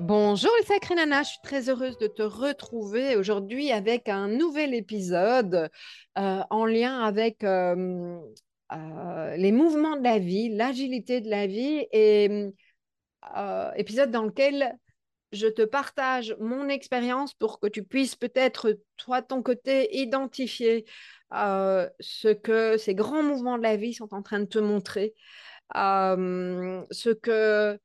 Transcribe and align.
Bonjour 0.00 0.50
les 0.58 0.64
sacrés 0.64 0.94
nanas, 0.94 1.24
je 1.24 1.28
suis 1.28 1.40
très 1.42 1.68
heureuse 1.68 1.98
de 1.98 2.06
te 2.06 2.22
retrouver 2.22 3.16
aujourd'hui 3.16 3.70
avec 3.70 4.08
un 4.08 4.28
nouvel 4.28 4.72
épisode 4.72 5.68
euh, 6.16 6.42
en 6.48 6.64
lien 6.64 7.00
avec 7.00 7.44
euh, 7.44 8.18
euh, 8.72 9.36
les 9.36 9.52
mouvements 9.52 9.96
de 9.96 10.02
la 10.02 10.18
vie, 10.18 10.48
l'agilité 10.48 11.20
de 11.20 11.28
la 11.28 11.46
vie 11.46 11.86
et 11.92 12.50
épisode 13.76 14.10
dans 14.10 14.22
lequel 14.22 14.74
je 15.32 15.48
te 15.48 15.66
partage 15.66 16.34
mon 16.40 16.70
expérience 16.70 17.34
pour 17.34 17.60
que 17.60 17.66
tu 17.66 17.82
puisses 17.84 18.16
peut-être, 18.16 18.78
toi, 18.96 19.20
de 19.20 19.26
ton 19.26 19.42
côté, 19.42 19.94
identifier 19.98 20.86
ce 21.30 22.32
que 22.32 22.78
ces 22.78 22.94
grands 22.94 23.22
mouvements 23.22 23.58
de 23.58 23.64
la 23.64 23.76
vie 23.76 23.92
sont 23.92 24.14
en 24.14 24.22
train 24.22 24.40
de 24.40 24.46
te 24.46 24.58
montrer, 24.58 25.12
ce 25.74 27.12
que 27.12 27.78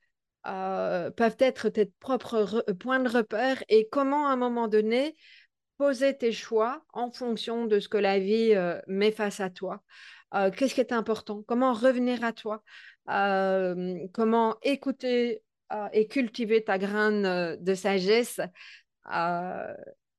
euh, 0.47 1.11
peuvent 1.11 1.37
être 1.39 1.69
tes 1.69 1.85
propres 1.99 2.63
euh, 2.69 2.73
points 2.73 2.99
de 2.99 3.09
repère 3.09 3.63
et 3.69 3.87
comment 3.91 4.27
à 4.27 4.31
un 4.31 4.35
moment 4.35 4.67
donné 4.67 5.15
poser 5.77 6.17
tes 6.17 6.31
choix 6.31 6.83
en 6.93 7.11
fonction 7.11 7.65
de 7.65 7.79
ce 7.79 7.89
que 7.89 7.97
la 7.97 8.19
vie 8.19 8.53
euh, 8.53 8.79
met 8.87 9.11
face 9.11 9.39
à 9.39 9.49
toi. 9.49 9.81
Qu'est-ce 10.57 10.75
qui 10.75 10.81
est 10.81 10.91
important? 10.91 11.43
Comment 11.47 11.71
revenir 11.71 12.25
à 12.25 12.33
toi? 12.33 12.61
Comment 13.07 14.57
écouter 14.63 15.41
et 15.93 16.07
cultiver 16.07 16.61
ta 16.61 16.77
graine 16.77 17.55
de 17.57 17.73
sagesse? 17.73 18.41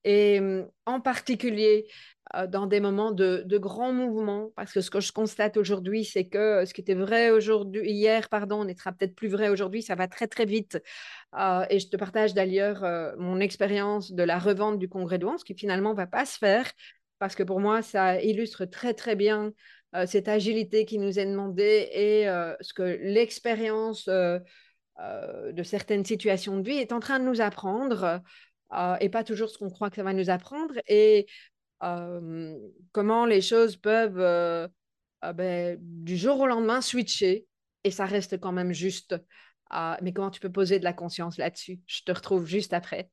Et 0.07 0.41
en 0.87 1.01
particulier 1.01 1.87
euh, 2.35 2.47
dans 2.47 2.67
des 2.67 2.81
moments 2.81 3.13
de, 3.13 3.59
grands 3.59 3.93
mouvements, 3.93 4.51
parce 4.57 4.73
que 4.73 4.81
ce 4.81 4.91
que 4.91 5.01
je 5.01 5.13
constate 5.13 5.57
aujourd'hui, 5.57 6.05
c'est 6.05 6.27
que 6.27 6.65
ce 6.65 6.75
qui 6.75 6.81
était 6.81 6.95
vrai 6.95 7.31
aujourd'hui, 7.31 7.91
hier, 7.91 8.29
pardon, 8.29 8.65
n'était 8.65 8.83
peut-être 8.91 9.15
plus 9.15 9.29
vrai 9.29 9.49
aujourd'hui, 9.49 9.83
ça 9.83 9.95
va 9.95 10.09
très 10.09 10.27
très 10.27 10.45
vite. 10.45 10.81
Euh, 11.39 11.65
et 11.71 11.79
je 11.79 11.89
te 11.89 11.97
partage 11.97 12.35
d'ailleurs 12.35 12.83
euh, 12.85 13.13
mon 13.19 13.39
expérience 13.39 14.13
de 14.13 14.23
la 14.25 14.39
revente 14.39 14.79
du 14.79 14.89
congrès 14.89 15.19
de 15.19 15.27
ce 15.39 15.45
qui 15.45 15.55
finalement 15.55 15.91
ne 15.91 15.97
va 15.97 16.07
pas 16.07 16.25
se 16.25 16.39
faire, 16.39 16.71
parce 17.19 17.35
que 17.35 17.43
pour 17.43 17.61
moi, 17.61 17.83
ça 17.83 18.21
illustre 18.21 18.65
très 18.65 18.95
très 18.95 19.17
bien 19.17 19.53
cette 20.07 20.29
agilité 20.29 20.85
qui 20.85 20.99
nous 20.99 21.19
est 21.19 21.25
demandée 21.25 21.89
et 21.91 22.27
ce 22.61 22.75
que 22.75 22.83
l'expérience 22.83 24.07
de 24.07 25.63
certaines 25.63 26.05
situations 26.05 26.59
de 26.59 26.69
vie 26.69 26.77
est 26.77 26.93
en 26.93 27.01
train 27.01 27.19
de 27.19 27.25
nous 27.25 27.41
apprendre. 27.41 28.21
Et 29.01 29.09
pas 29.09 29.25
toujours 29.25 29.51
ce 29.51 29.59
qu'on 29.59 29.71
croit 29.71 29.91
que 29.91 29.97
ça 29.97 30.03
va 30.03 30.13
nous 30.13 30.31
apprendre. 30.31 30.75
Et 30.89 31.27
comment 31.81 33.27
les 33.27 33.41
choses 33.41 33.77
peuvent 33.77 34.71
ah 35.23 35.33
ben, 35.33 35.79
du 35.81 36.17
jour 36.17 36.41
au 36.41 36.47
lendemain 36.47 36.81
switcher 36.81 37.47
et 37.85 37.91
ça 37.91 38.05
reste 38.05 38.39
quand 38.41 38.53
même 38.53 38.73
juste. 38.73 39.17
Mais 40.03 40.13
comment 40.13 40.31
tu 40.31 40.41
peux 40.41 40.53
poser 40.53 40.79
de 40.79 40.85
la 40.85 40.93
conscience 40.93 41.39
là-dessus? 41.39 41.81
Je 41.87 42.03
te 42.03 42.13
retrouve 42.13 42.47
juste 42.47 42.73
après. 42.73 43.11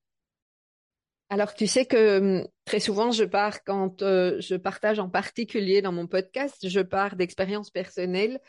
Alors, 1.30 1.56
tu 1.56 1.66
sais 1.66 1.86
que 1.86 2.48
très 2.66 2.80
souvent, 2.80 3.12
je 3.12 3.24
pars 3.24 3.64
quand 3.64 4.02
je 4.02 4.56
partage 4.56 5.00
en 5.00 5.10
particulier 5.10 5.82
dans 5.82 5.92
mon 5.92 6.06
podcast, 6.06 6.68
je 6.68 6.80
pars 6.80 7.16
d'expériences 7.16 7.72
personnelles. 7.72 8.40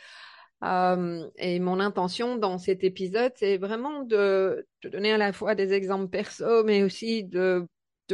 Et 1.36 1.58
mon 1.60 1.80
intention 1.80 2.36
dans 2.36 2.58
cet 2.58 2.84
épisode, 2.84 3.32
c'est 3.36 3.58
vraiment 3.58 4.02
de 4.02 4.66
te 4.80 4.88
donner 4.88 5.12
à 5.12 5.18
la 5.18 5.32
fois 5.32 5.54
des 5.54 5.72
exemples 5.72 6.08
perso, 6.08 6.64
mais 6.64 6.82
aussi 6.82 7.24
de, 7.24 7.66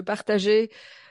partager 0.04 0.70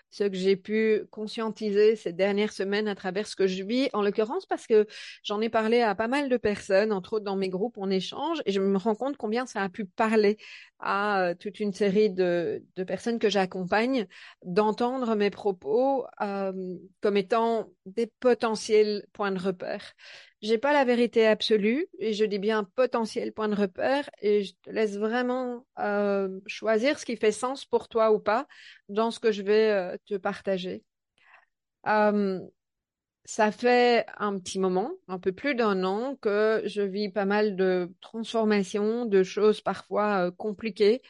ce 0.10 0.24
que 0.24 0.36
j'ai 0.36 0.56
pu 0.56 1.04
conscientiser 1.12 1.96
ces 1.96 2.12
dernières 2.14 2.52
semaines 2.52 2.88
à 2.88 2.96
travers 2.96 3.28
ce 3.28 3.36
que 3.36 3.46
je 3.46 3.64
vis, 3.64 3.90
en 3.94 4.02
l'occurrence 4.02 4.48
parce 4.48 4.66
que 4.66 4.88
j'en 5.24 5.40
ai 5.40 5.50
parlé 5.50 5.82
à 5.82 5.94
pas 5.94 6.08
mal 6.08 6.30
de 6.30 6.38
personnes, 6.38 6.92
entre 6.92 7.14
autres 7.14 7.26
dans 7.26 7.36
mes 7.36 7.50
groupes, 7.50 7.78
on 7.78 7.92
échange, 7.92 8.42
et 8.48 8.52
je 8.52 8.60
me 8.60 8.78
rends 8.78 8.96
compte 8.96 9.18
combien 9.18 9.46
ça 9.46 9.62
a 9.62 9.70
pu 9.70 9.86
parler 9.86 10.38
à 10.80 11.22
euh, 11.22 11.36
toute 11.36 11.60
une 11.60 11.74
série 11.74 12.10
de, 12.10 12.64
de 12.76 12.84
personnes 12.84 13.20
que 13.20 13.30
j'accompagne, 13.30 14.08
d'entendre 14.44 15.16
mes 15.16 15.30
propos 15.30 16.08
euh, 16.22 16.54
comme 17.02 17.18
étant 17.18 17.70
des 17.86 18.08
potentiels 18.20 19.06
points 19.14 19.32
de 19.32 19.40
repère. 19.40 19.94
J'ai 20.42 20.58
pas 20.58 20.72
la 20.72 20.86
vérité 20.86 21.28
absolue 21.28 21.88
et 22.00 22.14
je 22.14 22.24
dis 22.24 22.40
bien 22.40 22.64
potentiel 22.64 23.34
point 23.34 23.50
de 23.50 23.56
repère 23.56 24.10
et 24.22 24.44
je 24.46 24.54
te 24.64 24.70
laisse 24.70 24.96
vraiment 24.96 25.66
euh, 25.80 26.30
choisir 26.48 26.98
ce 26.98 27.06
qui 27.06 27.18
fait 27.18 27.34
sens 27.34 27.66
pour 27.66 27.90
toi 27.90 28.14
ou 28.14 28.20
pas 28.20 28.48
dans 28.88 29.12
ce 29.12 29.20
que 29.20 29.34
je 29.34 29.44
vais 29.44 29.70
euh, 29.70 29.98
te 30.06 30.16
partager. 30.16 30.86
Euh, 31.88 32.40
ça 33.26 33.52
fait 33.52 34.06
un 34.18 34.40
petit 34.40 34.60
moment, 34.60 34.94
un 35.10 35.20
peu 35.20 35.34
plus 35.34 35.56
d'un 35.56 35.84
an, 35.84 36.16
que 36.22 36.62
je 36.66 36.82
vis 36.84 37.10
pas 37.12 37.26
mal 37.26 37.58
de 37.58 37.92
transformations, 38.00 39.06
de 39.06 39.24
choses 39.24 39.60
parfois 39.60 40.32
compliquées, 40.32 41.02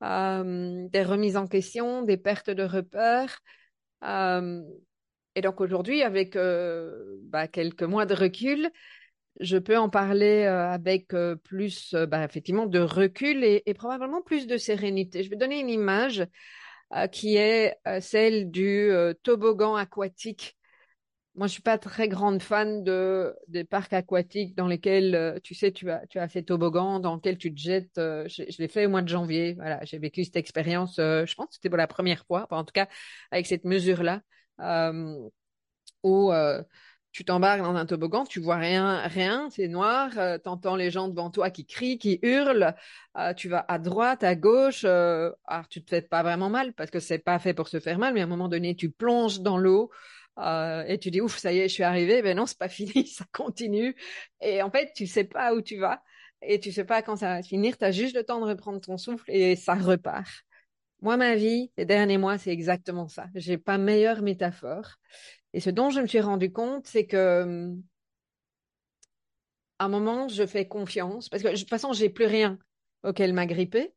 des 0.00 1.02
remises 1.04 1.36
en 1.36 1.46
question, 1.46 2.02
des 2.02 2.16
pertes 2.16 2.48
de 2.48 2.62
repères. 2.62 3.40
Et 5.38 5.40
donc 5.40 5.60
aujourd'hui, 5.60 6.02
avec 6.02 6.34
euh, 6.34 7.16
bah, 7.22 7.46
quelques 7.46 7.84
mois 7.84 8.06
de 8.06 8.14
recul, 8.14 8.72
je 9.38 9.56
peux 9.56 9.78
en 9.78 9.88
parler 9.88 10.42
euh, 10.46 10.68
avec 10.68 11.14
euh, 11.14 11.36
plus, 11.36 11.94
bah, 11.94 12.24
effectivement, 12.24 12.66
de 12.66 12.80
recul 12.80 13.44
et, 13.44 13.62
probablement 13.74 14.20
plus 14.20 14.48
de 14.48 14.56
sérénité. 14.56 15.22
Je 15.22 15.30
vais 15.30 15.36
donner 15.36 15.60
une 15.60 15.70
image 15.70 16.26
qui 17.12 17.36
est 17.36 17.76
celle 18.00 18.50
du 18.50 18.90
toboggan 19.22 19.76
aquatique. 19.76 20.56
Moi, 21.34 21.46
je 21.46 21.52
suis 21.52 21.62
pas 21.62 21.78
très 21.78 22.08
grande 22.08 22.42
fan 22.42 22.82
de, 22.82 23.36
des 23.46 23.62
parcs 23.62 23.92
aquatiques 23.92 24.56
dans 24.56 24.66
lesquels, 24.66 25.38
tu 25.44 25.54
sais, 25.54 25.70
tu 25.70 25.90
as, 25.90 26.04
tu 26.08 26.18
as 26.18 26.26
fait 26.28 26.42
toboggan, 26.42 26.98
dans 26.98 27.14
lequel 27.14 27.36
tu 27.38 27.54
te 27.54 27.60
jettes. 27.60 27.92
je, 27.96 28.26
je 28.48 28.58
l'ai 28.58 28.68
fait 28.68 28.86
au 28.86 28.88
mois 28.88 29.02
de 29.02 29.08
janvier. 29.08 29.52
Voilà, 29.52 29.84
j'ai 29.84 29.98
vécu 29.98 30.24
cette 30.24 30.36
expérience, 30.36 30.94
je 30.96 31.34
pense 31.34 31.48
que 31.48 31.54
c'était 31.54 31.68
pour 31.68 31.78
la 31.78 31.86
première 31.86 32.24
fois, 32.26 32.48
en 32.50 32.64
tout 32.64 32.72
cas 32.72 32.88
avec 33.30 33.46
cette 33.46 33.64
mesure-là 33.64 34.22
euh, 34.60 35.28
où 36.02 36.32
euh, 36.32 36.62
tu 37.12 37.24
t'embarques 37.24 37.62
dans 37.62 37.74
un 37.74 37.86
toboggan, 37.86 38.24
tu 38.24 38.40
vois 38.40 38.56
rien, 38.56 39.00
rien, 39.08 39.48
c'est 39.50 39.68
noir, 39.68 40.10
euh, 40.18 40.38
tu 40.42 40.48
entends 40.48 40.76
les 40.76 40.90
gens 40.90 41.08
devant 41.08 41.30
toi 41.30 41.50
qui 41.50 41.66
crient, 41.66 41.98
qui 41.98 42.18
hurlent, 42.22 42.74
tu 43.36 43.48
vas 43.48 43.64
à 43.68 43.78
droite, 43.78 44.22
à 44.22 44.34
gauche, 44.36 44.84
alors 44.84 45.68
tu 45.68 45.82
te 45.82 45.90
fais 45.90 46.02
pas 46.02 46.22
vraiment 46.22 46.50
mal 46.50 46.72
parce 46.74 46.90
que 46.90 47.00
c'est 47.00 47.18
pas 47.18 47.38
fait 47.38 47.54
pour 47.54 47.68
se 47.68 47.80
faire 47.80 47.98
mal, 47.98 48.14
mais 48.14 48.20
à 48.20 48.24
un 48.24 48.28
moment 48.28 48.48
donné, 48.48 48.76
tu 48.76 48.90
plonges 48.90 49.40
dans 49.40 49.58
l'eau 49.58 49.90
et 50.38 50.98
tu 51.00 51.10
dis 51.10 51.20
ouf, 51.20 51.38
ça 51.38 51.52
y 51.52 51.58
est, 51.58 51.68
je 51.68 51.74
suis 51.74 51.82
arrivé, 51.82 52.22
ben 52.22 52.36
non, 52.36 52.46
c'est 52.46 52.58
pas 52.58 52.68
fini, 52.68 53.06
ça 53.06 53.24
continue, 53.32 53.96
et 54.40 54.62
en 54.62 54.70
fait, 54.70 54.92
tu 54.94 55.06
sais 55.06 55.24
pas 55.24 55.54
où 55.54 55.62
tu 55.62 55.78
vas 55.78 56.02
et 56.42 56.60
tu 56.60 56.72
sais 56.72 56.84
pas 56.84 57.02
quand 57.02 57.16
ça 57.16 57.34
va 57.34 57.42
finir, 57.42 57.76
tu 57.76 57.84
as 57.84 57.90
juste 57.92 58.14
le 58.14 58.24
temps 58.24 58.40
de 58.40 58.46
reprendre 58.46 58.80
ton 58.80 58.96
souffle 58.98 59.30
et 59.30 59.56
ça 59.56 59.74
repart. 59.74 60.28
Moi, 61.00 61.16
ma 61.16 61.36
vie, 61.36 61.70
les 61.76 61.84
derniers 61.84 62.18
mois, 62.18 62.38
c'est 62.38 62.50
exactement 62.50 63.08
ça. 63.08 63.26
J'ai 63.34 63.58
pas 63.58 63.78
meilleure 63.78 64.22
métaphore. 64.22 64.96
Et 65.52 65.60
ce 65.60 65.70
dont 65.70 65.90
je 65.90 66.00
me 66.00 66.06
suis 66.06 66.20
rendu 66.20 66.52
compte, 66.52 66.86
c'est 66.86 67.06
que 67.06 67.72
à 69.78 69.84
un 69.84 69.88
moment, 69.88 70.28
je 70.28 70.44
fais 70.44 70.66
confiance 70.66 71.28
parce 71.28 71.42
que 71.42 71.48
de 71.48 71.56
toute 71.56 71.68
façon, 71.68 71.92
j'ai 71.92 72.10
plus 72.10 72.26
rien 72.26 72.58
auquel 73.04 73.32
m'agripper 73.32 73.94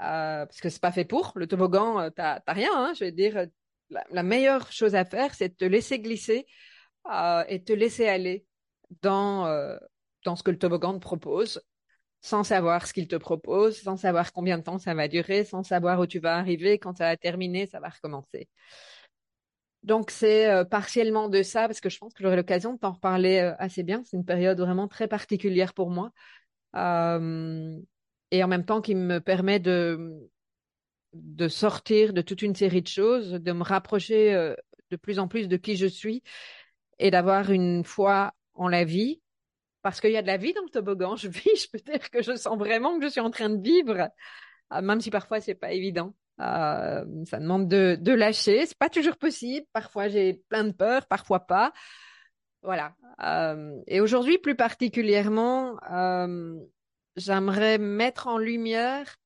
euh, 0.00 0.46
parce 0.46 0.60
que 0.60 0.68
c'est 0.68 0.80
pas 0.80 0.92
fait 0.92 1.04
pour. 1.04 1.32
Le 1.34 1.46
toboggan, 1.46 2.00
euh, 2.00 2.10
t'as 2.10 2.40
rien. 2.48 2.70
Hein, 2.74 2.92
je 2.94 3.04
vais 3.04 3.12
dire, 3.12 3.46
la, 3.90 4.22
meilleure 4.22 4.70
chose 4.72 4.94
à 4.94 5.04
faire, 5.04 5.34
c'est 5.34 5.50
de 5.50 5.54
te 5.54 5.64
laisser 5.64 5.98
glisser 6.00 6.46
euh, 7.12 7.44
et 7.48 7.62
te 7.62 7.72
laisser 7.72 8.06
aller 8.08 8.46
dans 9.02 9.46
dans 10.24 10.36
ce 10.36 10.42
que 10.42 10.50
le 10.50 10.58
toboggan 10.58 10.94
te 10.94 10.98
propose, 10.98 11.60
sans 12.22 12.44
savoir 12.44 12.86
ce 12.86 12.94
qu'il 12.94 13.08
te 13.08 13.16
propose, 13.16 13.80
sans 13.82 13.96
savoir 13.96 14.32
combien 14.32 14.58
de 14.58 14.62
temps 14.62 14.78
ça 14.78 14.94
va 14.94 15.08
durer, 15.08 15.44
sans 15.44 15.62
savoir 15.64 16.00
où 16.00 16.06
tu 16.06 16.20
vas 16.20 16.36
arriver, 16.36 16.78
quand 16.78 16.96
ça 16.96 17.06
va 17.06 17.16
terminer, 17.16 17.66
ça 17.66 17.80
va 17.80 17.88
recommencer. 17.90 18.48
Donc 19.82 20.12
c'est 20.12 20.48
euh, 20.48 20.64
partiellement 20.64 21.28
de 21.28 21.42
ça, 21.42 21.66
parce 21.66 21.80
que 21.80 21.88
je 21.90 21.98
pense 21.98 22.14
que 22.14 22.22
j'aurai 22.22 22.36
l'occasion 22.36 22.74
de 22.74 22.78
t'en 22.78 22.92
reparler 22.92 23.38
euh, 23.38 23.54
assez 23.58 23.82
bien. 23.82 24.02
C'est 24.04 24.16
une 24.16 24.24
période 24.24 24.60
vraiment 24.60 24.86
très 24.86 25.08
particulière 25.08 25.74
pour 25.74 25.90
moi. 25.90 26.12
Euh, 26.76 27.76
et 28.30 28.44
en 28.44 28.48
même 28.48 28.64
temps 28.64 28.80
qui 28.80 28.94
me 28.94 29.20
permet 29.20 29.58
de, 29.58 30.30
de 31.14 31.48
sortir 31.48 32.12
de 32.12 32.22
toute 32.22 32.42
une 32.42 32.54
série 32.54 32.82
de 32.82 32.88
choses, 32.88 33.32
de 33.32 33.52
me 33.52 33.62
rapprocher 33.64 34.54
de 34.90 34.96
plus 34.96 35.18
en 35.18 35.28
plus 35.28 35.48
de 35.48 35.56
qui 35.56 35.76
je 35.76 35.86
suis 35.86 36.22
et 36.98 37.10
d'avoir 37.10 37.50
une 37.50 37.84
foi 37.84 38.34
en 38.54 38.68
la 38.68 38.84
vie. 38.84 39.21
Parce 39.82 40.00
qu'il 40.00 40.12
y 40.12 40.16
a 40.16 40.22
de 40.22 40.26
la 40.28 40.36
vie 40.36 40.52
dans 40.52 40.62
le 40.62 40.70
toboggan, 40.70 41.16
je 41.16 41.28
vis, 41.28 41.64
je 41.64 41.68
peux 41.70 41.78
dire 41.78 42.10
que 42.10 42.22
je 42.22 42.36
sens 42.36 42.56
vraiment 42.58 42.98
que 42.98 43.04
je 43.04 43.10
suis 43.10 43.20
en 43.20 43.30
train 43.30 43.50
de 43.50 43.62
vivre, 43.62 44.08
même 44.70 45.00
si 45.00 45.10
parfois 45.10 45.40
c'est 45.40 45.54
pas 45.54 45.72
évident. 45.72 46.14
Euh, 46.40 47.04
ça 47.26 47.38
demande 47.38 47.68
de, 47.68 47.96
de 48.00 48.12
lâcher. 48.12 48.66
C'est 48.66 48.78
pas 48.78 48.88
toujours 48.88 49.16
possible. 49.16 49.66
Parfois, 49.72 50.08
j'ai 50.08 50.34
plein 50.48 50.64
de 50.64 50.72
peur, 50.72 51.06
parfois 51.06 51.40
pas. 51.40 51.72
Voilà. 52.62 52.94
Euh, 53.22 53.80
et 53.86 54.00
aujourd'hui, 54.00 54.38
plus 54.38 54.56
particulièrement, 54.56 55.76
euh, 55.90 56.58
j'aimerais 57.16 57.78
mettre 57.78 58.28
en 58.28 58.38
lumière 58.38 59.16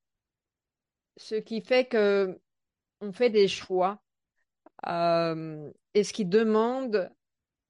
ce 1.17 1.35
qui 1.37 1.63
fait 1.63 1.87
que 1.87 2.39
on 3.01 3.13
fait 3.13 3.31
des 3.31 3.49
choix 3.49 4.01
et 4.87 6.05
ce 6.05 6.13
qui 6.13 6.25
demande 6.25 7.11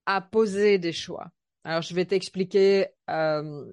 à 0.06 0.20
poser 0.20 0.78
des 0.78 0.92
choix. 0.92 1.30
Alors, 1.66 1.82
je 1.82 1.94
vais 1.94 2.04
t'expliquer 2.04 2.86
euh, 3.10 3.64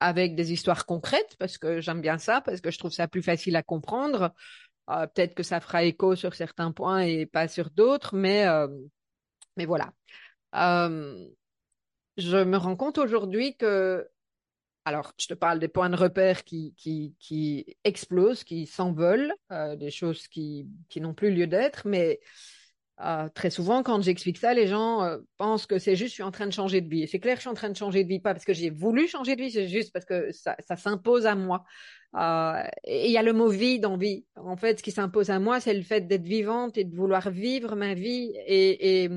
avec 0.00 0.34
des 0.34 0.52
histoires 0.52 0.86
concrètes 0.86 1.36
parce 1.38 1.56
que 1.56 1.80
j'aime 1.80 2.00
bien 2.00 2.18
ça, 2.18 2.40
parce 2.40 2.60
que 2.60 2.72
je 2.72 2.78
trouve 2.78 2.90
ça 2.90 3.06
plus 3.06 3.22
facile 3.22 3.54
à 3.54 3.62
comprendre. 3.62 4.34
Euh, 4.90 5.06
peut-être 5.06 5.36
que 5.36 5.44
ça 5.44 5.60
fera 5.60 5.84
écho 5.84 6.16
sur 6.16 6.34
certains 6.34 6.72
points 6.72 7.02
et 7.02 7.26
pas 7.26 7.46
sur 7.46 7.70
d'autres, 7.70 8.16
mais, 8.16 8.48
euh, 8.48 8.66
mais 9.56 9.66
voilà. 9.66 9.92
Je 10.52 12.42
me 12.42 12.56
rends 12.56 12.74
compte 12.74 12.98
aujourd'hui 12.98 13.56
que, 13.56 14.08
alors, 14.84 15.12
je 15.16 15.28
te 15.28 15.34
parle 15.34 15.60
des 15.60 15.68
points 15.68 15.90
de 15.90 15.96
repère 15.96 16.42
qui, 16.42 16.74
qui, 16.76 17.14
qui 17.20 17.76
explosent, 17.84 18.42
qui 18.42 18.66
s'envolent, 18.66 19.32
des 19.76 19.92
choses 19.92 20.26
qui, 20.26 20.66
qui 20.88 21.00
n'ont 21.00 21.14
plus 21.14 21.30
lieu 21.32 21.46
d'être, 21.46 21.86
mais 21.86 22.18
euh, 23.00 23.28
très 23.32 23.50
souvent, 23.50 23.84
quand 23.84 24.02
j'explique 24.02 24.38
ça, 24.38 24.54
les 24.54 24.66
gens 24.66 25.04
euh, 25.04 25.18
pensent 25.36 25.66
que 25.66 25.78
c'est 25.78 25.94
juste 25.94 26.10
je 26.10 26.14
suis 26.14 26.22
en 26.24 26.32
train 26.32 26.46
de 26.46 26.52
changer 26.52 26.80
de 26.80 26.88
vie. 26.88 27.06
C'est 27.06 27.20
clair, 27.20 27.36
je 27.36 27.42
suis 27.42 27.48
en 27.48 27.54
train 27.54 27.70
de 27.70 27.76
changer 27.76 28.02
de 28.02 28.08
vie, 28.08 28.18
pas 28.18 28.34
parce 28.34 28.44
que 28.44 28.52
j'ai 28.52 28.70
voulu 28.70 29.06
changer 29.06 29.36
de 29.36 29.42
vie, 29.42 29.52
c'est 29.52 29.68
juste 29.68 29.92
parce 29.92 30.04
que 30.04 30.32
ça, 30.32 30.56
s'impose 30.76 31.24
à 31.26 31.36
moi. 31.36 31.64
Euh, 32.16 32.60
et 32.84 33.06
il 33.06 33.12
y 33.12 33.16
a 33.16 33.22
le 33.22 33.32
mot 33.32 33.48
vie 33.48 33.78
dans 33.78 33.96
vie. 33.96 34.26
En 34.34 34.56
fait, 34.56 34.78
ce 34.78 34.82
qui 34.82 34.90
s'impose 34.90 35.30
à 35.30 35.38
moi, 35.38 35.60
c'est 35.60 35.74
le 35.74 35.82
fait 35.82 36.08
d'être 36.08 36.24
vivante 36.24 36.76
et 36.76 36.84
de 36.84 36.96
vouloir 36.96 37.30
vivre 37.30 37.76
ma 37.76 37.94
vie 37.94 38.32
et, 38.46 39.08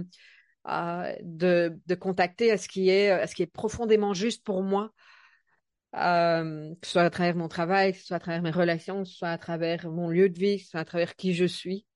de, 1.23 1.79
de 1.87 1.95
contacter 1.95 2.51
à 2.51 2.57
ce 2.57 2.67
qui 2.67 2.89
est, 2.89 3.09
à 3.09 3.25
ce 3.25 3.33
qui 3.33 3.41
est 3.41 3.47
profondément 3.47 4.13
juste 4.13 4.43
pour 4.45 4.61
moi. 4.61 4.91
Que 5.93 6.75
ce 6.83 6.91
soit 6.91 7.01
à 7.01 7.09
travers 7.09 7.35
mon 7.35 7.47
travail, 7.47 7.93
que 7.93 7.99
ce 7.99 8.05
soit 8.05 8.17
à 8.17 8.19
travers 8.19 8.43
mes 8.43 8.51
relations, 8.51 9.01
que 9.01 9.09
ce 9.09 9.15
soit 9.15 9.29
à 9.29 9.37
travers 9.39 9.89
mon 9.89 10.07
lieu 10.09 10.29
de 10.29 10.37
vie, 10.37 10.57
que 10.57 10.63
ce 10.65 10.69
soit 10.69 10.81
à 10.81 10.85
travers 10.85 11.15
qui 11.15 11.33
je 11.33 11.45
suis. 11.45 11.87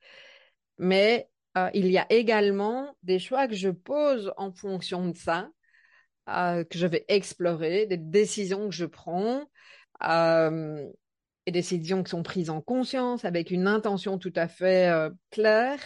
Mais 0.80 1.30
euh, 1.58 1.70
il 1.74 1.88
y 1.88 1.98
a 1.98 2.06
également 2.10 2.96
des 3.04 3.20
choix 3.20 3.48
que 3.48 3.56
je 3.56 3.70
pose 3.70 4.34
en 4.38 4.52
fonction 4.52 5.08
de 5.08 5.18
ça, 5.18 5.50
euh, 6.30 6.64
que 6.66 6.78
je 6.78 6.88
vais 6.88 7.06
explorer, 7.08 7.86
des 7.86 7.98
décisions 7.98 8.68
que 8.68 8.76
je 8.76 8.86
prends, 8.86 9.50
euh, 10.04 10.86
et 11.46 11.52
des 11.52 11.60
décisions 11.60 12.04
qui 12.04 12.10
sont 12.10 12.24
prises 12.24 12.50
en 12.50 12.62
conscience 12.62 13.24
avec 13.24 13.52
une 13.52 13.68
intention 13.68 14.18
tout 14.18 14.34
à 14.36 14.48
fait 14.48 14.92
claire. 15.30 15.80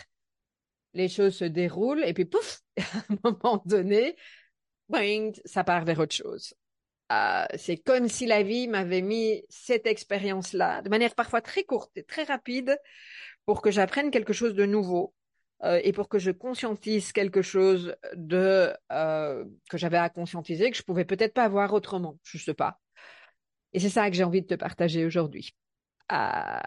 Les 0.93 1.09
choses 1.09 1.35
se 1.35 1.45
déroulent 1.45 2.03
et 2.03 2.13
puis 2.13 2.25
pouf, 2.25 2.61
à 2.77 2.97
un 3.09 3.17
moment 3.23 3.61
donné, 3.65 4.15
ça 5.45 5.63
part 5.63 5.85
vers 5.85 5.99
autre 5.99 6.15
chose. 6.15 6.53
C'est 7.57 7.77
comme 7.77 8.07
si 8.07 8.25
la 8.25 8.41
vie 8.41 8.67
m'avait 8.67 9.01
mis 9.01 9.43
cette 9.49 9.85
expérience-là, 9.85 10.81
de 10.81 10.89
manière 10.89 11.13
parfois 11.13 11.41
très 11.41 11.63
courte 11.63 11.91
et 11.97 12.03
très 12.03 12.23
rapide, 12.23 12.77
pour 13.45 13.61
que 13.61 13.71
j'apprenne 13.71 14.11
quelque 14.11 14.33
chose 14.33 14.53
de 14.53 14.65
nouveau, 14.65 15.13
euh, 15.63 15.81
et 15.83 15.91
pour 15.91 16.07
que 16.07 16.19
je 16.19 16.31
conscientise 16.31 17.11
quelque 17.11 17.41
chose 17.41 17.95
de 18.15 18.73
euh, 18.91 19.45
que 19.69 19.77
j'avais 19.77 19.97
à 19.97 20.09
conscientiser 20.09 20.71
que 20.71 20.77
je 20.77 20.83
pouvais 20.83 21.05
peut-être 21.05 21.33
pas 21.33 21.43
avoir 21.43 21.73
autrement, 21.73 22.17
je 22.23 22.37
sais 22.37 22.53
pas. 22.53 22.79
Et 23.73 23.79
c'est 23.79 23.89
ça 23.89 24.09
que 24.09 24.15
j'ai 24.15 24.23
envie 24.23 24.41
de 24.41 24.47
te 24.47 24.55
partager 24.55 25.05
aujourd'hui. 25.05 25.55
Euh... 26.11 26.59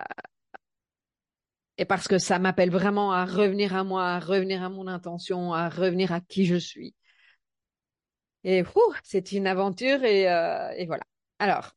Et 1.79 1.85
parce 1.87 2.07
que 2.07 2.19
ça 2.19 2.39
m'appelle 2.39 2.71
vraiment 2.71 3.13
à 3.13 3.25
revenir 3.25 3.75
à 3.75 3.83
moi, 3.83 4.07
à 4.11 4.21
revenir 4.21 4.63
à 4.63 4.69
mon 4.69 4.87
intention, 4.87 5.55
à 5.55 5.69
revenir 5.69 6.13
à 6.13 6.21
qui 6.21 6.45
je 6.45 6.57
suis. 6.57 6.95
Et 8.45 8.63
c'est 9.05 9.33
une 9.33 9.47
aventure 9.47 10.05
et, 10.05 10.25
voilà. 10.87 11.05
Alors, 11.39 11.73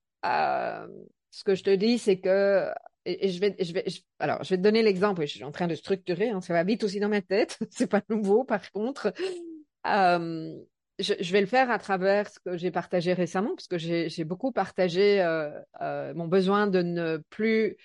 ce 1.32 1.44
que 1.44 1.56
je 1.56 1.64
te 1.64 1.70
dis, 1.74 1.98
c'est 1.98 2.20
que 2.20 2.70
je 3.06 3.40
vais, 3.40 3.56
je 3.60 3.74
vais, 3.74 3.86
alors, 4.20 4.44
je 4.44 4.50
vais 4.50 4.58
te 4.58 4.62
donner 4.62 4.82
l'exemple. 4.82 5.22
Je 5.22 5.28
suis 5.28 5.44
en 5.44 5.52
train 5.52 5.68
de 5.68 5.76
structurer. 5.76 6.30
Hein, 6.30 6.42
ça 6.42 6.54
va 6.54 6.64
vite 6.64 6.84
aussi 6.84 7.00
dans 7.00 7.10
ma 7.10 7.22
tête. 7.22 7.58
c'est 7.72 7.88
pas 7.88 8.02
nouveau, 8.10 8.44
par 8.44 8.72
contre. 8.72 9.14
Je, 10.98 11.34
vais 11.34 11.42
le 11.42 11.48
faire 11.48 11.70
à 11.72 11.78
travers 11.78 12.30
ce 12.30 12.40
que 12.40 12.56
j'ai 12.56 12.72
partagé 12.72 13.14
récemment, 13.14 13.54
parce 13.56 13.68
que 13.68 13.78
j'ai 13.78 14.24
beaucoup 14.24 14.54
partagé 14.54 15.22
euh, 15.22 15.52
euh, 15.82 16.14
mon 16.14 16.28
besoin 16.28 16.68
de 16.68 16.82
ne 16.82 17.18
plus 17.30 17.78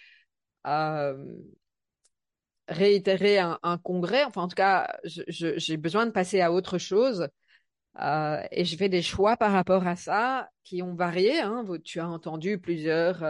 réitérer 2.69 3.39
un, 3.39 3.79
congrès. 3.83 4.25
Enfin, 4.25 4.43
en 4.43 4.49
tout 4.49 4.55
cas, 4.55 4.97
j'ai 5.05 5.77
besoin 5.77 6.07
de 6.07 6.13
passer 6.13 6.41
à 6.41 6.53
autre 6.53 6.79
chose. 6.79 7.29
Euh, 8.01 8.41
et 8.53 8.65
je 8.65 8.77
fais 8.77 8.89
des 8.89 9.03
choix 9.03 9.37
par 9.37 9.51
rapport 9.51 9.87
à 9.89 9.97
ça 9.97 10.49
qui 10.63 10.81
ont 10.81 10.95
varié. 10.95 11.41
Hein. 11.41 11.65
Tu 11.85 11.99
as 11.99 12.09
entendu 12.09 12.59
plusieurs 12.61 13.25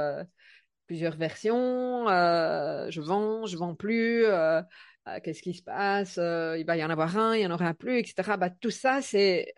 plusieurs 0.90 1.14
versions. 1.14 2.08
Euh, 2.08 2.90
je 2.90 3.00
vends, 3.00 3.46
je 3.46 3.56
vends 3.56 3.76
plus. 3.76 4.24
Euh, 4.24 4.60
euh, 5.06 5.20
Qu'est-ce 5.22 5.40
qui 5.40 5.54
se 5.54 5.62
passe 5.62 6.16
Il 6.16 6.64
va 6.66 6.76
y 6.76 6.82
en 6.82 6.90
avoir 6.90 7.16
un, 7.16 7.36
il 7.36 7.42
y 7.42 7.46
en 7.46 7.52
aura 7.52 7.74
plus, 7.74 8.00
etc. 8.00 8.36
Bah, 8.36 8.50
tout 8.50 8.72
ça, 8.72 9.00
c'est 9.00 9.54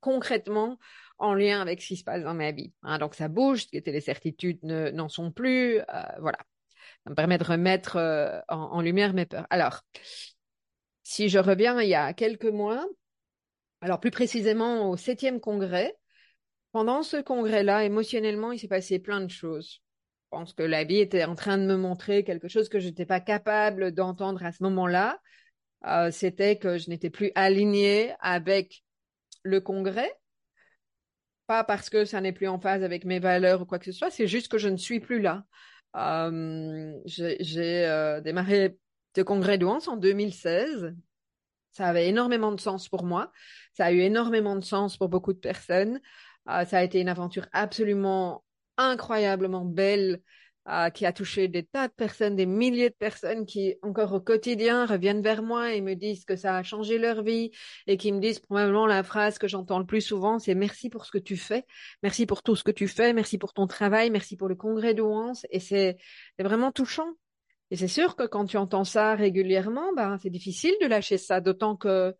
concrètement 0.00 0.76
en 1.18 1.34
lien 1.34 1.60
avec 1.60 1.80
ce 1.80 1.86
qui 1.86 1.96
se 1.96 2.02
passe 2.02 2.24
dans 2.24 2.34
ma 2.34 2.50
vie. 2.50 2.72
Hein, 2.82 2.98
donc 2.98 3.14
ça 3.14 3.28
bouge, 3.28 3.66
les 3.72 4.00
certitudes 4.00 4.58
n'en 4.64 5.08
sont 5.08 5.30
plus. 5.30 5.78
Voilà. 6.18 6.38
Ça 7.04 7.10
me 7.10 7.14
permet 7.14 7.38
de 7.38 7.44
remettre 7.44 7.96
en, 8.48 8.72
en 8.72 8.80
lumière 8.80 9.14
mes 9.14 9.26
peurs. 9.26 9.46
Alors, 9.50 9.82
si 11.04 11.28
je 11.28 11.38
reviens 11.38 11.80
il 11.80 11.90
y 11.90 11.94
a 11.94 12.12
quelques 12.12 12.44
mois, 12.44 12.84
alors 13.82 14.00
plus 14.00 14.10
précisément 14.10 14.90
au 14.90 14.96
septième 14.96 15.38
congrès, 15.38 15.94
pendant 16.72 17.04
ce 17.04 17.18
congrès-là, 17.18 17.84
émotionnellement, 17.84 18.50
il 18.50 18.58
s'est 18.58 18.66
passé 18.66 18.98
plein 18.98 19.20
de 19.20 19.30
choses 19.30 19.80
pense 20.30 20.52
que 20.52 20.62
la 20.62 20.84
vie 20.84 20.98
était 20.98 21.24
en 21.24 21.34
train 21.34 21.58
de 21.58 21.64
me 21.64 21.76
montrer 21.76 22.24
quelque 22.24 22.48
chose 22.48 22.68
que 22.68 22.80
je 22.80 22.88
n'étais 22.88 23.06
pas 23.06 23.20
capable 23.20 23.92
d'entendre 23.92 24.44
à 24.44 24.52
ce 24.52 24.62
moment-là. 24.62 25.18
Euh, 25.86 26.10
C'était 26.10 26.56
que 26.56 26.78
je 26.78 26.88
n'étais 26.88 27.10
plus 27.10 27.32
alignée 27.34 28.14
avec 28.20 28.84
le 29.42 29.60
Congrès. 29.60 30.12
Pas 31.46 31.64
parce 31.64 31.90
que 31.90 32.04
ça 32.04 32.20
n'est 32.20 32.32
plus 32.32 32.48
en 32.48 32.60
phase 32.60 32.84
avec 32.84 33.04
mes 33.04 33.18
valeurs 33.18 33.62
ou 33.62 33.66
quoi 33.66 33.78
que 33.78 33.86
ce 33.86 33.92
soit, 33.92 34.10
c'est 34.10 34.26
juste 34.26 34.48
que 34.48 34.58
je 34.58 34.68
ne 34.68 34.76
suis 34.76 35.00
plus 35.00 35.20
là. 35.20 35.44
Euh, 35.96 36.92
J'ai 37.06 37.86
euh, 37.86 38.20
démarré 38.20 38.78
le 39.16 39.24
Congrès 39.24 39.58
d'Ouance 39.58 39.88
en 39.88 39.96
2016. 39.96 40.94
Ça 41.72 41.86
avait 41.86 42.08
énormément 42.08 42.52
de 42.52 42.60
sens 42.60 42.88
pour 42.88 43.04
moi. 43.04 43.32
Ça 43.74 43.86
a 43.86 43.92
eu 43.92 44.00
énormément 44.00 44.56
de 44.56 44.64
sens 44.64 44.96
pour 44.96 45.08
beaucoup 45.08 45.32
de 45.32 45.38
personnes. 45.38 46.00
Ça 46.46 46.78
a 46.78 46.82
été 46.82 47.00
une 47.00 47.08
aventure 47.08 47.46
absolument 47.52 48.42
incroyablement 48.88 49.64
belle 49.64 50.20
euh, 50.68 50.90
qui 50.90 51.06
a 51.06 51.12
touché 51.12 51.48
des 51.48 51.64
tas 51.64 51.88
de 51.88 51.92
personnes, 51.92 52.36
des 52.36 52.44
milliers 52.44 52.90
de 52.90 52.94
personnes 52.94 53.46
qui 53.46 53.76
encore 53.82 54.12
au 54.12 54.20
quotidien 54.20 54.84
reviennent 54.84 55.22
vers 55.22 55.42
moi 55.42 55.72
et 55.72 55.80
me 55.80 55.94
disent 55.94 56.26
que 56.26 56.36
ça 56.36 56.56
a 56.56 56.62
changé 56.62 56.98
leur 56.98 57.22
vie 57.22 57.50
et 57.86 57.96
qui 57.96 58.12
me 58.12 58.20
disent 58.20 58.40
probablement 58.40 58.86
la 58.86 59.02
phrase 59.02 59.38
que 59.38 59.48
j'entends 59.48 59.78
le 59.78 59.86
plus 59.86 60.02
souvent, 60.02 60.38
c'est 60.38 60.54
merci 60.54 60.90
pour 60.90 61.06
ce 61.06 61.10
que 61.10 61.18
tu 61.18 61.38
fais, 61.38 61.64
merci 62.02 62.26
pour 62.26 62.42
tout 62.42 62.56
ce 62.56 62.62
que 62.62 62.70
tu 62.70 62.88
fais, 62.88 63.14
merci 63.14 63.38
pour 63.38 63.54
ton 63.54 63.66
travail, 63.66 64.10
merci 64.10 64.36
pour 64.36 64.48
le 64.48 64.54
congrès 64.54 64.92
d'Ouance 64.92 65.46
et 65.50 65.60
c'est 65.60 65.96
vraiment 66.38 66.72
touchant. 66.72 67.08
Et 67.70 67.76
c'est 67.76 67.88
sûr 67.88 68.14
que 68.14 68.24
quand 68.26 68.44
tu 68.44 68.58
entends 68.58 68.84
ça 68.84 69.14
régulièrement, 69.14 69.94
ben, 69.94 70.18
c'est 70.22 70.30
difficile 70.30 70.74
de 70.82 70.86
lâcher 70.86 71.18
ça, 71.18 71.40
d'autant 71.40 71.74
que 71.74 71.88
euh, 71.88 72.12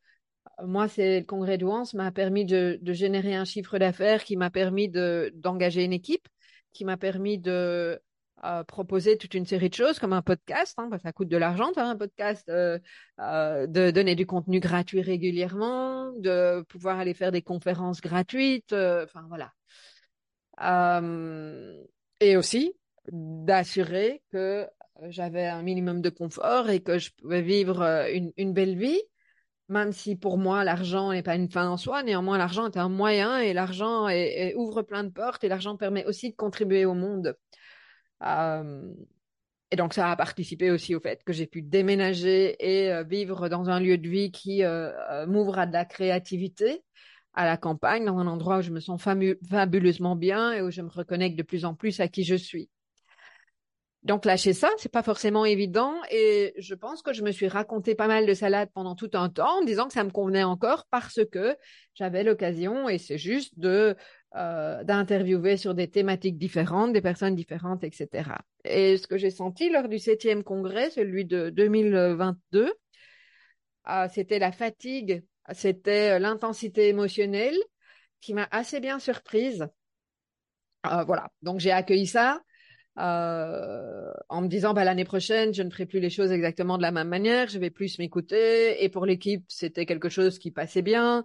moi, 0.66 0.88
c'est 0.88 1.20
le 1.20 1.26
congrès 1.26 1.58
d'Ouance 1.58 1.92
m'a 1.94 2.10
permis 2.10 2.46
de, 2.46 2.78
de, 2.80 2.92
générer 2.92 3.34
un 3.34 3.44
chiffre 3.44 3.78
d'affaires 3.78 4.24
qui 4.24 4.36
m'a 4.36 4.50
permis 4.50 4.88
d'engager 4.88 5.84
une 5.84 5.92
équipe 5.92 6.26
qui 6.72 6.84
m'a 6.84 6.96
permis 6.96 7.38
de 7.38 8.00
euh, 8.44 8.64
proposer 8.64 9.18
toute 9.18 9.34
une 9.34 9.44
série 9.44 9.68
de 9.68 9.74
choses 9.74 9.98
comme 9.98 10.14
un 10.14 10.22
podcast. 10.22 10.78
Hein, 10.78 10.88
ça 11.02 11.12
coûte 11.12 11.28
de 11.28 11.36
l'argent 11.36 11.72
un 11.76 11.96
podcast, 11.96 12.48
euh, 12.48 12.78
euh, 13.18 13.66
de 13.66 13.90
donner 13.90 14.14
du 14.14 14.24
contenu 14.24 14.60
gratuit 14.60 15.02
régulièrement, 15.02 16.12
de 16.12 16.62
pouvoir 16.62 16.98
aller 16.98 17.12
faire 17.12 17.32
des 17.32 17.42
conférences 17.42 18.00
gratuites. 18.00 18.72
Enfin 18.72 19.26
voilà. 19.28 19.52
et 22.20 22.36
aussi 22.36 22.72
d'assurer 23.12 24.22
que 24.30 24.66
j'avais 25.08 25.46
un 25.46 25.62
minimum 25.62 26.00
de 26.00 26.10
confort 26.10 26.70
et 26.70 26.80
que 26.80 26.98
je 26.98 27.10
pouvais 27.20 27.42
vivre 27.42 27.82
une 28.36 28.52
belle 28.54 28.76
vie 28.76 29.00
même 29.70 29.92
si 29.92 30.16
pour 30.16 30.36
moi 30.36 30.64
l'argent 30.64 31.12
n'est 31.12 31.22
pas 31.22 31.36
une 31.36 31.48
fin 31.48 31.68
en 31.68 31.76
soi, 31.76 32.02
néanmoins 32.02 32.38
l'argent 32.38 32.66
est 32.66 32.76
un 32.76 32.88
moyen 32.88 33.38
et 33.38 33.52
l'argent 33.52 34.08
ouvre 34.56 34.82
plein 34.82 35.04
de 35.04 35.10
portes 35.10 35.44
et 35.44 35.48
l'argent 35.48 35.76
permet 35.76 36.04
aussi 36.06 36.30
de 36.30 36.36
contribuer 36.36 36.84
au 36.84 36.94
monde. 36.94 37.36
Euh, 38.22 38.92
et 39.70 39.76
donc 39.76 39.94
ça 39.94 40.10
a 40.10 40.16
participé 40.16 40.70
aussi 40.70 40.94
au 40.94 41.00
fait 41.00 41.22
que 41.24 41.32
j'ai 41.32 41.46
pu 41.46 41.62
déménager 41.62 42.56
et 42.58 42.92
euh, 42.92 43.04
vivre 43.04 43.48
dans 43.48 43.70
un 43.70 43.78
lieu 43.78 43.98
de 43.98 44.08
vie 44.08 44.32
qui 44.32 44.64
euh, 44.64 45.26
m'ouvre 45.26 45.58
à 45.58 45.66
de 45.66 45.72
la 45.72 45.84
créativité, 45.84 46.82
à 47.34 47.44
la 47.44 47.56
campagne, 47.56 48.04
dans 48.04 48.18
un 48.18 48.26
endroit 48.26 48.58
où 48.58 48.62
je 48.62 48.70
me 48.70 48.80
sens 48.80 49.00
fabuleusement 49.00 50.16
bien 50.16 50.52
et 50.52 50.62
où 50.62 50.70
je 50.70 50.82
me 50.82 50.90
reconnecte 50.90 51.38
de 51.38 51.44
plus 51.44 51.64
en 51.64 51.74
plus 51.74 52.00
à 52.00 52.08
qui 52.08 52.24
je 52.24 52.34
suis. 52.34 52.68
Donc 54.02 54.24
lâcher 54.24 54.54
ça, 54.54 54.70
c'est 54.78 54.90
pas 54.90 55.02
forcément 55.02 55.44
évident 55.44 55.94
et 56.10 56.54
je 56.56 56.74
pense 56.74 57.02
que 57.02 57.12
je 57.12 57.22
me 57.22 57.32
suis 57.32 57.48
raconté 57.48 57.94
pas 57.94 58.06
mal 58.06 58.24
de 58.24 58.32
salades 58.32 58.70
pendant 58.72 58.94
tout 58.94 59.10
un 59.12 59.28
temps 59.28 59.58
en 59.58 59.64
disant 59.64 59.88
que 59.88 59.92
ça 59.92 60.04
me 60.04 60.10
convenait 60.10 60.42
encore 60.42 60.86
parce 60.90 61.20
que 61.30 61.54
j'avais 61.94 62.24
l'occasion 62.24 62.88
et 62.88 62.96
c'est 62.96 63.18
juste 63.18 63.58
de 63.58 63.94
euh, 64.36 64.84
d'interviewer 64.84 65.58
sur 65.58 65.74
des 65.74 65.90
thématiques 65.90 66.38
différentes, 66.38 66.94
des 66.94 67.02
personnes 67.02 67.34
différentes, 67.34 67.84
etc. 67.84 68.38
Et 68.64 68.96
ce 68.96 69.06
que 69.06 69.18
j'ai 69.18 69.30
senti 69.30 69.68
lors 69.68 69.88
du 69.88 69.98
septième 69.98 70.44
congrès, 70.44 70.88
celui 70.88 71.26
de 71.26 71.50
2022, 71.50 72.72
euh, 73.88 74.08
c'était 74.14 74.38
la 74.38 74.52
fatigue, 74.52 75.24
c'était 75.52 76.18
l'intensité 76.18 76.88
émotionnelle 76.88 77.58
qui 78.22 78.32
m'a 78.32 78.48
assez 78.50 78.80
bien 78.80 78.98
surprise. 78.98 79.66
Euh, 80.86 81.04
voilà, 81.04 81.28
donc 81.42 81.60
j'ai 81.60 81.72
accueilli 81.72 82.06
ça 82.06 82.40
euh, 83.00 84.12
en 84.28 84.42
me 84.42 84.48
disant 84.48 84.74
bah, 84.74 84.84
l'année 84.84 85.04
prochaine, 85.04 85.54
je 85.54 85.62
ne 85.62 85.70
ferai 85.70 85.86
plus 85.86 86.00
les 86.00 86.10
choses 86.10 86.32
exactement 86.32 86.76
de 86.76 86.82
la 86.82 86.92
même 86.92 87.08
manière, 87.08 87.48
je 87.48 87.58
vais 87.58 87.70
plus 87.70 87.98
m'écouter. 87.98 88.84
Et 88.84 88.88
pour 88.88 89.06
l'équipe, 89.06 89.44
c'était 89.48 89.86
quelque 89.86 90.08
chose 90.08 90.38
qui 90.38 90.50
passait 90.50 90.82
bien. 90.82 91.24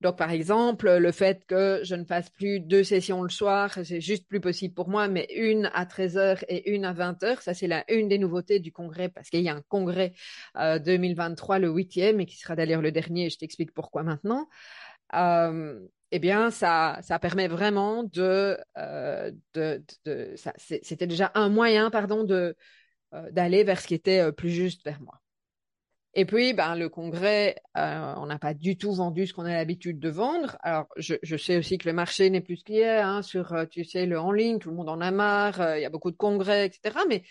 Donc, 0.00 0.16
par 0.16 0.30
exemple, 0.30 0.88
le 0.96 1.10
fait 1.10 1.44
que 1.46 1.80
je 1.82 1.96
ne 1.96 2.04
fasse 2.04 2.30
plus 2.30 2.60
deux 2.60 2.84
sessions 2.84 3.22
le 3.22 3.28
soir, 3.28 3.76
c'est 3.82 4.00
juste 4.00 4.28
plus 4.28 4.40
possible 4.40 4.72
pour 4.72 4.88
moi, 4.88 5.08
mais 5.08 5.26
une 5.34 5.70
à 5.74 5.86
13h 5.86 6.44
et 6.48 6.70
une 6.70 6.84
à 6.84 6.94
20h, 6.94 7.42
ça 7.42 7.52
c'est 7.52 7.66
la 7.66 7.84
une 7.90 8.08
des 8.08 8.18
nouveautés 8.18 8.60
du 8.60 8.70
congrès, 8.70 9.08
parce 9.08 9.28
qu'il 9.28 9.40
y 9.40 9.48
a 9.48 9.54
un 9.54 9.62
congrès 9.68 10.12
euh, 10.56 10.78
2023, 10.78 11.58
le 11.58 11.68
huitième, 11.68 12.20
et 12.20 12.26
qui 12.26 12.36
sera 12.38 12.54
d'ailleurs 12.54 12.80
le 12.80 12.92
dernier, 12.92 13.26
et 13.26 13.30
je 13.30 13.38
t'explique 13.38 13.74
pourquoi 13.74 14.04
maintenant. 14.04 14.48
Euh, 15.14 15.80
eh 16.10 16.18
bien, 16.18 16.50
ça, 16.50 16.98
ça 17.02 17.18
permet 17.18 17.48
vraiment 17.48 18.02
de, 18.02 18.58
euh, 18.78 19.30
de, 19.54 19.82
c'était 20.56 21.06
déjà 21.06 21.30
un 21.34 21.48
moyen, 21.48 21.90
pardon, 21.90 22.24
de 22.24 22.56
euh, 23.14 23.30
d'aller 23.30 23.64
vers 23.64 23.80
ce 23.80 23.86
qui 23.86 23.94
était 23.94 24.20
euh, 24.20 24.32
plus 24.32 24.50
juste 24.50 24.84
vers 24.84 25.00
moi. 25.00 25.20
Et 26.14 26.24
puis, 26.24 26.52
ben, 26.54 26.74
le 26.74 26.88
congrès, 26.88 27.56
on 27.76 28.26
n'a 28.26 28.38
pas 28.38 28.54
du 28.54 28.76
tout 28.76 28.92
vendu 28.92 29.26
ce 29.26 29.34
qu'on 29.34 29.44
a 29.44 29.52
l'habitude 29.52 30.00
de 30.00 30.08
vendre. 30.08 30.56
Alors, 30.62 30.86
je, 30.96 31.14
je, 31.22 31.36
sais 31.36 31.58
aussi 31.58 31.78
que 31.78 31.86
le 31.88 31.94
marché 31.94 32.28
n'est 32.30 32.40
plus 32.40 32.56
ce 32.56 32.64
qu'il 32.64 32.82
a, 32.82 33.06
hein, 33.06 33.22
sur, 33.22 33.54
tu 33.70 33.84
sais, 33.84 34.06
le 34.06 34.18
en 34.18 34.32
ligne, 34.32 34.58
tout 34.58 34.70
le 34.70 34.76
monde 34.76 34.88
en 34.88 35.00
a 35.00 35.10
marre, 35.12 35.76
il 35.76 35.82
y 35.82 35.84
a 35.84 35.90
beaucoup 35.90 36.10
de 36.10 36.16
congrès, 36.16 36.66
etc. 36.66 36.98
Mais 37.08 37.22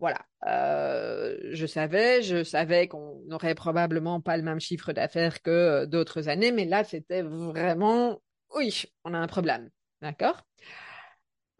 voilà, 0.00 0.24
euh, 0.46 1.36
je 1.52 1.66
savais, 1.66 2.22
je 2.22 2.42
savais 2.42 2.88
qu'on 2.88 3.20
n'aurait 3.26 3.54
probablement 3.54 4.20
pas 4.22 4.38
le 4.38 4.42
même 4.42 4.58
chiffre 4.60 4.92
d'affaires 4.94 5.42
que 5.42 5.50
euh, 5.50 5.86
d'autres 5.86 6.28
années, 6.28 6.52
mais 6.52 6.64
là, 6.64 6.84
c'était 6.84 7.22
vraiment, 7.22 8.22
oui, 8.56 8.84
on 9.04 9.12
a 9.12 9.18
un 9.18 9.26
problème, 9.26 9.70
d'accord? 10.00 10.42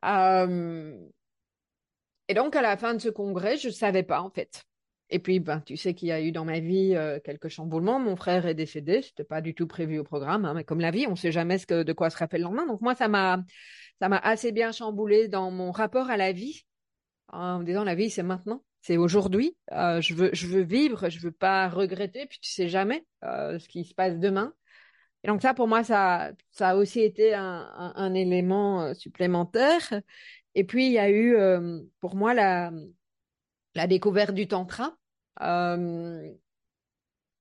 Euh, 0.04 0.96
Et 2.28 2.34
donc, 2.34 2.56
à 2.56 2.62
la 2.62 2.76
fin 2.76 2.94
de 2.94 3.00
ce 3.00 3.08
congrès, 3.10 3.58
je 3.58 3.68
ne 3.68 3.72
savais 3.72 4.02
pas, 4.02 4.22
en 4.22 4.30
fait. 4.30 4.64
Et 5.10 5.18
puis, 5.18 5.40
ben, 5.40 5.60
tu 5.60 5.76
sais 5.76 5.92
qu'il 5.92 6.08
y 6.08 6.12
a 6.12 6.20
eu 6.20 6.32
dans 6.32 6.44
ma 6.44 6.60
vie 6.60 6.96
quelques 7.24 7.48
chamboulements. 7.48 7.98
Mon 7.98 8.16
frère 8.16 8.46
est 8.46 8.54
décédé, 8.54 9.02
c'était 9.02 9.24
pas 9.24 9.40
du 9.40 9.54
tout 9.54 9.66
prévu 9.66 9.98
au 9.98 10.04
programme, 10.04 10.44
hein, 10.44 10.54
mais 10.54 10.64
comme 10.64 10.80
la 10.80 10.92
vie, 10.92 11.06
on 11.08 11.12
ne 11.12 11.16
sait 11.16 11.32
jamais 11.32 11.58
ce 11.58 11.66
que, 11.66 11.82
de 11.82 11.92
quoi 11.92 12.10
se 12.10 12.16
rappelle 12.16 12.42
le 12.42 12.44
lendemain. 12.44 12.66
Donc 12.66 12.80
moi, 12.80 12.94
ça 12.94 13.08
m'a, 13.08 13.42
ça 14.00 14.08
m'a 14.08 14.18
assez 14.18 14.52
bien 14.52 14.70
chamboulé 14.70 15.26
dans 15.26 15.50
mon 15.50 15.72
rapport 15.72 16.08
à 16.10 16.16
la 16.16 16.30
vie 16.32 16.64
en 17.32 17.60
me 17.60 17.64
disant 17.64 17.84
la 17.84 17.94
vie 17.94 18.10
c'est 18.10 18.22
maintenant, 18.22 18.62
c'est 18.80 18.96
aujourd'hui. 18.96 19.56
Euh, 19.72 20.00
je 20.00 20.14
veux 20.14 20.30
je 20.32 20.46
veux 20.46 20.62
vivre, 20.62 21.08
je 21.08 21.20
veux 21.20 21.32
pas 21.32 21.68
regretter. 21.68 22.26
Puis 22.26 22.40
tu 22.40 22.50
sais 22.50 22.68
jamais 22.68 23.04
euh, 23.24 23.58
ce 23.58 23.68
qui 23.68 23.84
se 23.84 23.94
passe 23.94 24.18
demain. 24.18 24.54
Et 25.24 25.28
donc 25.28 25.42
ça 25.42 25.54
pour 25.54 25.68
moi 25.68 25.84
ça 25.84 26.32
ça 26.50 26.70
a 26.70 26.76
aussi 26.76 27.00
été 27.00 27.34
un, 27.34 27.92
un, 27.96 28.14
élément 28.14 28.82
euh, 28.82 28.94
supplémentaire. 28.94 30.00
Et 30.54 30.64
puis 30.64 30.86
il 30.86 30.92
y 30.92 30.98
a 30.98 31.10
eu 31.10 31.36
pour 32.00 32.16
moi 32.16 32.34
la 32.34 32.72
la 33.74 33.86
découverte 33.86 34.34
du 34.34 34.48
tantra 34.48 34.96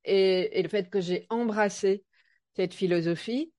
et, 0.05 0.60
et 0.60 0.63
le 0.63 0.69
fait 0.69 0.89
que 0.89 1.01
j'ai 1.01 1.25
embrassé 1.29 2.03
cette 2.55 2.74
philosophie 2.74 3.51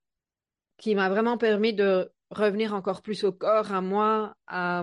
qui 0.79 0.95
m'a 0.95 1.09
vraiment 1.09 1.37
permis 1.37 1.75
de 1.75 2.13
revenir 2.31 2.75
encore 2.75 3.03
plus 3.03 3.25
au 3.25 3.33
corps, 3.33 3.73
à 3.73 3.81
moi, 3.81 4.35
à, 4.47 4.83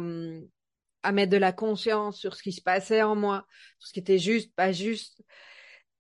à 1.08 1.14
mettre 1.14 1.32
de 1.32 1.38
la 1.38 1.54
conscience 1.54 2.20
sur 2.20 2.36
ce 2.36 2.44
qui 2.44 2.52
se 2.52 2.62
passait 2.62 3.02
en 3.02 3.16
moi, 3.16 3.46
sur 3.80 3.88
ce 3.88 3.94
qui 3.94 4.00
était 4.02 4.20
juste, 4.20 4.54
pas 4.56 4.74
juste. 4.74 5.24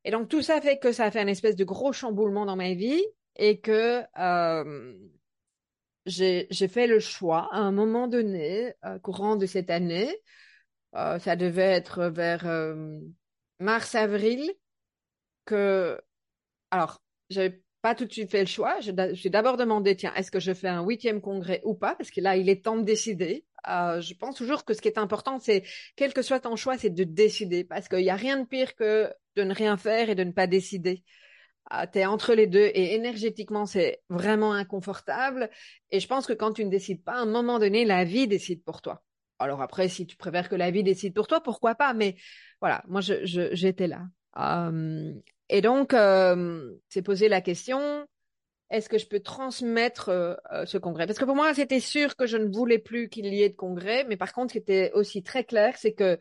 Et 0.03 0.11
donc 0.11 0.27
tout 0.27 0.41
ça 0.41 0.59
fait 0.59 0.79
que 0.79 0.91
ça 0.91 1.05
a 1.05 1.11
fait 1.11 1.21
un 1.21 1.27
espèce 1.27 1.55
de 1.55 1.63
gros 1.63 1.93
chamboulement 1.93 2.45
dans 2.45 2.57
ma 2.57 2.73
vie 2.73 3.01
et 3.37 3.61
que 3.61 4.03
euh, 4.19 4.93
j'ai 6.05 6.67
fait 6.67 6.87
le 6.87 6.99
choix 6.99 7.47
à 7.53 7.59
un 7.59 7.71
moment 7.71 8.09
donné, 8.09 8.73
euh, 8.83 8.99
courant 8.99 9.37
de 9.37 9.45
cette 9.45 9.69
année, 9.69 10.13
euh, 10.95 11.19
ça 11.19 11.37
devait 11.37 11.61
être 11.61 12.07
vers 12.07 12.45
mars-avril, 13.59 14.53
que 15.45 16.01
alors 16.69 17.01
j'avais 17.29 17.63
pas 17.81 17.95
tout 17.95 18.03
de 18.03 18.11
suite 18.11 18.29
fait 18.29 18.41
le 18.41 18.45
choix. 18.47 18.77
J'ai 18.81 19.29
d'abord 19.29 19.55
demandé, 19.55 19.95
tiens, 19.95 20.13
est-ce 20.15 20.31
que 20.31 20.41
je 20.41 20.53
fais 20.53 20.67
un 20.67 20.83
huitième 20.83 21.21
congrès 21.21 21.61
ou 21.63 21.75
pas? 21.75 21.95
Parce 21.95 22.11
que 22.11 22.19
là, 22.19 22.35
il 22.35 22.49
est 22.49 22.65
temps 22.65 22.75
de 22.75 22.83
décider. 22.83 23.45
Euh, 23.67 24.01
je 24.01 24.13
pense 24.13 24.35
toujours 24.35 24.65
que 24.65 24.73
ce 24.73 24.81
qui 24.81 24.87
est 24.87 24.97
important, 24.97 25.39
c'est, 25.39 25.63
quel 25.95 26.13
que 26.13 26.21
soit 26.21 26.39
ton 26.39 26.55
choix, 26.55 26.77
c'est 26.77 26.89
de 26.89 27.03
décider. 27.03 27.63
Parce 27.63 27.87
qu'il 27.87 27.99
n'y 27.99 28.09
a 28.09 28.15
rien 28.15 28.39
de 28.39 28.45
pire 28.45 28.75
que 28.75 29.11
de 29.35 29.43
ne 29.43 29.53
rien 29.53 29.77
faire 29.77 30.09
et 30.09 30.15
de 30.15 30.23
ne 30.23 30.31
pas 30.31 30.47
décider. 30.47 31.03
Euh, 31.73 31.85
tu 31.91 31.99
es 31.99 32.05
entre 32.05 32.33
les 32.33 32.47
deux 32.47 32.71
et 32.73 32.95
énergétiquement, 32.95 33.65
c'est 33.65 34.01
vraiment 34.09 34.53
inconfortable. 34.53 35.49
Et 35.91 35.99
je 35.99 36.07
pense 36.07 36.25
que 36.25 36.33
quand 36.33 36.53
tu 36.53 36.65
ne 36.65 36.69
décides 36.69 37.03
pas, 37.03 37.13
à 37.13 37.19
un 37.21 37.25
moment 37.25 37.59
donné, 37.59 37.85
la 37.85 38.03
vie 38.05 38.27
décide 38.27 38.63
pour 38.63 38.81
toi. 38.81 39.03
Alors 39.39 39.61
après, 39.61 39.89
si 39.89 40.07
tu 40.07 40.15
préfères 40.15 40.49
que 40.49 40.55
la 40.55 40.71
vie 40.71 40.83
décide 40.83 41.13
pour 41.13 41.27
toi, 41.27 41.41
pourquoi 41.41 41.75
pas? 41.75 41.93
Mais 41.93 42.15
voilà, 42.61 42.83
moi, 42.87 43.01
j'étais 43.01 43.87
là. 43.87 44.03
Euh, 44.37 45.13
et 45.49 45.61
donc, 45.61 45.93
euh, 45.93 46.73
c'est 46.89 47.01
poser 47.01 47.29
la 47.29 47.41
question, 47.41 48.07
est-ce 48.69 48.89
que 48.89 48.97
je 48.97 49.07
peux 49.07 49.21
transmettre 49.21 50.09
euh, 50.09 50.35
euh, 50.51 50.65
ce 50.65 50.77
congrès? 50.77 51.07
Parce 51.07 51.19
que 51.19 51.25
pour 51.25 51.35
moi, 51.35 51.53
c'était 51.53 51.79
sûr 51.79 52.15
que 52.15 52.25
je 52.25 52.37
ne 52.37 52.51
voulais 52.51 52.79
plus 52.79 53.09
qu'il 53.09 53.25
y 53.27 53.41
ait 53.41 53.49
de 53.49 53.55
congrès, 53.55 54.05
mais 54.05 54.17
par 54.17 54.33
contre, 54.33 54.49
ce 54.49 54.53
qui 54.53 54.57
était 54.59 54.91
aussi 54.93 55.23
très 55.23 55.43
clair, 55.43 55.75
c'est 55.77 55.93
que 55.93 56.19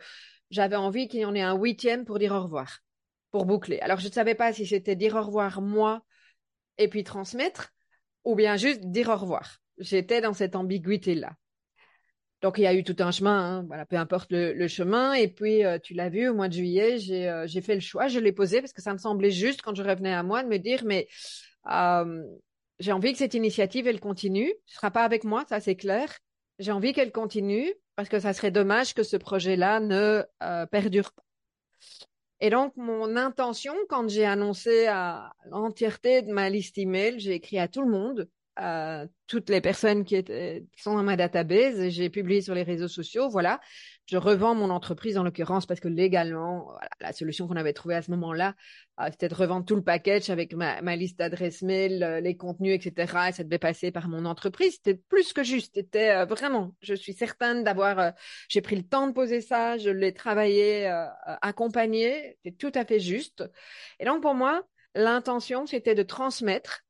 j'avais 0.51 0.77
envie 0.77 1.09
qu'il 1.09 1.21
y 1.21 1.25
en 1.25 1.35
ait 1.35 1.43
un 1.43 1.57
huitième 1.57 2.05
pour 2.05 2.19
dire 2.19 2.33
au 2.33 2.43
revoir, 2.43 2.81
pour 3.33 3.47
boucler. 3.47 3.81
Alors, 3.81 3.99
je 3.99 4.07
ne 4.07 4.13
savais 4.13 4.37
pas 4.37 4.53
si 4.53 4.65
c'était 4.67 4.95
dire 4.95 5.17
au 5.17 5.23
revoir 5.23 5.61
moi 5.61 6.03
et 6.79 6.89
puis 6.89 7.03
transmettre, 7.03 7.73
ou 8.25 8.37
bien 8.37 8.57
juste 8.57 8.85
dire 8.85 9.09
au 9.09 9.17
revoir. 9.17 9.59
J'étais 9.79 10.21
dans 10.21 10.33
cette 10.33 10.55
ambiguïté-là. 10.55 11.33
Donc, 12.43 12.59
il 12.59 12.63
y 12.63 12.67
a 12.67 12.75
eu 12.75 12.85
tout 12.85 12.97
un 13.01 13.11
chemin, 13.11 13.39
hein. 13.39 13.65
voilà, 13.67 13.87
peu 13.87 13.97
importe 13.97 14.31
le, 14.31 14.69
chemin. 14.69 15.15
Et 15.15 15.27
puis, 15.27 15.65
euh, 15.65 15.79
tu 15.83 15.95
l'as 15.95 16.11
vu, 16.11 16.29
au 16.29 16.35
mois 16.35 16.49
de 16.49 16.53
juillet, 16.53 16.99
j'ai 16.99 17.61
fait 17.63 17.75
le 17.75 17.81
choix, 17.81 18.09
je 18.09 18.21
l'ai 18.21 18.31
posé 18.31 18.61
parce 18.61 18.73
que 18.73 18.83
ça 18.83 18.93
me 18.93 18.99
semblait 18.99 19.31
juste 19.31 19.63
quand 19.63 19.75
je 19.75 19.83
revenais 19.83 20.13
à 20.13 20.23
moi 20.23 20.45
de 20.45 20.49
me 20.49 20.59
dire, 20.59 20.85
mais 20.85 21.09
euh, 21.71 22.25
j'ai 22.79 22.93
envie 22.93 23.13
que 23.13 23.19
cette 23.19 23.35
initiative, 23.35 23.87
elle 23.87 24.01
continue. 24.01 24.53
Ce 24.67 24.77
sera 24.77 24.91
pas 24.91 25.05
avec 25.05 25.25
moi, 25.25 25.45
ça 25.49 25.61
c'est 25.61 25.77
clair. 25.77 26.19
J'ai 26.59 26.73
envie 26.73 26.93
qu'elle 26.93 27.13
continue 27.13 27.73
parce 27.97 28.09
que 28.09 28.21
ça 28.21 28.33
serait 28.33 28.51
dommage 28.51 28.95
que 28.95 29.03
ce 29.03 29.17
projet-là 29.17 29.81
ne 29.81 30.23
euh, 30.43 30.67
perdure 30.67 31.13
pas. 31.13 31.23
Et 32.41 32.51
donc, 32.51 32.77
mon 32.77 33.17
intention, 33.17 33.75
quand 33.89 34.09
j'ai 34.09 34.27
annoncé 34.27 34.87
à 34.87 35.33
l'entièreté 35.47 36.21
de 36.21 36.33
ma 36.33 36.51
liste 36.51 36.77
email, 36.77 37.19
j'ai 37.19 37.33
écrit 37.33 37.59
à 37.59 37.67
tout 37.67 37.81
le 37.81 37.91
monde, 37.91 38.29
à 38.57 39.05
toutes 39.27 39.49
les 39.49 39.63
personnes 39.63 40.05
qui, 40.05 40.23
qui 40.23 40.83
sont 40.83 40.95
dans 40.95 41.03
ma 41.03 41.17
database, 41.17 41.89
j'ai 41.89 42.11
publié 42.11 42.43
sur 42.43 42.55
les 42.55 42.63
réseaux 42.63 42.89
sociaux, 42.89 43.31
voilà. 43.31 43.61
Je 44.07 44.17
revends 44.17 44.55
mon 44.55 44.71
entreprise 44.71 45.19
en 45.19 45.25
l'occurrence 45.25 45.67
parce 45.67 45.81
que 45.81 45.89
légalement, 45.89 46.73
la 47.01 47.13
solution 47.13 47.49
qu'on 47.49 47.57
avait 47.57 47.73
trouvée 47.73 47.97
à 47.97 48.03
ce 48.03 48.11
moment-là, 48.13 48.55
euh, 49.01 49.09
c'était 49.11 49.29
de 49.29 49.35
revendre 49.35 49.67
tout 49.67 49.75
le 49.75 49.83
package 49.83 50.31
avec 50.31 50.55
ma, 50.55 50.81
liste 50.97 51.19
d'adresses 51.19 51.63
mail, 51.63 52.03
euh, 52.05 52.21
les 52.21 52.37
contenus, 52.37 52.75
etc. 52.75 53.29
Et 53.29 53.33
ça 53.33 53.43
devait 53.43 53.59
passer 53.59 53.91
par 53.91 54.09
mon 54.09 54.25
entreprise. 54.25 54.75
C'était 54.75 54.95
plus 55.09 55.33
que 55.33 55.43
juste. 55.43 55.75
C'était 55.75 56.11
euh, 56.11 56.25
vraiment, 56.25 56.75
je 56.81 56.95
suis 56.95 57.15
certaine 57.15 57.65
d'avoir, 57.65 58.13
j'ai 58.49 58.61
pris 58.61 58.77
le 58.77 58.85
temps 58.85 59.09
de 59.09 59.13
poser 59.13 59.41
ça, 59.41 59.77
je 59.77 59.91
l'ai 59.91 60.15
travaillé, 60.15 60.87
accompagné. 61.43 62.39
C'était 62.45 62.57
tout 62.57 62.79
à 62.79 62.85
fait 62.85 63.01
juste. 63.01 63.45
Et 63.99 64.05
donc 64.05 64.23
pour 64.23 64.35
moi, 64.35 64.63
l'intention, 64.95 65.67
c'était 65.67 65.95
de 65.97 66.03
transmettre 66.05 66.83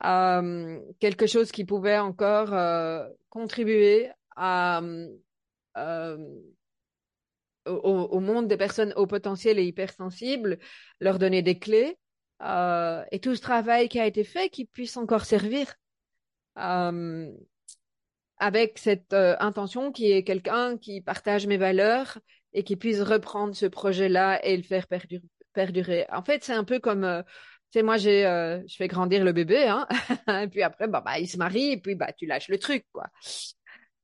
quelque 0.00 1.26
chose 1.26 1.50
qui 1.50 1.64
pouvait 1.64 1.98
encore 1.98 2.54
contribuer 3.30 4.10
à 4.36 4.80
euh, 5.78 6.16
au, 7.66 8.20
monde 8.20 8.48
des 8.48 8.56
personnes 8.56 8.94
au 8.96 9.06
potentiel 9.06 9.58
et 9.58 9.64
hypersensibles, 9.64 10.58
leur 11.00 11.18
donner 11.18 11.42
des 11.42 11.58
clés 11.58 11.98
euh, 12.42 13.04
et 13.12 13.20
tout 13.20 13.34
ce 13.34 13.42
travail 13.42 13.90
qui 13.90 14.00
a 14.00 14.06
été 14.06 14.24
fait 14.24 14.48
qui 14.48 14.64
puisse 14.64 14.96
encore 14.96 15.26
servir 15.26 15.74
euh, 16.58 17.30
avec 18.38 18.78
cette 18.78 19.12
intention 19.12 19.92
qui 19.92 20.10
est 20.10 20.24
quelqu'un 20.24 20.78
qui 20.78 21.02
partage 21.02 21.46
mes 21.46 21.58
valeurs 21.58 22.18
et 22.54 22.64
qui 22.64 22.76
puisse 22.76 23.02
reprendre 23.02 23.54
ce 23.54 23.66
projet-là 23.66 24.42
et 24.46 24.56
le 24.56 24.62
faire 24.62 24.86
perdurer. 25.52 26.06
En 26.10 26.22
fait, 26.22 26.42
c'est 26.42 26.54
un 26.54 26.64
peu 26.64 26.78
comme 26.78 27.22
tu 27.70 27.80
sais, 27.80 27.82
moi, 27.82 27.98
j'ai, 27.98 28.22
je 28.66 28.76
fais 28.76 28.88
grandir 28.88 29.24
le 29.24 29.32
bébé, 29.32 29.66
hein, 29.68 29.86
puis 30.50 30.62
après, 30.62 30.88
bah, 30.88 31.02
bah, 31.04 31.18
il 31.18 31.28
se 31.28 31.36
marie, 31.36 31.72
et 31.72 31.76
puis 31.76 31.96
bah, 31.96 32.12
tu 32.16 32.24
lâches 32.24 32.48
le 32.48 32.58
truc, 32.58 32.86
quoi. 32.92 33.04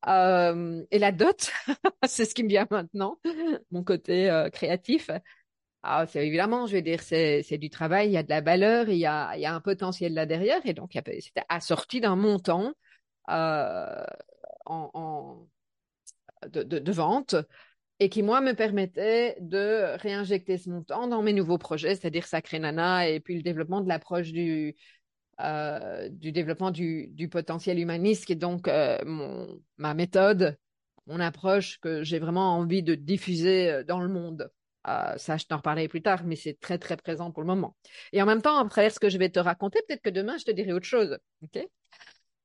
Euh, 0.07 0.85
et 0.91 0.99
la 0.99 1.13
dot, 1.13 1.51
c'est 2.07 2.25
ce 2.25 2.35
qui 2.35 2.45
me 2.45 2.49
vient 2.49 2.67
maintenant, 2.71 3.19
mon 3.71 3.85
côté 3.85 4.31
euh, 4.31 4.51
créatif. 4.51 5.11
Ah, 5.83 6.07
c'est 6.07 6.27
évidemment, 6.27 6.67
je 6.67 6.73
vais 6.73 6.83
dire, 6.83 7.03
c'est, 7.03 7.43
du 7.59 7.71
travail, 7.71 8.09
il 8.09 8.13
y 8.13 8.17
a 8.17 8.23
de 8.23 8.31
la 8.31 8.41
valeur, 8.41 8.89
il 8.89 8.97
y 8.97 9.07
a, 9.07 9.37
il 9.37 9.45
un 9.45 9.61
potentiel 9.61 10.15
là 10.15 10.25
derrière, 10.25 10.65
et 10.65 10.73
donc 10.73 10.93
c'était 10.95 11.45
assorti 11.49 12.01
d'un 12.01 12.17
montant 12.17 12.73
euh, 13.31 14.05
de, 16.49 16.93
vente 16.93 17.37
et 18.01 18.09
qui, 18.09 18.23
moi, 18.23 18.41
me 18.41 18.55
permettait 18.55 19.37
de 19.41 19.97
réinjecter 19.99 20.59
ce 20.59 20.71
montant 20.71 21.07
dans 21.07 21.23
mes 21.23 21.33
nouveaux 21.33 21.59
projets, 21.59 21.95
c'est-à-dire 21.95 22.27
Sacré 22.27 22.59
Nana 22.59 23.09
et 23.09 23.21
puis 23.21 23.37
le 23.37 23.43
développement 23.43 23.81
de 23.83 23.89
l'approche 23.89 24.33
du, 24.33 24.77
euh, 25.41 26.09
du 26.09 26.33
développement 26.33 26.71
du, 26.71 27.29
potentiel 27.31 27.79
humaniste, 27.79 28.27
qui 28.27 28.33
est 28.33 28.37
donc 28.37 28.69
euh, 28.69 28.99
mon, 29.05 29.61
ma 29.77 29.95
méthode, 29.95 30.57
mon 31.07 31.21
approche 31.21 31.79
que 31.81 32.03
j'ai 32.05 32.19
vraiment 32.19 32.57
envie 32.57 32.83
de 32.83 32.95
diffuser 32.95 33.71
euh, 33.71 33.85
dans 33.85 34.01
le 34.01 34.09
monde. 34.09 34.51
ça, 34.85 35.37
je 35.37 35.45
t'en 35.47 35.57
reparlerai 35.59 35.89
plus 35.89 36.03
tard, 36.03 36.25
mais 36.25 36.37
c'est 36.37 36.59
très, 36.61 36.79
très 36.79 36.97
présent 36.97 37.31
pour 37.31 37.43
le 37.43 37.49
moment. 37.49 37.77
Et 38.13 38.23
en 38.23 38.27
même 38.27 38.43
temps, 38.43 38.59
après 38.59 38.91
ce 38.91 39.01
que 39.01 39.09
je 39.09 39.19
vais 39.19 39.31
te 39.31 39.41
raconter, 39.41 39.81
peut-être 39.89 40.03
que 40.03 40.11
demain, 40.11 40.37
je 40.39 40.45
te 40.45 40.51
dirai 40.51 40.73
autre 40.73 40.87
chose. 40.87 41.19
ok? 41.43 41.67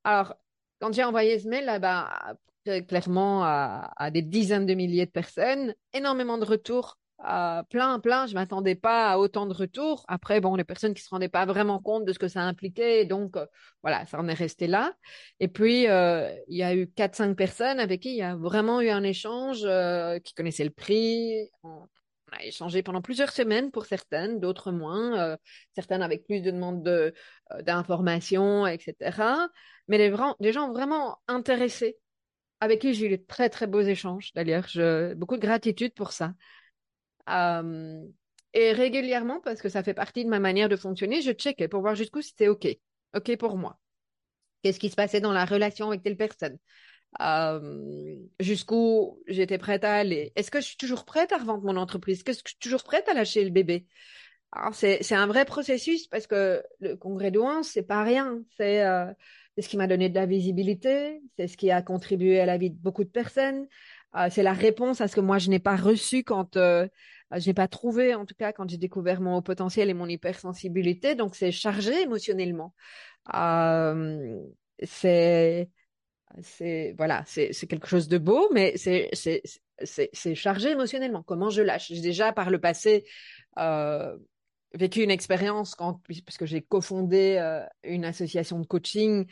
Alors, 0.04 0.36
quand 0.80 0.94
j'ai 0.94 1.04
envoyé 1.04 1.40
ce 1.40 1.48
mail, 1.48 1.66
là, 1.66 2.36
clairement 2.88 3.44
à, 3.44 3.92
à, 3.98 4.12
des 4.12 4.22
dizaines 4.22 4.66
de 4.66 4.74
milliers 4.74 5.06
de 5.06 5.12
personnes, 5.12 5.74
énormément 5.94 6.38
de 6.38 6.46
retours 6.46 6.98
plein, 7.70 8.00
plein. 8.00 8.28
Je 8.28 8.34
m'attendais 8.34 8.76
pas 8.76 9.12
à 9.12 9.18
autant 9.18 9.46
de 9.46 9.54
retours. 9.54 10.06
Après, 10.08 10.40
bon, 10.40 10.56
les 10.56 10.64
personnes 10.64 10.94
qui 10.94 11.04
se 11.04 11.10
rendaient 11.10 11.30
pas 11.30 11.46
vraiment 11.46 11.80
compte 11.80 12.06
de 12.06 12.14
ce 12.14 12.20
que 12.20 12.28
ça 12.28 12.42
impliquait, 12.42 13.06
donc 13.06 13.36
euh, 13.38 13.46
voilà, 13.82 14.06
ça 14.06 14.20
en 14.20 14.28
est 14.28 14.34
resté 14.34 14.68
là. 14.68 14.94
Et 15.40 15.48
puis, 15.48 15.88
euh, 15.88 16.34
il 16.48 16.58
y 16.58 16.64
a 16.64 16.76
eu 16.76 16.88
quatre, 16.88 17.16
cinq 17.16 17.36
personnes 17.36 17.80
avec 17.80 18.02
qui 18.02 18.12
il 18.12 18.18
y 18.18 18.22
a 18.22 18.36
vraiment 18.36 18.82
eu 18.82 18.90
un 18.90 19.04
échange, 19.04 19.62
euh, 19.64 20.20
qui 20.20 20.34
connaissaient 20.34 20.64
le 20.64 20.70
prix. 20.72 21.50
On, 21.64 21.88
a 22.32 22.44
échangé 22.46 22.84
pendant 22.84 23.02
plusieurs 23.02 23.32
semaines 23.32 23.72
pour 23.72 23.86
certaines, 23.88 24.40
d'autres 24.40 24.72
moins. 24.72 25.36
certaines 25.74 26.04
avec 26.04 26.26
plus 26.26 26.42
de 26.42 26.52
demandes 26.52 26.84
de, 26.84 27.12
d'informations, 27.64 28.68
etc. 28.68 29.50
Mais 29.88 29.98
des 30.40 30.54
gens 30.54 30.72
vraiment 30.72 31.18
intéressés 31.28 31.98
avec 32.60 32.82
qui 32.82 32.94
j'ai 32.94 33.08
eu 33.08 33.18
de 33.18 33.24
très, 33.28 33.50
très 33.50 33.66
beaux 33.66 33.82
échanges. 33.82 34.32
D'ailleurs, 34.36 34.68
beaucoup 35.16 35.38
de 35.38 35.42
gratitude 35.42 35.96
pour 35.96 36.12
ça. 36.12 36.34
Euh, 37.30 38.06
et 38.54 38.72
régulièrement, 38.72 39.40
parce 39.42 39.62
que 39.62 39.70
ça 39.70 39.84
fait 39.84 39.94
partie 39.94 40.26
de 40.26 40.30
ma 40.30 40.40
manière 40.40 40.70
de 40.70 40.76
fonctionner, 40.76 41.22
je 41.22 41.32
checkais 41.32 41.68
pour 41.68 41.82
voir 41.82 41.96
jusqu'où 41.96 42.22
c'était 42.22 42.48
OK. 42.48 42.68
OK 43.16 43.38
pour 43.38 43.58
moi. 43.58 43.80
Qu'est-ce 44.64 44.80
qui 44.80 44.90
se 44.90 44.96
passait 44.96 45.22
dans 45.22 45.32
la 45.32 45.46
relation 45.46 45.88
avec 45.88 46.04
telle 46.04 46.18
personne? 46.18 46.58
Euh, 47.22 48.16
Jusqu'où 48.40 49.20
j'étais 49.28 49.58
prête 49.58 49.84
à 49.84 49.96
aller? 49.96 50.32
Est-ce 50.36 50.52
que 50.52 50.62
je 50.62 50.66
suis 50.66 50.78
toujours 50.78 51.06
prête 51.06 51.32
à 51.32 51.38
revendre 51.38 51.64
mon 51.64 51.78
entreprise? 51.78 52.18
Est-ce 52.18 52.24
que 52.24 52.34
je 52.34 52.52
suis 52.52 52.60
toujours 52.60 52.84
prête 52.84 53.08
à 53.08 53.14
lâcher 53.14 53.44
le 53.44 53.52
bébé? 53.52 53.88
C'est 54.74 55.14
un 55.14 55.28
vrai 55.28 55.46
processus 55.46 56.08
parce 56.08 56.26
que 56.26 56.64
le 56.80 56.96
congrès 56.96 57.30
de 57.32 57.40
ce 57.40 57.72
c'est 57.72 57.84
pas 57.84 58.04
rien. 58.04 58.42
C'est 58.58 58.84
euh, 58.84 59.06
ce 59.60 59.68
qui 59.68 59.78
m'a 59.78 59.88
donné 59.88 60.10
de 60.10 60.16
la 60.16 60.26
visibilité, 60.26 61.22
c'est 61.38 61.48
ce 61.48 61.56
qui 61.56 61.70
a 61.70 61.82
contribué 61.84 62.40
à 62.40 62.46
la 62.48 62.58
vie 62.58 62.72
de 62.72 62.78
beaucoup 62.78 63.04
de 63.04 63.10
personnes. 63.10 63.68
c'est 64.32 64.44
la 64.44 64.54
réponse 64.54 65.02
à 65.02 65.08
ce 65.08 65.16
que 65.16 65.22
moi 65.22 65.38
je 65.38 65.50
n'ai 65.50 65.60
pas 65.60 65.76
reçu 65.76 66.24
quand 66.24 66.58
n'ai 67.38 67.54
pas 67.54 67.68
trouvé, 67.68 68.16
en 68.16 68.26
tout 68.26 68.36
cas, 68.36 68.52
quand 68.54 68.70
j'ai 68.70 68.78
découvert 68.78 69.22
mon 69.22 69.38
haut 69.38 69.42
potentiel 69.42 69.90
et 69.90 69.94
mon 69.94 70.08
hypersensibilité. 70.08 71.16
Donc, 71.16 71.36
c'est 71.36 71.52
chargé 71.52 72.02
émotionnellement. 72.02 72.74
Euh, 73.34 74.40
c'est, 74.84 75.70
c'est, 76.42 76.96
voilà, 76.98 77.24
c'est, 77.26 77.52
quelque 77.68 77.88
chose 77.88 78.08
de 78.08 78.18
beau, 78.18 78.50
mais 78.54 78.78
c'est, 78.78 79.10
c'est, 79.14 80.36
chargé 80.36 80.72
émotionnellement. 80.72 81.24
Comment 81.24 81.50
je 81.50 81.62
lâche? 81.62 81.88
J'ai 81.90 82.02
déjà, 82.02 82.34
par 82.34 82.50
le 82.50 82.60
passé, 82.60 83.06
euh, 83.58 84.18
vécu 84.74 85.02
une 85.02 85.12
expérience 85.12 85.76
quand, 85.76 86.02
parce 86.26 86.38
que 86.38 86.46
j'ai 86.46 86.62
cofondé 86.62 87.38
euh, 87.40 87.66
une 87.84 88.06
association 88.06 88.60
de 88.60 88.66
coaching 88.66 89.26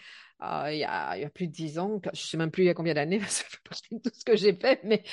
euh, 0.43 0.71
il, 0.71 0.77
y 0.77 0.83
a, 0.83 1.17
il, 1.17 1.21
y 1.21 1.25
a, 1.25 1.29
plus 1.31 1.47
de 1.47 1.51
dix 1.51 1.79
ans, 1.79 1.99
je 2.13 2.21
sais 2.21 2.37
même 2.37 2.51
plus 2.51 2.63
il 2.63 2.65
y 2.67 2.69
a 2.69 2.75
combien 2.75 2.93
d'années, 2.93 3.19
ça 3.27 3.43
fait 3.45 3.57
partie 3.67 3.95
de 3.95 3.99
tout 3.99 4.11
ce 4.13 4.23
que 4.23 4.35
j'ai 4.35 4.53
fait, 4.53 4.79
mais 4.83 5.03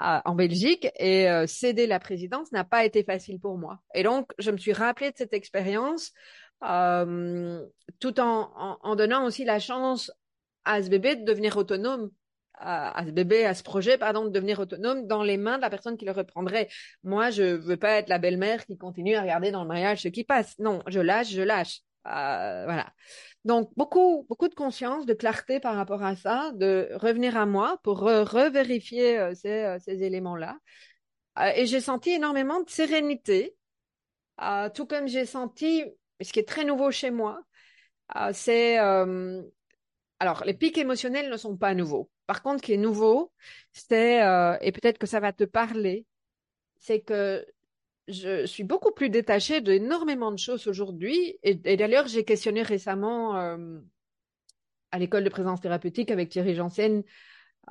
euh, 0.00 0.20
en 0.24 0.34
Belgique, 0.36 0.88
et 0.98 1.28
euh, 1.28 1.48
céder 1.48 1.88
la 1.88 1.98
présidence 1.98 2.52
n'a 2.52 2.62
pas 2.62 2.84
été 2.84 3.02
facile 3.02 3.40
pour 3.40 3.58
moi. 3.58 3.80
Et 3.94 4.04
donc, 4.04 4.30
je 4.38 4.52
me 4.52 4.56
suis 4.56 4.72
rappelé 4.72 5.10
de 5.10 5.16
cette 5.16 5.32
expérience, 5.32 6.12
tout 6.60 8.20
en, 8.20 8.52
en, 8.56 8.78
en, 8.82 8.96
donnant 8.96 9.24
aussi 9.24 9.44
la 9.44 9.58
chance 9.58 10.12
à 10.64 10.82
ce 10.82 10.90
bébé 10.90 11.16
de 11.16 11.24
devenir 11.24 11.56
autonome 11.56 12.10
à, 12.60 13.04
ce 13.06 13.10
bébé, 13.10 13.44
à 13.44 13.54
ce 13.54 13.62
projet, 13.62 13.98
pardon, 13.98 14.24
de 14.24 14.30
devenir 14.30 14.58
autonome 14.58 15.06
dans 15.06 15.22
les 15.22 15.36
mains 15.36 15.56
de 15.56 15.62
la 15.62 15.70
personne 15.70 15.96
qui 15.96 16.04
le 16.04 16.12
reprendrait. 16.12 16.68
Moi, 17.02 17.30
je 17.30 17.42
veux 17.42 17.76
pas 17.76 17.92
être 17.92 18.08
la 18.08 18.18
belle-mère 18.18 18.66
qui 18.66 18.76
continue 18.76 19.14
à 19.16 19.22
regarder 19.22 19.50
dans 19.50 19.62
le 19.62 19.68
mariage 19.68 20.02
ce 20.02 20.08
qui 20.08 20.24
passe. 20.24 20.58
Non, 20.58 20.82
je 20.86 21.00
lâche, 21.00 21.30
je 21.30 21.42
lâche. 21.42 21.80
Euh, 22.06 22.64
voilà. 22.64 22.92
Donc, 23.44 23.70
beaucoup, 23.76 24.26
beaucoup 24.28 24.48
de 24.48 24.54
conscience, 24.54 25.06
de 25.06 25.14
clarté 25.14 25.60
par 25.60 25.76
rapport 25.76 26.02
à 26.02 26.16
ça, 26.16 26.52
de 26.54 26.88
revenir 26.94 27.36
à 27.36 27.46
moi 27.46 27.78
pour 27.82 28.00
revérifier 28.00 29.18
euh, 29.18 29.34
ces, 29.34 29.64
euh, 29.64 29.78
ces 29.78 30.02
éléments-là. 30.02 30.58
et 31.54 31.66
j'ai 31.66 31.80
senti 31.80 32.10
énormément 32.10 32.60
de 32.62 32.70
sérénité, 32.70 33.54
tout 34.74 34.86
comme 34.86 35.08
j'ai 35.08 35.26
senti, 35.26 35.84
ce 36.20 36.32
qui 36.32 36.40
est 36.40 36.48
très 36.48 36.64
nouveau 36.64 36.90
chez 36.90 37.10
moi, 37.10 37.40
c'est 38.32 38.78
alors, 40.20 40.42
les 40.44 40.54
pics 40.54 40.78
émotionnels 40.78 41.30
ne 41.30 41.36
sont 41.36 41.56
pas 41.56 41.74
nouveaux. 41.74 42.10
Par 42.28 42.42
contre, 42.42 42.62
qui 42.62 42.74
est 42.74 42.76
nouveau, 42.76 43.32
c'est, 43.72 44.22
euh, 44.22 44.58
et 44.60 44.70
peut-être 44.70 44.98
que 44.98 45.06
ça 45.06 45.18
va 45.18 45.32
te 45.32 45.44
parler, 45.44 46.04
c'est 46.76 47.00
que 47.00 47.46
je 48.06 48.44
suis 48.44 48.64
beaucoup 48.64 48.92
plus 48.92 49.08
détachée 49.08 49.62
d'énormément 49.62 50.30
de 50.30 50.38
choses 50.38 50.66
aujourd'hui. 50.68 51.38
Et, 51.42 51.54
d'ailleurs, 51.54 52.06
j'ai 52.06 52.24
questionné 52.24 52.60
récemment 52.60 53.36
euh, 53.38 53.78
à 54.92 54.98
l'école 54.98 55.24
de 55.24 55.30
présence 55.30 55.62
thérapeutique 55.62 56.10
avec 56.10 56.28
Thierry 56.28 56.54
Janssen, 56.54 57.02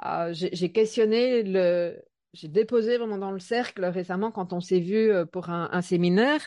euh, 0.04 0.34
j'ai 0.34 0.72
questionné 0.72 1.44
le, 1.44 2.02
j'ai 2.34 2.48
déposé 2.48 2.98
vraiment 2.98 3.20
dans 3.20 3.32
le 3.32 3.40
cercle 3.40 3.86
récemment 3.86 4.32
quand 4.32 4.54
on 4.54 4.60
s'est 4.60 4.80
vu 4.80 5.12
pour 5.32 5.52
un, 5.52 5.70
un 5.72 5.82
séminaire 5.84 6.46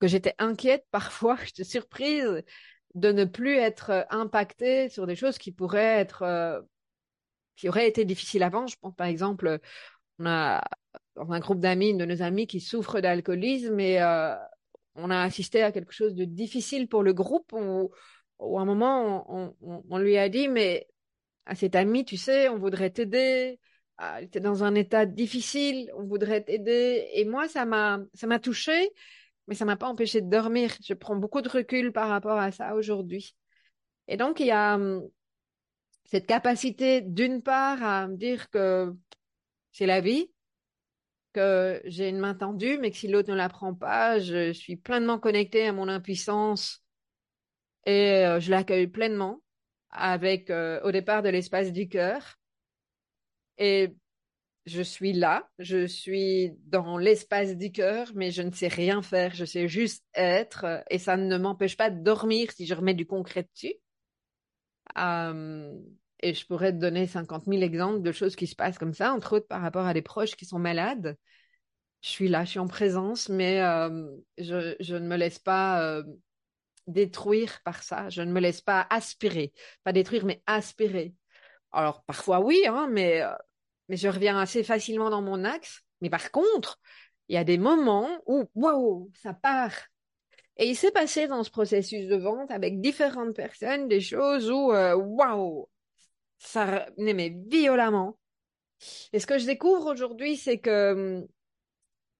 que 0.00 0.06
j'étais 0.06 0.34
inquiète 0.38 0.86
parfois, 0.92 1.36
j'étais 1.44 1.64
surprise 1.64 2.44
de 2.94 3.10
ne 3.10 3.24
plus 3.24 3.56
être 3.56 3.90
euh, 3.90 4.02
impacté 4.10 4.88
sur 4.88 5.06
des 5.06 5.16
choses 5.16 5.38
qui 5.38 5.50
pourraient 5.50 5.98
être 6.00 6.64
qui 7.58 7.68
auraient 7.68 7.88
été 7.88 8.04
difficiles 8.04 8.42
avant. 8.42 8.66
Je 8.66 8.76
pense 8.80 8.94
par 8.94 9.06
exemple, 9.06 9.58
on 10.18 10.26
a 10.26 10.62
dans 11.16 11.32
un 11.32 11.40
groupe 11.40 11.60
d'amis, 11.60 11.90
une 11.90 11.98
de 11.98 12.04
nos 12.04 12.22
amis 12.22 12.46
qui 12.46 12.60
souffre 12.60 13.00
d'alcoolisme 13.00 13.78
et 13.80 14.00
euh, 14.00 14.34
on 14.94 15.10
a 15.10 15.20
assisté 15.22 15.62
à 15.62 15.72
quelque 15.72 15.92
chose 15.92 16.14
de 16.14 16.24
difficile 16.24 16.88
pour 16.88 17.02
le 17.02 17.12
groupe 17.12 17.52
où, 17.52 17.90
à 18.40 18.60
un 18.60 18.64
moment 18.64 19.54
on, 19.90 19.98
lui 19.98 20.16
a 20.16 20.28
dit 20.28 20.48
mais 20.48 20.86
à 21.46 21.54
cet 21.54 21.74
ami, 21.74 22.04
tu 22.04 22.16
sais, 22.16 22.48
on 22.48 22.58
voudrait 22.58 22.90
t'aider. 22.90 23.58
Elle 23.98 24.24
était 24.24 24.40
dans 24.40 24.62
un 24.62 24.74
état 24.76 25.06
difficile, 25.06 25.90
on 25.96 26.04
voudrait 26.04 26.44
t'aider. 26.44 27.08
Et 27.14 27.24
moi, 27.24 27.48
ça 27.48 27.64
m'a, 27.64 27.98
ça 28.14 28.28
m'a 28.28 28.38
touchée 28.38 28.92
mais 29.48 29.54
ça 29.54 29.64
m'a 29.64 29.76
pas 29.76 29.88
empêché 29.88 30.20
de 30.20 30.28
dormir. 30.28 30.76
Je 30.84 30.94
prends 30.94 31.16
beaucoup 31.16 31.40
de 31.40 31.48
recul 31.48 31.90
par 31.92 32.08
rapport 32.10 32.38
à 32.38 32.52
ça 32.52 32.74
aujourd'hui. 32.74 33.34
Et 34.06 34.16
donc, 34.18 34.40
il 34.40 34.46
y 34.46 34.50
a 34.50 34.78
cette 36.08 36.26
capacité, 36.26 37.02
d'une 37.02 37.42
part, 37.42 37.82
à 37.82 38.08
me 38.08 38.16
dire 38.16 38.48
que 38.50 38.94
c'est 39.72 39.86
la 39.86 40.00
vie, 40.00 40.32
que 41.34 41.80
j'ai 41.84 42.08
une 42.08 42.18
main 42.18 42.34
tendue, 42.34 42.78
mais 42.78 42.90
que 42.90 42.96
si 42.96 43.08
l'autre 43.08 43.30
ne 43.30 43.36
la 43.36 43.48
prend 43.50 43.74
pas, 43.74 44.18
je 44.18 44.52
suis 44.52 44.76
pleinement 44.76 45.18
connectée 45.18 45.66
à 45.66 45.72
mon 45.72 45.86
impuissance 45.86 46.82
et 47.84 48.24
euh, 48.26 48.40
je 48.40 48.50
l'accueille 48.50 48.86
pleinement 48.86 49.42
avec 49.90 50.50
euh, 50.50 50.80
au 50.82 50.92
départ 50.92 51.22
de 51.22 51.28
l'espace 51.28 51.72
du 51.72 51.88
cœur. 51.88 52.38
Et 53.58 53.94
je 54.64 54.82
suis 54.82 55.12
là, 55.12 55.48
je 55.58 55.86
suis 55.86 56.52
dans 56.66 56.96
l'espace 56.96 57.56
du 57.56 57.70
cœur, 57.70 58.10
mais 58.14 58.30
je 58.30 58.42
ne 58.42 58.50
sais 58.50 58.68
rien 58.68 59.02
faire, 59.02 59.34
je 59.34 59.44
sais 59.44 59.68
juste 59.68 60.04
être, 60.14 60.82
et 60.90 60.98
ça 60.98 61.16
ne 61.16 61.36
m'empêche 61.36 61.76
pas 61.76 61.90
de 61.90 62.02
dormir 62.02 62.50
si 62.52 62.66
je 62.66 62.74
remets 62.74 62.94
du 62.94 63.06
concret 63.06 63.42
dessus. 63.42 63.74
Euh, 64.96 65.74
et 66.20 66.34
je 66.34 66.46
pourrais 66.46 66.72
te 66.72 66.78
donner 66.78 67.06
50 67.06 67.44
000 67.46 67.62
exemples 67.62 68.02
de 68.02 68.12
choses 68.12 68.36
qui 68.36 68.46
se 68.46 68.56
passent 68.56 68.78
comme 68.78 68.94
ça, 68.94 69.12
entre 69.12 69.36
autres 69.36 69.46
par 69.46 69.60
rapport 69.60 69.86
à 69.86 69.94
des 69.94 70.02
proches 70.02 70.36
qui 70.36 70.44
sont 70.46 70.58
malades. 70.58 71.16
Je 72.02 72.08
suis 72.08 72.28
là, 72.28 72.44
je 72.44 72.50
suis 72.50 72.58
en 72.58 72.68
présence, 72.68 73.28
mais 73.28 73.60
euh, 73.60 74.08
je, 74.38 74.94
ne 74.94 75.06
me 75.06 75.16
laisse 75.16 75.38
pas 75.38 75.82
euh, 75.82 76.04
détruire 76.86 77.60
par 77.64 77.82
ça. 77.82 78.08
Je 78.08 78.22
ne 78.22 78.32
me 78.32 78.40
laisse 78.40 78.60
pas 78.60 78.86
aspirer. 78.90 79.52
Pas 79.84 79.92
détruire, 79.92 80.24
mais 80.24 80.42
aspirer. 80.46 81.14
Alors, 81.72 82.04
parfois 82.04 82.40
oui, 82.40 82.62
hein, 82.66 82.88
mais, 82.90 83.22
mais 83.88 83.96
je 83.96 84.08
reviens 84.08 84.38
assez 84.38 84.62
facilement 84.62 85.10
dans 85.10 85.22
mon 85.22 85.44
axe. 85.44 85.82
Mais 86.00 86.10
par 86.10 86.30
contre, 86.30 86.78
il 87.28 87.34
y 87.34 87.38
a 87.38 87.44
des 87.44 87.58
moments 87.58 88.08
où, 88.26 88.48
waouh, 88.54 89.10
ça 89.14 89.34
part. 89.34 89.74
Et 90.58 90.68
il 90.68 90.76
s'est 90.76 90.90
passé 90.90 91.28
dans 91.28 91.44
ce 91.44 91.50
processus 91.50 92.06
de 92.08 92.16
vente 92.16 92.50
avec 92.50 92.80
différentes 92.80 93.34
personnes 93.34 93.88
des 93.88 94.00
choses 94.00 94.50
où, 94.50 94.72
waouh, 94.72 95.68
ça 96.38 96.86
mais 96.98 97.36
violemment. 97.46 98.18
Et 99.12 99.20
ce 99.20 99.26
que 99.26 99.38
je 99.38 99.46
découvre 99.46 99.92
aujourd'hui, 99.92 100.36
c'est 100.36 100.58
que 100.58 101.20
hum, 101.20 101.26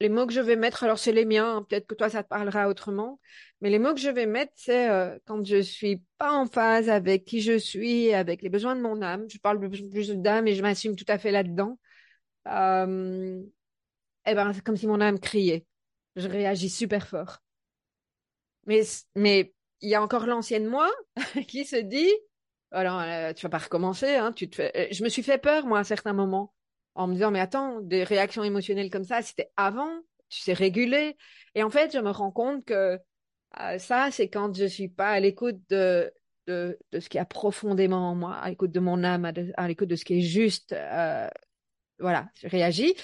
les 0.01 0.09
mots 0.09 0.27
que 0.27 0.33
je 0.33 0.41
vais 0.41 0.57
mettre, 0.57 0.85
alors 0.85 0.99
c'est 0.99 1.13
les 1.13 1.25
miens, 1.25 1.57
hein, 1.57 1.67
peut-être 1.69 1.87
que 1.87 1.95
toi 1.95 2.09
ça 2.09 2.23
te 2.23 2.29
parlera 2.29 2.69
autrement, 2.69 3.21
mais 3.61 3.71
les 3.71 3.79
mots 3.79 3.95
que 3.95 4.01
je 4.01 4.11
vais 4.11 4.27
mettre, 4.27 4.53
c'est 4.55 4.89
euh, 4.91 5.19
quand 5.27 5.45
je 5.45 5.61
suis 5.61 6.03
pas 6.19 6.33
en 6.33 6.47
phase 6.47 6.89
avec 6.89 7.25
qui 7.25 7.41
je 7.41 7.59
suis, 7.59 8.13
avec 8.15 8.43
les 8.43 8.49
besoins 8.49 8.77
de 8.77 8.81
mon 8.81 9.03
âme. 9.03 9.27
Je 9.29 9.39
parle 9.39 9.59
plus, 9.59 9.89
plus 9.89 10.11
d'âme 10.11 10.47
et 10.47 10.55
je 10.55 10.63
m'assume 10.63 10.97
tout 10.97 11.05
à 11.09 11.19
fait 11.19 11.33
là-dedans. 11.33 11.79
Euh, 12.47 13.43
ben, 14.25 14.53
c'est 14.53 14.63
comme 14.63 14.77
si 14.77 14.87
mon 14.87 15.01
âme 15.01 15.19
criait. 15.19 15.67
Je 16.17 16.29
réagis 16.29 16.71
super 16.71 17.09
fort. 17.09 17.41
Mais, 18.69 18.83
mais 19.17 19.53
il 19.81 19.91
y 19.91 19.97
a 19.97 20.03
encore 20.03 20.27
l'ancienne 20.27 20.67
moi 20.67 20.89
qui 21.49 21.65
se 21.65 21.77
dit, 21.77 22.13
alors, 22.71 23.01
euh, 23.01 23.33
tu 23.33 23.43
vas 23.43 23.51
pas 23.51 23.59
recommencer. 23.59 24.15
Hein, 24.15 24.33
tu 24.33 24.49
te 24.49 24.57
fais... 24.57 24.73
Euh, 24.77 24.89
je 24.93 25.03
me 25.03 25.09
suis 25.09 25.23
fait 25.23 25.39
peur, 25.39 25.67
moi, 25.67 25.81
à 25.81 25.85
certains 25.85 26.13
moments, 26.13 26.55
en 26.95 27.07
me 27.09 27.15
disant, 27.15 27.31
mais 27.31 27.41
attends, 27.41 27.81
des 27.81 28.05
réactions 28.05 28.45
émotionnelles 28.45 28.91
comme 28.91 29.05
ça, 29.05 29.23
c'était 29.23 29.51
avant, 29.57 29.91
tu 30.29 30.41
sais 30.41 30.53
réguler. 30.53 31.17
Et 31.55 31.63
en 31.63 31.71
fait, 31.71 31.93
je 31.93 31.99
me 31.99 32.11
rends 32.11 32.31
compte 32.31 32.65
que 32.65 32.99
euh, 33.61 33.79
ça, 33.79 34.11
c'est 34.11 34.29
quand 34.29 34.55
je 34.55 34.67
suis 34.67 34.89
pas 34.89 35.11
à 35.11 35.21
l'écoute 35.21 35.59
de, 35.71 36.13
de, 36.47 36.79
ce 36.93 37.09
qui 37.09 37.19
a 37.19 37.25
profondément 37.25 38.11
en 38.11 38.15
moi, 38.15 38.35
à 38.37 38.51
l'écoute 38.51 38.73
de 38.73 38.81
mon 38.81 39.03
âme, 39.05 39.25
à, 39.57 39.69
l'écoute 39.69 39.89
de 39.89 39.97
ce 39.97 40.05
qui 40.05 40.19
est 40.19 40.23
juste. 40.23 40.73
Euh, 40.73 41.29
voilà, 41.99 42.29
je 42.35 42.49
réagis. 42.49 42.95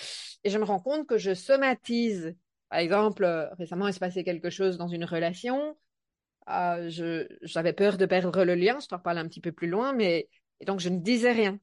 Et 0.44 0.50
je 0.50 0.58
me 0.58 0.64
rends 0.64 0.80
compte 0.80 1.06
que 1.06 1.18
je 1.18 1.34
somatise. 1.34 2.36
Par 2.74 2.80
exemple, 2.80 3.24
récemment, 3.56 3.86
il 3.86 3.94
se 3.94 4.00
passait 4.00 4.24
quelque 4.24 4.50
chose 4.50 4.78
dans 4.78 4.88
une 4.88 5.04
relation. 5.04 5.78
Euh, 6.50 6.90
j'avais 7.42 7.72
peur 7.72 7.98
de 7.98 8.04
perdre 8.04 8.42
le 8.42 8.56
lien, 8.56 8.80
je 8.80 8.88
t'en 8.88 8.96
reparle 8.96 9.18
un 9.18 9.28
petit 9.28 9.40
peu 9.40 9.52
plus 9.52 9.68
loin, 9.68 9.92
mais 9.92 10.28
et 10.58 10.64
donc 10.64 10.80
je 10.80 10.88
ne 10.88 10.98
disais 10.98 11.30
rien. 11.30 11.60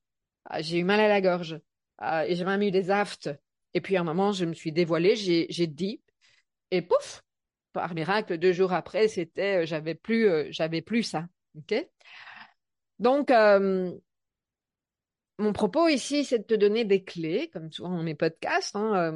Euh, 0.54 0.60
j'ai 0.62 0.78
eu 0.78 0.86
mal 0.86 1.02
à 1.02 1.10
la 1.10 1.20
gorge 1.20 1.60
euh, 2.02 2.22
et 2.22 2.36
j'ai 2.36 2.46
même 2.46 2.62
eu 2.62 2.72
des 2.72 2.92
aftes. 2.92 3.30
Et 3.74 3.82
puis 3.82 3.98
à 3.98 4.00
un 4.00 4.04
moment, 4.06 4.32
je 4.32 4.46
me 4.46 4.54
suis 4.54 4.72
dévoilée, 4.72 5.18
j'ai 5.18 5.68
dit, 5.68 6.02
et 6.72 6.82
pouf, 6.82 7.24
par 7.74 7.94
miracle, 7.94 8.38
deux 8.38 8.54
jours 8.54 8.72
après, 8.72 9.10
c'était, 9.10 9.68
j'avais 9.68 9.96
plus, 9.96 10.50
j'avais 10.54 10.82
plus 10.82 11.04
ça. 11.04 11.28
Ok? 11.58 11.76
Donc 13.00 13.32
mon 15.40 15.52
propos 15.52 15.90
ici, 15.90 16.24
c'est 16.24 16.40
de 16.40 16.46
te 16.46 16.54
donner 16.54 16.86
des 16.86 17.04
clés, 17.04 17.50
comme 17.52 17.70
souvent 17.70 17.98
dans 17.98 18.04
mes 18.04 18.16
podcasts, 18.16 18.78
hein, 18.78 19.12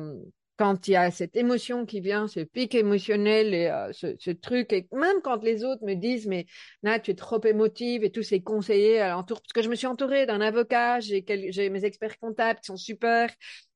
quand 0.57 0.87
il 0.87 0.91
y 0.91 0.95
a 0.95 1.11
cette 1.11 1.35
émotion 1.35 1.85
qui 1.85 1.99
vient, 1.99 2.27
ce 2.27 2.39
pic 2.39 2.75
émotionnel 2.75 3.53
et 3.53 3.67
euh, 3.67 3.91
ce, 3.91 4.31
truc, 4.31 4.71
et 4.71 4.87
même 4.93 5.21
quand 5.21 5.43
les 5.43 5.65
autres 5.65 5.83
me 5.83 5.95
disent 5.95 6.27
mais 6.27 6.45
Nat, 6.83 6.99
tu 6.99 7.11
es 7.11 7.15
trop 7.15 7.43
émotive 7.45 8.03
et 8.03 8.11
tous 8.11 8.23
ces 8.23 8.41
conseillers 8.41 8.99
alentour, 8.99 9.41
parce 9.41 9.51
que 9.53 9.61
je 9.61 9.69
me 9.69 9.75
suis 9.75 9.87
entourée 9.87 10.25
d'un 10.25 10.41
avocat, 10.41 10.99
j'ai 11.01 11.69
mes 11.69 11.85
experts 11.85 12.17
comptables 12.19 12.59
qui 12.61 12.67
sont 12.67 12.77
super, 12.77 13.29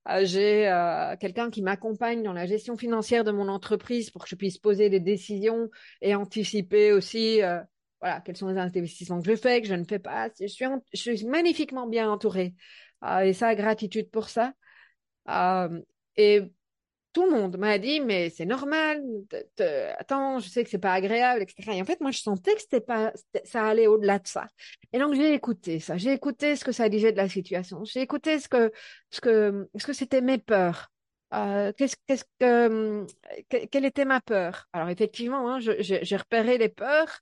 euh, 0.07 0.21
j'ai 0.23 0.67
euh, 0.69 1.15
quelqu'un 1.17 1.49
qui 1.49 1.61
m'accompagne 1.61 2.23
dans 2.23 2.33
la 2.33 2.45
gestion 2.45 2.77
financière 2.77 3.23
de 3.25 3.31
mon 3.31 3.49
entreprise 3.49 4.09
pour 4.09 4.23
que 4.23 4.29
je 4.29 4.35
puisse 4.35 4.57
poser 4.57 4.89
des 4.89 5.01
décisions 5.01 5.69
et 6.01 6.15
anticiper 6.15 6.93
aussi 6.93 7.41
voilà 8.01 8.21
quels 8.21 8.37
sont 8.37 8.47
les 8.47 8.57
investissements 8.57 9.21
que 9.21 9.29
je 9.29 9.35
fais, 9.35 9.61
que 9.61 9.67
je 9.67 9.73
ne 9.73 9.83
fais 9.83 9.99
pas. 9.99 10.29
Je 10.39 10.47
suis, 10.47 10.65
je 10.93 10.97
suis 10.97 11.25
magnifiquement 11.25 11.85
bien 11.85 12.09
entourée 12.09 12.55
et 13.23 13.33
ça 13.33 13.53
gratitude 13.55 14.09
pour 14.09 14.29
ça. 14.29 14.53
et 16.15 16.49
tout 17.13 17.25
le 17.25 17.31
monde 17.31 17.57
m'a 17.57 17.77
dit, 17.79 17.99
mais 18.01 18.29
c'est 18.29 18.45
normal, 18.45 19.01
attends, 19.97 20.39
je 20.39 20.47
sais 20.49 20.63
que 20.63 20.69
c'est 20.69 20.77
pas 20.77 20.93
agréable, 20.93 21.41
etc. 21.41 21.73
Et 21.75 21.81
en 21.81 21.85
fait, 21.85 21.99
moi, 22.01 22.11
je 22.11 22.19
sentais 22.19 22.53
que 22.55 22.61
c'était 22.61 22.81
pas, 22.81 23.11
ça 23.45 23.65
allait 23.65 23.87
au-delà 23.87 24.19
de 24.19 24.27
ça. 24.27 24.47
Et 24.93 24.99
donc, 24.99 25.15
j'ai 25.15 25.33
écouté 25.33 25.79
ça. 25.79 25.97
J'ai 25.97 26.13
écouté 26.13 26.55
ce 26.55 26.63
que 26.63 26.71
ça 26.71 26.87
disait 26.89 27.11
de 27.11 27.17
la 27.17 27.27
situation. 27.29 27.83
J'ai 27.83 28.01
écouté 28.01 28.39
ce 28.39 28.47
que, 28.47 28.71
ce 29.09 29.21
que, 29.21 29.69
ce 29.75 29.85
que 29.85 29.93
c'était 29.93 30.21
mes 30.21 30.37
peurs. 30.37 30.91
Euh, 31.33 31.71
qu'est-ce, 31.77 31.95
qu'est-ce 32.07 32.25
que, 32.39 33.05
quelle 33.49 33.85
était 33.85 34.05
ma 34.05 34.21
peur? 34.21 34.67
Alors, 34.73 34.89
effectivement, 34.89 35.51
hein, 35.51 35.59
j'ai 35.59 36.17
repéré 36.17 36.57
les 36.57 36.69
peurs, 36.69 37.19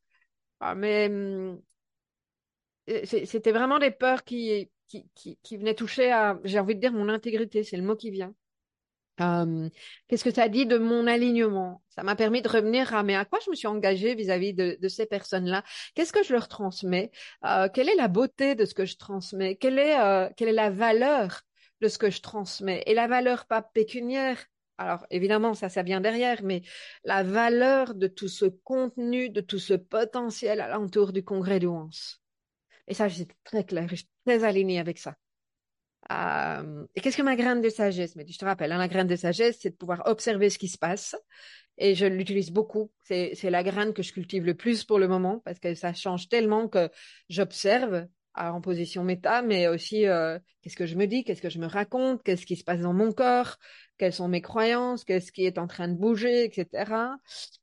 ah, 0.59 0.75
mais 0.75 1.07
hum, 1.07 1.61
c'était 3.05 3.51
vraiment 3.51 3.79
des 3.79 3.91
peurs 3.91 4.23
qui, 4.23 4.69
qui, 4.87 5.09
qui, 5.15 5.37
qui 5.43 5.57
venaient 5.57 5.75
toucher 5.75 6.11
à, 6.11 6.39
j'ai 6.43 6.59
envie 6.59 6.75
de 6.75 6.79
dire, 6.79 6.93
mon 6.93 7.09
intégrité, 7.09 7.63
c'est 7.63 7.77
le 7.77 7.83
mot 7.83 7.95
qui 7.95 8.11
vient. 8.11 8.33
Euh, 9.21 9.69
Qu'est-ce 10.07 10.23
que 10.23 10.33
ça 10.33 10.47
dit 10.49 10.65
de 10.65 10.77
mon 10.77 11.07
alignement? 11.07 11.81
Ça 11.89 12.03
m'a 12.03 12.15
permis 12.15 12.41
de 12.41 12.49
revenir 12.49 12.93
à 12.93 13.03
mais 13.03 13.15
à 13.15 13.25
quoi 13.25 13.39
je 13.43 13.49
me 13.49 13.55
suis 13.55 13.67
engagée 13.67 14.15
vis-à-vis 14.15 14.53
de, 14.53 14.87
ces 14.87 15.05
personnes-là? 15.05 15.63
Qu'est-ce 15.95 16.13
que 16.13 16.23
je 16.23 16.33
leur 16.33 16.47
transmets? 16.47 17.11
Euh, 17.45 17.69
Quelle 17.73 17.89
est 17.89 17.95
la 17.95 18.07
beauté 18.07 18.55
de 18.55 18.65
ce 18.65 18.73
que 18.73 18.85
je 18.85 18.97
transmets? 18.97 19.55
Quelle 19.55 19.79
est 19.79 19.99
euh, 19.99 20.29
quelle 20.37 20.49
est 20.49 20.53
la 20.53 20.69
valeur 20.69 21.41
de 21.81 21.87
ce 21.87 21.97
que 21.97 22.09
je 22.09 22.21
transmets? 22.21 22.83
Et 22.85 22.93
la 22.93 23.07
valeur 23.07 23.45
pas 23.47 23.61
pécuniaire? 23.61 24.45
Alors 24.77 25.05
évidemment 25.09 25.55
ça 25.55 25.69
ça 25.69 25.81
vient 25.83 26.01
derrière, 26.01 26.43
mais 26.43 26.61
la 27.03 27.23
valeur 27.23 27.95
de 27.95 28.07
tout 28.07 28.27
ce 28.27 28.45
contenu, 28.45 29.29
de 29.29 29.41
tout 29.41 29.59
ce 29.59 29.73
potentiel 29.73 30.61
alentour 30.61 31.13
du 31.13 31.23
congrès 31.23 31.59
de. 31.59 31.67
Et 32.87 32.93
ça 32.93 33.07
j'étais 33.07 33.35
très 33.43 33.63
clair, 33.65 33.87
je 33.89 33.95
suis 33.95 34.09
très 34.25 34.43
alignée 34.43 34.79
avec 34.79 34.99
ça. 34.99 35.15
Euh, 36.11 36.85
et 36.95 37.01
qu'est-ce 37.01 37.17
que 37.17 37.21
ma 37.21 37.35
graine 37.35 37.61
de 37.61 37.69
sagesse? 37.69 38.15
Mais 38.15 38.25
je 38.27 38.37
te 38.37 38.45
rappelle, 38.45 38.71
hein, 38.71 38.77
la 38.77 38.87
graine 38.87 39.07
de 39.07 39.15
sagesse, 39.15 39.57
c'est 39.61 39.71
de 39.71 39.75
pouvoir 39.75 40.03
observer 40.05 40.49
ce 40.49 40.57
qui 40.57 40.67
se 40.67 40.77
passe. 40.77 41.15
Et 41.77 41.95
je 41.95 42.05
l'utilise 42.05 42.51
beaucoup. 42.51 42.91
C'est, 43.03 43.37
la 43.43 43.63
graine 43.63 43.93
que 43.93 44.01
je 44.01 44.13
cultive 44.13 44.43
le 44.43 44.55
plus 44.55 44.83
pour 44.83 44.99
le 44.99 45.07
moment 45.07 45.41
parce 45.45 45.59
que 45.59 45.75
ça 45.75 45.93
change 45.93 46.27
tellement 46.27 46.67
que 46.67 46.89
j'observe 47.29 48.07
en 48.33 48.61
position 48.61 49.03
méta, 49.03 49.41
mais 49.41 49.67
aussi 49.67 50.05
euh, 50.05 50.37
qu'est-ce 50.61 50.75
que 50.75 50.85
je 50.85 50.95
me 50.95 51.07
dis, 51.07 51.23
qu'est-ce 51.23 51.41
que 51.41 51.49
je 51.49 51.59
me 51.59 51.65
raconte, 51.65 52.21
qu'est-ce 52.23 52.45
qui 52.45 52.55
se 52.55 52.63
passe 52.63 52.81
dans 52.81 52.93
mon 52.93 53.11
corps, 53.11 53.57
quelles 53.97 54.13
sont 54.13 54.27
mes 54.27 54.41
croyances, 54.41 55.03
qu'est-ce 55.03 55.31
qui 55.31 55.45
est 55.45 55.57
en 55.57 55.65
train 55.65 55.87
de 55.87 55.95
bouger, 55.95 56.43
etc. 56.45 57.17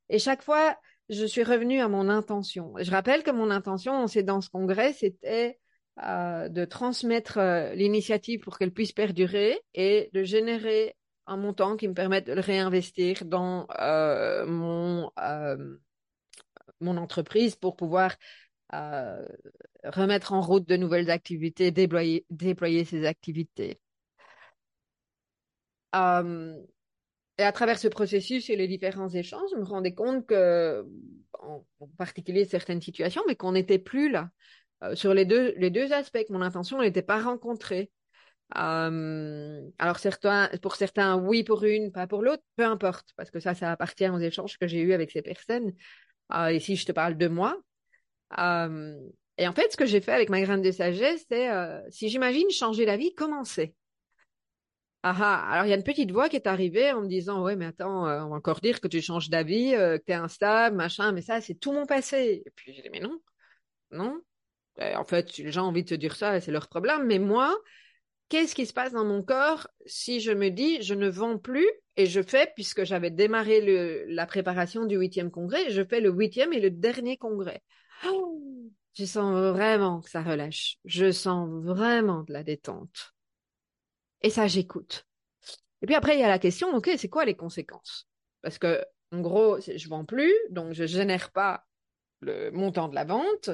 Et 0.09 0.19
chaque 0.19 0.43
fois, 0.43 0.77
je 1.09 1.25
suis 1.27 1.45
revenue 1.45 1.81
à 1.81 1.89
mon 1.89 2.09
intention. 2.09 2.73
Je 2.79 2.91
rappelle 2.91 3.23
que 3.23 3.31
mon 3.31 3.51
intention, 3.51 4.07
c'est 4.07 4.23
dans 4.23 4.41
ce 4.41 4.49
congrès, 4.51 4.93
c'était 4.95 5.59
euh, 6.03 6.49
de 6.49 6.65
transmettre 6.65 7.39
euh, 7.39 7.73
l'initiative 7.75 8.41
pour 8.41 8.59
qu'elle 8.59 8.73
puisse 8.73 8.91
perdurer 8.91 9.61
et 9.75 10.11
de 10.13 10.25
générer 10.25 10.97
un 11.27 11.37
montant 11.37 11.77
qui 11.77 11.87
me 11.87 11.95
permette 11.95 12.27
de 12.27 12.33
le 12.33 12.41
réinvestir 12.41 13.25
dans 13.25 13.69
euh, 13.79 14.45
mon, 14.45 15.09
mon 16.81 16.97
entreprise 16.97 17.55
pour 17.55 17.77
pouvoir 17.77 18.17
remettre 18.73 20.33
en 20.33 20.41
route 20.41 20.69
de 20.69 20.77
nouvelles 20.77 21.11
activités, 21.11 21.71
déployer, 21.71 22.27
déployer 22.29 22.85
ces 22.85 23.07
activités. 23.07 23.79
et 25.95 27.43
à 27.43 27.53
travers 27.53 27.79
ce 27.79 27.87
processus 27.87 28.51
et 28.51 28.57
les 28.57 28.67
différents 28.67 29.09
échanges, 29.11 29.49
je 29.53 29.57
me 29.57 29.65
rendais 29.65 29.95
compte 29.95 30.27
que, 30.27 30.85
en, 31.39 31.65
en 31.79 31.87
particulier 31.97 32.45
certaines 32.47 32.83
situations, 32.83 33.23
mais 33.29 33.37
qu'on 33.37 33.53
n'était 33.53 33.79
plus 33.79 34.11
là. 34.11 34.31
Euh, 34.85 34.95
sur 34.95 35.15
les 35.15 35.25
deux, 35.25 35.55
les 35.57 35.71
deux 35.71 35.93
aspects, 35.93 36.25
mon 36.31 36.43
intention 36.43 36.81
n'était 36.81 37.03
pas 37.03 37.21
rencontrée. 37.21 37.91
Euh, 38.57 39.63
alors 39.79 39.99
certains, 39.99 40.49
pour 40.63 40.77
certains, 40.77 41.17
oui 41.17 41.45
pour 41.45 41.65
une, 41.65 41.91
pas 41.93 42.07
pour 42.07 42.23
l'autre, 42.23 42.43
peu 42.57 42.65
importe, 42.65 43.13
parce 43.17 43.31
que 43.31 43.41
ça, 43.41 43.55
ça 43.55 43.73
appartient 43.73 44.09
aux 44.09 44.19
échanges 44.19 44.59
que 44.59 44.67
j'ai 44.67 44.81
eus 44.81 44.93
avec 44.93 45.11
ces 45.11 45.23
personnes. 45.23 45.73
Euh, 46.33 46.53
ici, 46.53 46.77
je 46.77 46.87
te 46.87 46.93
parle 46.93 47.17
de 47.17 47.29
moi. 47.29 47.61
Euh, 48.39 48.97
et 49.39 49.49
en 49.49 49.53
fait, 49.53 49.73
ce 49.73 49.77
que 49.77 49.87
j'ai 49.87 50.01
fait 50.01 50.13
avec 50.13 50.31
ma 50.31 50.41
graine 50.41 50.63
de 50.63 50.71
sagesse, 50.71 51.25
c'est, 51.29 51.49
si 51.91 52.09
j'imagine 52.09 52.51
changer 52.51 52.85
la 52.85 52.97
vie, 52.97 53.15
comment 53.15 53.45
c'est 53.45 53.75
Ah 55.03 55.17
ah, 55.19 55.53
alors 55.53 55.67
il 55.67 55.71
y 55.71 55.73
a 55.73 55.77
une 55.77 55.83
petite 55.83 56.13
voix 56.13 56.29
qui 56.29 56.37
est 56.37 56.47
arrivée 56.47 56.93
en 56.93 57.03
me 57.03 57.09
disant 57.09 57.43
Ouais, 57.43 57.57
mais 57.57 57.67
attends, 57.67 58.03
on 58.05 58.29
va 58.29 58.37
encore 58.37 58.61
dire 58.61 58.81
que 58.81 58.89
tu 58.89 59.03
changes 59.03 59.31
d'avis, 59.31 59.73
que 59.73 59.97
tu 59.97 60.13
es 60.13 60.15
instable, 60.15 60.77
machin, 60.77 61.13
mais 61.13 61.23
ça, 61.23 61.41
c'est 61.41 61.55
tout 61.55 61.73
mon 61.73 61.87
passé. 61.87 62.43
Et 62.47 62.51
puis 62.55 62.73
j'ai 62.75 62.83
dit 62.83 62.91
Mais 62.91 63.01
non, 63.01 63.19
non. 63.91 64.23
Euh, 64.81 64.95
en 64.97 65.05
fait, 65.05 65.37
les 65.39 65.53
gens 65.53 65.65
ont 65.65 65.69
envie 65.69 65.85
de 65.85 65.89
te 65.89 65.95
dire 65.95 66.17
ça, 66.17 66.41
c'est 66.41 66.53
leur 66.53 66.69
problème. 66.69 67.05
Mais 67.07 67.19
moi, 67.19 67.57
qu'est-ce 68.29 68.55
qui 68.55 68.67
se 68.67 68.73
passe 68.73 68.93
dans 68.93 69.05
mon 69.05 69.23
corps 69.23 69.69
si 69.87 70.21
je 70.21 70.33
me 70.33 70.51
dis 70.51 70.83
Je 70.83 70.95
ne 70.95 71.09
vends 71.09 71.39
plus 71.39 71.69
et 71.97 72.07
je 72.07 72.23
fais, 72.23 72.51
puisque 72.55 72.85
j'avais 72.85 73.11
démarré 73.11 73.61
le, 73.61 74.05
la 74.09 74.27
préparation 74.27 74.85
du 74.85 74.97
huitième 74.97 75.31
congrès, 75.31 75.71
je 75.71 75.85
fais 75.85 76.01
le 76.01 76.11
huitième 76.11 76.53
et 76.53 76.61
le 76.61 76.71
dernier 76.71 77.17
congrès. 77.17 77.63
je 78.95 79.05
sens 79.05 79.35
vraiment 79.35 80.01
que 80.01 80.11
ça 80.11 80.23
relâche. 80.23 80.79
Je 80.85 81.13
sens 81.13 81.49
vraiment 81.65 82.23
de 82.23 82.33
la 82.33 82.43
détente. 82.43 83.15
Et 84.23 84.31
ça, 84.31 84.47
j'écoute. 84.47 85.07
Et 85.83 85.87
puis 85.87 85.95
après, 85.95 86.17
il 86.17 86.21
y 86.21 86.25
a 86.25 86.29
la 86.29 86.39
question, 86.39 86.75
OK, 86.75 86.91
c'est 86.97 87.11
quoi 87.11 87.27
les 87.27 87.37
conséquences? 87.37 88.09
Parce 88.41 88.59
que, 88.59 88.83
en 89.13 89.21
gros, 89.21 89.61
je 89.61 89.89
vends 89.89 90.07
plus, 90.07 90.33
donc 90.51 90.73
je 90.73 90.87
génère 90.87 91.31
pas 91.31 91.67
le 92.21 92.51
montant 92.51 92.89
de 92.89 92.95
la 92.95 93.05
vente. 93.05 93.51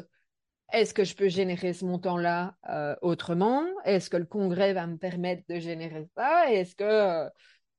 Est-ce 0.73 0.95
que 0.95 1.05
je 1.05 1.15
peux 1.17 1.29
générer 1.29 1.73
ce 1.73 1.85
montant-là 1.85 2.55
euh, 2.69 2.95
autrement? 3.03 3.65
Est-ce 3.85 4.09
que 4.11 4.17
le 4.17 4.25
congrès 4.27 4.73
va 4.73 4.87
me 4.87 4.97
permettre 4.97 5.43
de 5.49 5.59
générer 5.59 6.07
ça? 6.17 6.51
Est-ce 6.53 6.77
que 6.77 6.85
euh, 6.85 7.29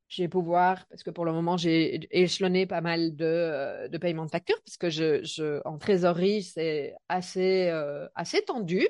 j'ai 0.09 0.27
pouvoir, 0.27 0.85
parce 0.89 1.03
que 1.03 1.09
pour 1.09 1.25
le 1.25 1.31
moment, 1.33 1.57
j'ai 1.57 2.07
échelonné 2.11 2.65
pas 2.65 2.81
mal 2.81 3.15
de, 3.15 3.25
euh, 3.25 3.87
de 3.87 3.97
paiements 3.97 4.25
de 4.25 4.31
factures, 4.31 4.61
parce 4.65 4.77
que 4.77 4.89
je, 4.89 5.23
je 5.23 5.61
en 5.65 5.77
trésorerie, 5.77 6.43
c'est 6.43 6.95
assez, 7.09 7.69
euh, 7.69 8.07
assez 8.15 8.41
tendu. 8.43 8.87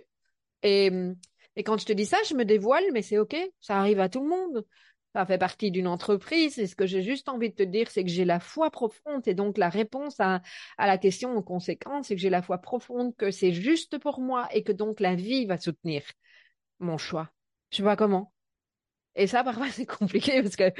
Et 0.63 0.91
et 1.57 1.63
quand 1.63 1.77
je 1.79 1.85
te 1.85 1.93
dis 1.93 2.05
ça, 2.05 2.17
je 2.29 2.33
me 2.35 2.45
dévoile, 2.45 2.83
mais 2.93 3.01
c'est 3.01 3.17
OK, 3.17 3.35
ça 3.59 3.77
arrive 3.77 3.99
à 3.99 4.09
tout 4.09 4.21
le 4.23 4.29
monde. 4.29 4.65
Ça 5.13 5.25
fait 5.25 5.37
partie 5.37 5.71
d'une 5.71 5.87
entreprise. 5.87 6.57
Et 6.57 6.67
ce 6.67 6.75
que 6.75 6.85
j'ai 6.85 7.01
juste 7.01 7.27
envie 7.27 7.49
de 7.49 7.55
te 7.55 7.63
dire, 7.63 7.89
c'est 7.89 8.03
que 8.03 8.09
j'ai 8.09 8.23
la 8.23 8.39
foi 8.39 8.71
profonde. 8.71 9.27
Et 9.27 9.33
donc, 9.33 9.57
la 9.57 9.69
réponse 9.69 10.19
à, 10.19 10.41
la 10.77 10.97
question 10.97 11.35
en 11.35 11.41
conséquence, 11.41 12.07
c'est 12.07 12.15
que 12.15 12.21
j'ai 12.21 12.29
la 12.29 12.41
foi 12.41 12.59
profonde 12.59 13.15
que 13.17 13.29
c'est 13.29 13.51
juste 13.51 13.97
pour 13.97 14.21
moi 14.21 14.47
et 14.53 14.63
que 14.63 14.71
donc 14.71 14.99
la 14.99 15.15
vie 15.15 15.45
va 15.45 15.57
soutenir 15.57 16.03
mon 16.79 16.97
choix. 16.97 17.29
Je 17.71 17.77
sais 17.77 17.83
pas 17.83 17.97
comment? 17.97 18.31
Et 19.15 19.27
ça, 19.27 19.43
parfois, 19.43 19.67
c'est 19.71 19.85
compliqué 19.85 20.41
parce 20.41 20.55
que 20.55 20.71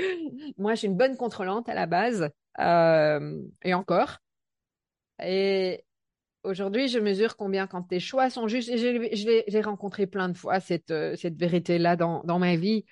moi, 0.58 0.76
je 0.76 0.80
suis 0.80 0.88
une 0.88 0.98
bonne 0.98 1.18
contrôlante 1.18 1.68
à 1.68 1.74
la 1.74 1.86
base. 1.86 2.30
Euh, 2.60 3.42
et 3.64 3.74
encore. 3.74 4.18
Et, 5.22 5.84
Aujourd'hui, 6.44 6.88
je 6.88 6.98
mesure 6.98 7.38
combien 7.38 7.68
quand 7.68 7.84
tes 7.84 8.00
choix 8.00 8.32
sont 8.32 8.48
justes. 8.48 8.70
Et 8.70 9.46
j'ai 9.48 9.62
rencontré 9.62 10.08
plein 10.08 10.28
de 10.28 10.36
fois 10.36 10.60
cette, 10.60 10.90
euh, 10.90 11.16
vérité-là 11.24 11.96
dans 11.96 12.40
ma 12.40 12.56
vie. 12.56 12.84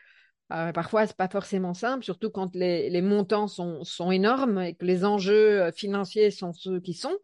Euh, 0.52 0.72
parfois, 0.72 1.06
c'est 1.06 1.16
pas 1.16 1.28
forcément 1.28 1.74
simple, 1.74 2.04
surtout 2.04 2.32
quand 2.32 2.56
les, 2.56 3.02
montants 3.02 3.48
sont, 3.48 4.12
énormes 4.12 4.62
et 4.62 4.74
que 4.74 4.86
les 4.86 5.06
enjeux 5.06 5.62
euh, 5.62 5.72
financiers 5.72 6.32
sont 6.32 6.54
ceux 6.54 6.80
qui 6.80 6.94
sont. 6.94 7.16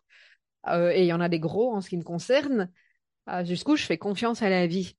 Euh, 0.68 0.92
et 0.92 1.02
il 1.02 1.08
y 1.08 1.14
en 1.14 1.22
a 1.22 1.30
des 1.30 1.40
gros 1.40 1.74
en 1.76 1.82
ce 1.82 1.90
qui 1.90 1.98
me 1.98 2.04
concerne. 2.04 2.72
Euh, 3.30 3.44
jusqu'où 3.44 3.76
je 3.76 3.86
fais 3.86 3.98
confiance 3.98 4.44
à 4.44 4.50
la 4.50 4.68
vie? 4.68 4.96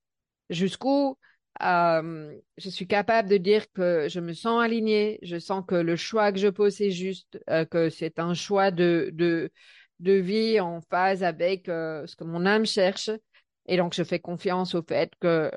Jusqu'où 0.50 1.16
je 1.60 2.40
suis 2.68 2.86
capable 2.86 3.30
de 3.30 3.38
dire 3.38 3.70
que 3.72 4.08
je 4.08 4.20
me 4.20 4.34
sens 4.34 4.62
alignée, 4.62 5.18
je 5.22 5.38
sens 5.38 5.64
que 5.66 5.74
le 5.76 5.96
choix 5.96 6.30
que 6.32 6.38
je 6.38 6.48
pose 6.48 6.80
est 6.82 6.90
juste, 6.90 7.38
que 7.70 7.88
c'est 7.88 8.18
un 8.18 8.34
choix 8.34 8.70
de, 8.70 9.10
de, 9.14 10.12
vie 10.12 10.60
en 10.60 10.82
phase 10.82 11.24
avec 11.24 11.64
ce 11.66 12.14
que 12.14 12.24
mon 12.24 12.44
âme 12.44 12.66
cherche. 12.66 13.10
Et 13.66 13.78
donc, 13.78 13.94
je 13.94 14.02
fais 14.02 14.18
confiance 14.20 14.74
au 14.74 14.82
fait 14.82 15.12
que 15.18 15.50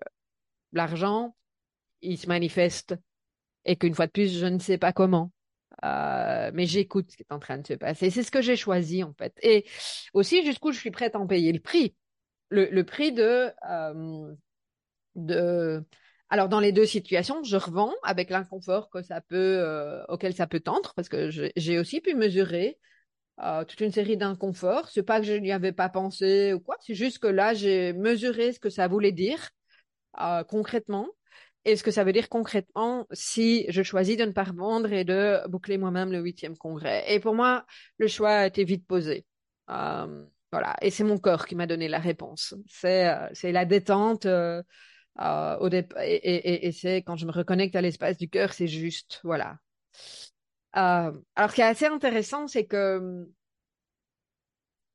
l'argent, 0.72 1.36
il 2.02 2.18
se 2.18 2.28
manifeste 2.28 2.96
et 3.66 3.76
qu'une 3.76 3.94
fois 3.94 4.08
de 4.08 4.12
plus, 4.12 4.38
je 4.40 4.46
ne 4.46 4.60
sais 4.60 4.78
pas 4.78 4.94
comment. 4.94 5.32
Euh, 5.84 6.52
mais 6.54 6.66
j'écoute 6.66 7.12
ce 7.12 7.18
qui 7.18 7.24
est 7.24 7.34
en 7.34 7.40
train 7.40 7.58
de 7.58 7.68
se 7.68 7.74
passer. 7.74 8.10
C'est 8.10 8.24
ce 8.24 8.32
que 8.32 8.42
j'ai 8.42 8.56
choisi, 8.56 9.04
en 9.04 9.14
fait. 9.14 9.34
Et 9.42 9.66
aussi, 10.14 10.46
jusqu'où 10.46 10.72
je 10.72 10.80
suis 10.80 10.92
prête 10.92 11.16
à 11.16 11.20
en 11.20 11.28
payer 11.28 11.54
le 11.54 11.60
prix. 11.60 11.96
Le, 12.50 12.82
prix 12.82 13.12
de, 13.12 13.52
euh, 13.70 14.34
de... 15.16 15.84
Alors, 16.30 16.50
dans 16.50 16.60
les 16.60 16.72
deux 16.72 16.86
situations, 16.86 17.44
je 17.44 17.58
revends 17.58 17.94
avec 18.04 18.32
l'inconfort 18.32 18.90
que 18.90 19.04
ça 19.04 19.22
peut, 19.22 19.60
euh, 19.60 20.04
auquel 20.08 20.34
ça 20.34 20.48
peut 20.48 20.60
tendre, 20.60 20.94
parce 20.96 21.10
que 21.10 21.30
j'ai 21.30 21.80
aussi 21.80 22.02
pu 22.02 22.16
mesurer 22.16 22.78
toute 23.68 23.80
une 23.80 23.92
série 23.92 24.18
d'inconforts. 24.18 24.90
C'est 24.90 25.04
pas 25.04 25.20
que 25.22 25.26
je 25.26 25.34
n'y 25.34 25.52
avais 25.54 25.72
pas 25.72 25.88
pensé 25.88 26.54
ou 26.54 26.60
quoi, 26.60 26.76
c'est 26.82 26.96
juste 26.96 27.20
que 27.20 27.28
là, 27.28 27.54
j'ai 27.54 27.94
mesuré 27.94 28.52
ce 28.52 28.60
que 28.60 28.70
ça 28.70 28.88
voulait 28.88 29.14
dire 29.14 29.50
concrètement 30.50 31.08
et 31.66 31.76
ce 31.76 31.84
que 31.84 31.92
ça 31.92 32.04
veut 32.04 32.14
dire 32.14 32.30
concrètement 32.30 33.06
si 33.12 33.66
je 33.70 33.84
choisis 33.84 34.18
de 34.18 34.26
ne 34.26 34.32
pas 34.32 34.44
revendre 34.44 34.92
et 34.94 35.04
de 35.04 35.46
boucler 35.48 35.78
moi-même 35.78 36.12
le 36.12 36.20
huitième 36.20 36.58
congrès. 36.58 37.04
Et 37.14 37.20
pour 37.20 37.36
moi, 37.36 37.66
le 37.98 38.08
choix 38.08 38.32
a 38.32 38.48
été 38.48 38.64
vite 38.64 38.88
posé. 38.88 39.26
Euh, 39.70 40.26
voilà, 40.52 40.76
et 40.82 40.90
c'est 40.90 41.04
mon 41.04 41.18
corps 41.18 41.46
qui 41.46 41.56
m'a 41.56 41.68
donné 41.68 41.88
la 41.88 42.00
réponse. 42.00 42.56
C'est 42.68 43.08
euh, 43.08 43.28
c'est 43.34 43.52
la 43.52 43.66
détente. 43.66 44.26
Euh, 44.26 44.64
au 45.60 45.70
et, 45.70 46.72
c'est 46.72 46.98
quand 47.04 47.18
je 47.18 47.26
me 47.26 47.32
reconnecte 47.32 47.76
à 47.76 47.82
l'espace 47.82 48.18
du 48.18 48.30
cœur, 48.30 48.54
c'est 48.54 48.68
juste, 48.68 49.20
voilà. 49.24 49.58
Alors, 50.72 51.22
ce 51.50 51.56
qui 51.56 51.62
est 51.62 51.66
assez 51.66 51.88
intéressant, 51.88 52.48
c'est 52.48 52.66
que 52.66 53.28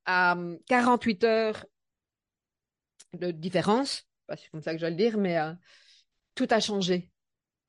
à 0.05 0.35
48 0.67 1.23
heures 1.25 1.65
de 3.13 3.31
différence, 3.31 4.07
c'est 4.29 4.49
comme 4.49 4.61
ça 4.61 4.73
que 4.73 4.79
je 4.79 4.85
vais 4.85 4.91
le 4.91 4.97
dire, 4.97 5.17
mais 5.17 5.37
tout 6.35 6.47
a 6.49 6.59
changé. 6.59 7.09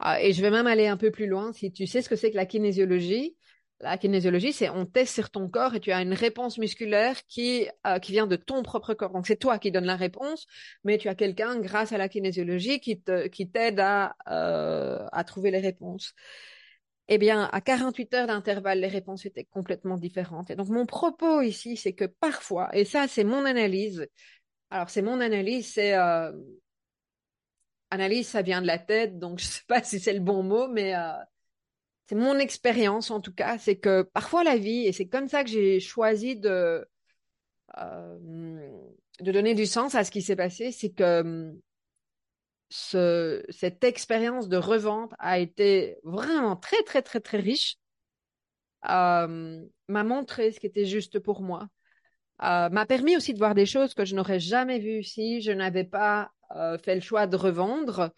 Euh, 0.04 0.14
et 0.20 0.32
je 0.32 0.42
vais 0.42 0.50
même 0.50 0.66
aller 0.66 0.86
un 0.86 0.96
peu 0.96 1.10
plus 1.10 1.26
loin. 1.26 1.52
Si 1.52 1.72
tu 1.72 1.86
sais 1.86 2.02
ce 2.02 2.08
que 2.08 2.16
c'est 2.16 2.30
que 2.30 2.36
la 2.36 2.46
kinésiologie, 2.46 3.36
la 3.80 3.98
kinésiologie, 3.98 4.52
c'est 4.52 4.70
on 4.70 4.86
teste 4.86 5.14
sur 5.14 5.30
ton 5.30 5.48
corps 5.48 5.74
et 5.74 5.80
tu 5.80 5.92
as 5.92 6.00
une 6.00 6.14
réponse 6.14 6.58
musculaire 6.58 7.16
qui, 7.28 7.68
euh, 7.86 7.98
qui 7.98 8.12
vient 8.12 8.26
de 8.26 8.36
ton 8.36 8.62
propre 8.62 8.94
corps. 8.94 9.12
Donc 9.12 9.26
c'est 9.26 9.36
toi 9.36 9.58
qui 9.58 9.70
donnes 9.70 9.84
la 9.86 9.96
réponse, 9.96 10.46
mais 10.84 10.98
tu 10.98 11.08
as 11.08 11.14
quelqu'un, 11.14 11.58
grâce 11.60 11.92
à 11.92 11.98
la 11.98 12.08
kinésiologie, 12.08 12.80
qui 12.80 13.00
te, 13.00 13.26
qui 13.28 13.50
t'aide 13.50 13.80
à, 13.80 14.16
euh, 14.28 15.06
à 15.12 15.24
trouver 15.24 15.50
les 15.50 15.60
réponses 15.60 16.14
eh 17.08 17.18
bien, 17.18 17.48
à 17.52 17.60
48 17.60 18.14
heures 18.14 18.26
d'intervalle, 18.26 18.80
les 18.80 18.88
réponses 18.88 19.26
étaient 19.26 19.44
complètement 19.44 19.96
différentes. 19.96 20.50
Et 20.50 20.56
donc, 20.56 20.68
mon 20.68 20.86
propos 20.86 21.40
ici, 21.40 21.76
c'est 21.76 21.92
que 21.92 22.04
parfois, 22.04 22.68
et 22.74 22.84
ça, 22.84 23.06
c'est 23.08 23.24
mon 23.24 23.44
analyse. 23.44 24.08
Alors, 24.70 24.90
c'est 24.90 25.02
mon 25.02 25.20
analyse, 25.20 25.72
c'est 25.72 25.94
euh, 25.96 26.32
analyse, 27.90 28.28
ça 28.28 28.42
vient 28.42 28.62
de 28.62 28.66
la 28.66 28.78
tête, 28.78 29.18
donc 29.18 29.38
je 29.40 29.46
sais 29.46 29.64
pas 29.66 29.82
si 29.82 30.00
c'est 30.00 30.12
le 30.12 30.20
bon 30.20 30.42
mot, 30.42 30.68
mais 30.68 30.94
euh, 30.96 31.12
c'est 32.08 32.14
mon 32.14 32.38
expérience 32.38 33.10
en 33.10 33.20
tout 33.20 33.34
cas, 33.34 33.58
c'est 33.58 33.76
que 33.76 34.02
parfois 34.02 34.44
la 34.44 34.56
vie, 34.56 34.86
et 34.86 34.92
c'est 34.92 35.08
comme 35.08 35.28
ça 35.28 35.44
que 35.44 35.50
j'ai 35.50 35.80
choisi 35.80 36.36
de 36.36 36.86
euh, 37.78 38.18
de 39.20 39.32
donner 39.32 39.54
du 39.54 39.66
sens 39.66 39.94
à 39.94 40.04
ce 40.04 40.10
qui 40.10 40.22
s'est 40.22 40.36
passé, 40.36 40.72
c'est 40.72 40.90
que 40.90 41.54
ce, 42.68 43.44
cette 43.48 43.84
expérience 43.84 44.48
de 44.48 44.56
revente 44.56 45.12
a 45.18 45.38
été 45.38 45.96
vraiment 46.04 46.56
très, 46.56 46.82
très, 46.82 47.02
très, 47.02 47.20
très 47.20 47.38
riche. 47.38 47.76
Euh, 48.88 49.64
m'a 49.88 50.04
montré 50.04 50.52
ce 50.52 50.60
qui 50.60 50.66
était 50.66 50.84
juste 50.84 51.18
pour 51.18 51.42
moi. 51.42 51.68
M'a 52.38 52.86
permis 52.86 53.16
aussi 53.16 53.32
de 53.32 53.38
voir 53.38 53.54
des 53.54 53.66
choses 53.66 53.94
que 53.94 54.04
je 54.04 54.14
n'aurais 54.14 54.40
jamais 54.40 54.78
vues 54.78 55.02
si 55.02 55.40
je 55.40 55.52
n'avais 55.52 55.84
pas 55.84 56.30
euh, 56.54 56.78
fait 56.78 56.94
le 56.94 57.00
choix 57.00 57.26
de 57.26 57.36
revendre, 57.36 58.10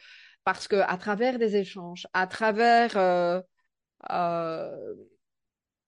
parce 0.44 0.68
que 0.68 0.76
à 0.76 0.96
travers 0.96 1.38
des 1.38 1.56
échanges, 1.56 2.06
à 2.12 2.26
travers 2.26 2.96
euh, 2.96 3.40
euh, 4.10 4.94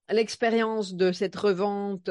l'expérience 0.09 0.93
de 0.93 1.11
cette 1.11 1.35
revente, 1.35 2.09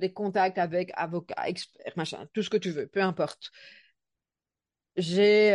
des 0.00 0.12
contacts 0.12 0.58
avec 0.58 0.92
avocats, 0.94 1.48
experts, 1.48 1.92
machin, 1.96 2.26
tout 2.32 2.42
ce 2.42 2.50
que 2.50 2.56
tu 2.56 2.70
veux, 2.70 2.86
peu 2.86 3.02
importe 3.02 3.50
j'ai 4.96 5.54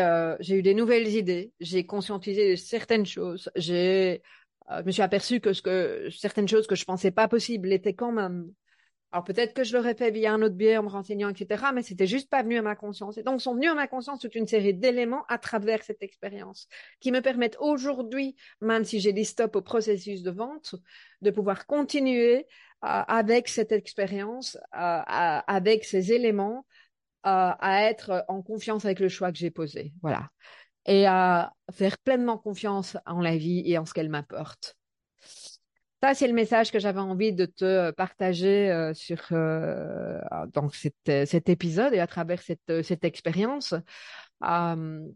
eu 0.49 0.63
des 0.63 0.73
nouvelles 0.73 1.09
idées, 1.09 1.51
j'ai 1.59 1.85
conscientisé 1.85 2.57
certaines 2.57 3.05
choses, 3.05 3.51
j'ai 3.55 4.23
je 4.69 4.83
me 4.83 4.91
suis 4.91 5.01
aperçu 5.01 5.39
que 5.39 5.53
ce 5.53 5.61
que 5.61 6.09
certaines 6.09 6.47
choses 6.47 6.67
que 6.67 6.75
je 6.75 6.85
pensais 6.85 7.11
pas 7.11 7.27
possibles 7.27 7.71
étaient 7.71 7.93
quand 7.93 8.11
même. 8.11 8.51
Alors 9.11 9.23
peut-être 9.23 9.53
que 9.53 9.63
je 9.63 9.75
l'aurais 9.75 9.95
fait 9.95 10.11
via 10.11 10.33
un 10.33 10.41
autre 10.41 10.55
biais 10.55 10.77
en 10.77 10.83
me 10.83 10.89
renseignant, 10.89 11.29
etc. 11.29 11.71
Mais 11.73 11.81
c'était 11.81 12.07
juste 12.07 12.29
pas 12.29 12.43
venu 12.43 12.57
à 12.57 12.61
ma 12.61 12.75
conscience. 12.75 13.17
Et 13.17 13.23
donc 13.23 13.41
sont 13.41 13.55
venus 13.55 13.71
à 13.71 13.73
ma 13.73 13.87
conscience 13.87 14.19
toute 14.19 14.35
une 14.35 14.47
série 14.47 14.73
d'éléments 14.73 15.23
à 15.29 15.37
travers 15.37 15.81
cette 15.83 16.03
expérience 16.03 16.67
qui 16.99 17.11
me 17.11 17.21
permettent 17.21 17.57
aujourd'hui, 17.59 18.35
même 18.59 18.83
si 18.83 18.99
j'ai 18.99 19.13
dit 19.13 19.23
stop 19.23 19.55
au 19.55 19.61
processus 19.61 20.23
de 20.23 20.31
vente, 20.31 20.75
de 21.21 21.31
pouvoir 21.31 21.65
continuer 21.67 22.47
euh, 22.83 22.87
avec 23.07 23.47
cette 23.47 23.71
expérience, 23.71 24.57
euh, 24.75 24.99
avec 25.07 25.85
ces 25.85 26.11
éléments, 26.11 26.65
à 27.23 27.83
être 27.83 28.23
en 28.29 28.41
confiance 28.41 28.85
avec 28.85 28.99
le 28.99 29.09
choix 29.09 29.33
que 29.33 29.37
j'ai 29.37 29.51
posé. 29.51 29.93
Voilà. 30.01 30.29
Et 30.85 31.05
à 31.05 31.51
faire 31.73 31.97
pleinement 31.97 32.37
confiance 32.37 32.95
en 33.05 33.19
la 33.19 33.35
vie 33.35 33.63
et 33.65 33.77
en 33.77 33.85
ce 33.85 33.93
qu'elle 33.93 34.09
m'apporte. 34.09 34.77
Ça, 36.03 36.13
c'est 36.13 36.27
le 36.27 36.33
message 36.33 36.71
que 36.71 36.79
j'avais 36.79 36.99
envie 36.99 37.33
de 37.33 37.45
te 37.45 37.89
partager 37.91 38.69
euh, 38.71 38.93
sur 38.93 39.19
euh, 39.31 40.19
dans 40.53 40.69
cet, 40.69 40.95
cet 41.25 41.49
épisode 41.49 41.93
et 41.93 41.99
à 41.99 42.07
travers 42.07 42.39
cette, 42.41 43.03
expérience. 43.03 43.73
Euh, 44.43 45.07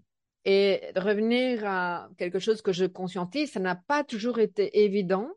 Et 0.46 0.82
revenir 0.96 1.63
à 1.65 2.10
quelque 2.17 2.39
chose 2.39 2.63
que 2.63 2.74
je 2.74 2.86
conscientise, 2.86 3.52
ça 3.52 3.60
n'a 3.60 3.76
pas 3.76 4.04
toujours 4.04 4.39
été 4.39 4.84
évident. 4.84 5.30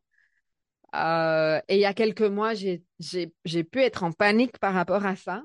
Euh, 0.95 1.61
et 1.69 1.75
il 1.77 1.81
y 1.81 1.85
a 1.85 1.95
quelques 1.95 2.23
mois, 2.23 2.55
j'ai 2.55 3.65
pu 3.65 3.83
être 3.83 4.03
en 4.05 4.13
panique 4.13 4.59
par 4.59 4.73
rapport 4.73 5.05
à 5.05 5.17
ça. 5.17 5.43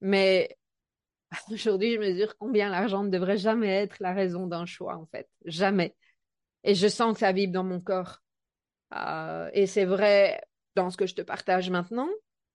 Mais 0.00 0.56
aujourd'hui, 1.52 1.94
je 1.94 1.98
mesure 2.00 2.36
combien 2.38 2.68
l'argent 2.68 3.04
ne 3.04 3.10
devrait 3.10 3.38
jamais 3.38 3.68
être 3.68 3.96
la 4.00 4.12
raison 4.12 4.46
d'un 4.46 4.66
choix, 4.66 4.96
en 4.96 5.06
fait. 5.06 5.28
Jamais. 5.44 5.94
Et 6.64 6.74
je 6.74 6.88
sens 6.88 7.14
que 7.14 7.20
ça 7.20 7.32
vibre 7.32 7.52
dans 7.52 7.64
mon 7.64 7.80
corps. 7.80 8.20
Euh, 8.96 9.50
et 9.52 9.66
c'est 9.66 9.84
vrai 9.84 10.40
dans 10.74 10.90
ce 10.90 10.96
que 10.96 11.06
je 11.06 11.14
te 11.14 11.22
partage 11.22 11.70
maintenant, 11.70 12.08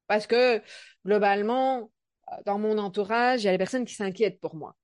parce 0.07 0.27
que 0.27 0.61
globalement, 1.05 1.91
euh, 2.31 2.35
dans 2.45 2.59
mon 2.59 2.77
entourage, 2.77 3.43
il 3.43 3.45
y 3.45 3.49
a 3.49 3.51
des 3.51 3.57
personnes 3.57 3.85
qui 3.85 3.95
s'inquiètent 3.95 4.39
pour 4.39 4.55
moi. 4.55 4.75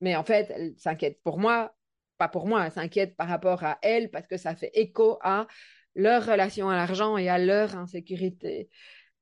Mais 0.00 0.16
en 0.16 0.24
fait, 0.24 0.50
elles 0.50 0.74
s'inquiètent 0.76 1.20
pour 1.22 1.38
moi, 1.38 1.74
pas 2.18 2.28
pour 2.28 2.46
moi, 2.46 2.66
elles 2.66 2.72
s'inquiètent 2.72 3.16
par 3.16 3.28
rapport 3.28 3.64
à 3.64 3.78
elles, 3.82 4.10
parce 4.10 4.26
que 4.26 4.36
ça 4.36 4.54
fait 4.54 4.70
écho 4.74 5.18
à 5.22 5.46
leur 5.94 6.24
relation 6.26 6.68
à 6.68 6.76
l'argent 6.76 7.16
et 7.16 7.28
à 7.28 7.38
leur 7.38 7.76
insécurité. 7.76 8.68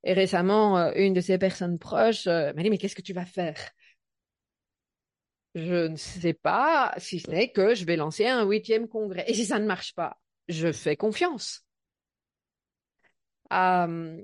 Et 0.05 0.13
récemment, 0.13 0.79
euh, 0.79 0.93
une 0.97 1.15
de 1.15 1.21
ces 1.21 1.39
personnes 1.39 1.79
proches 1.79 2.27
m'a 2.27 2.53
dit, 2.53 2.71
mais 2.71 2.79
qu'est-ce 2.79 2.97
que 2.97 3.03
tu 3.03 3.15
vas 3.15 3.27
faire 3.27 3.57
Je 5.55 5.89
ne 5.89 5.97
sais 5.97 6.35
pas, 6.35 6.95
si 6.99 7.19
ce 7.19 7.31
n'est 7.31 7.51
que 7.51 7.75
je 7.75 7.85
vais 7.85 7.97
lancer 7.97 8.27
un 8.27 8.45
huitième 8.45 8.89
congrès. 8.89 9.25
Et 9.27 9.35
si 9.35 9.47
ça 9.47 9.59
ne 9.59 9.67
marche 9.67 9.95
pas, 9.95 10.19
je 10.49 10.71
fais 10.71 10.97
confiance. 10.97 11.66
Euh, 13.53 14.21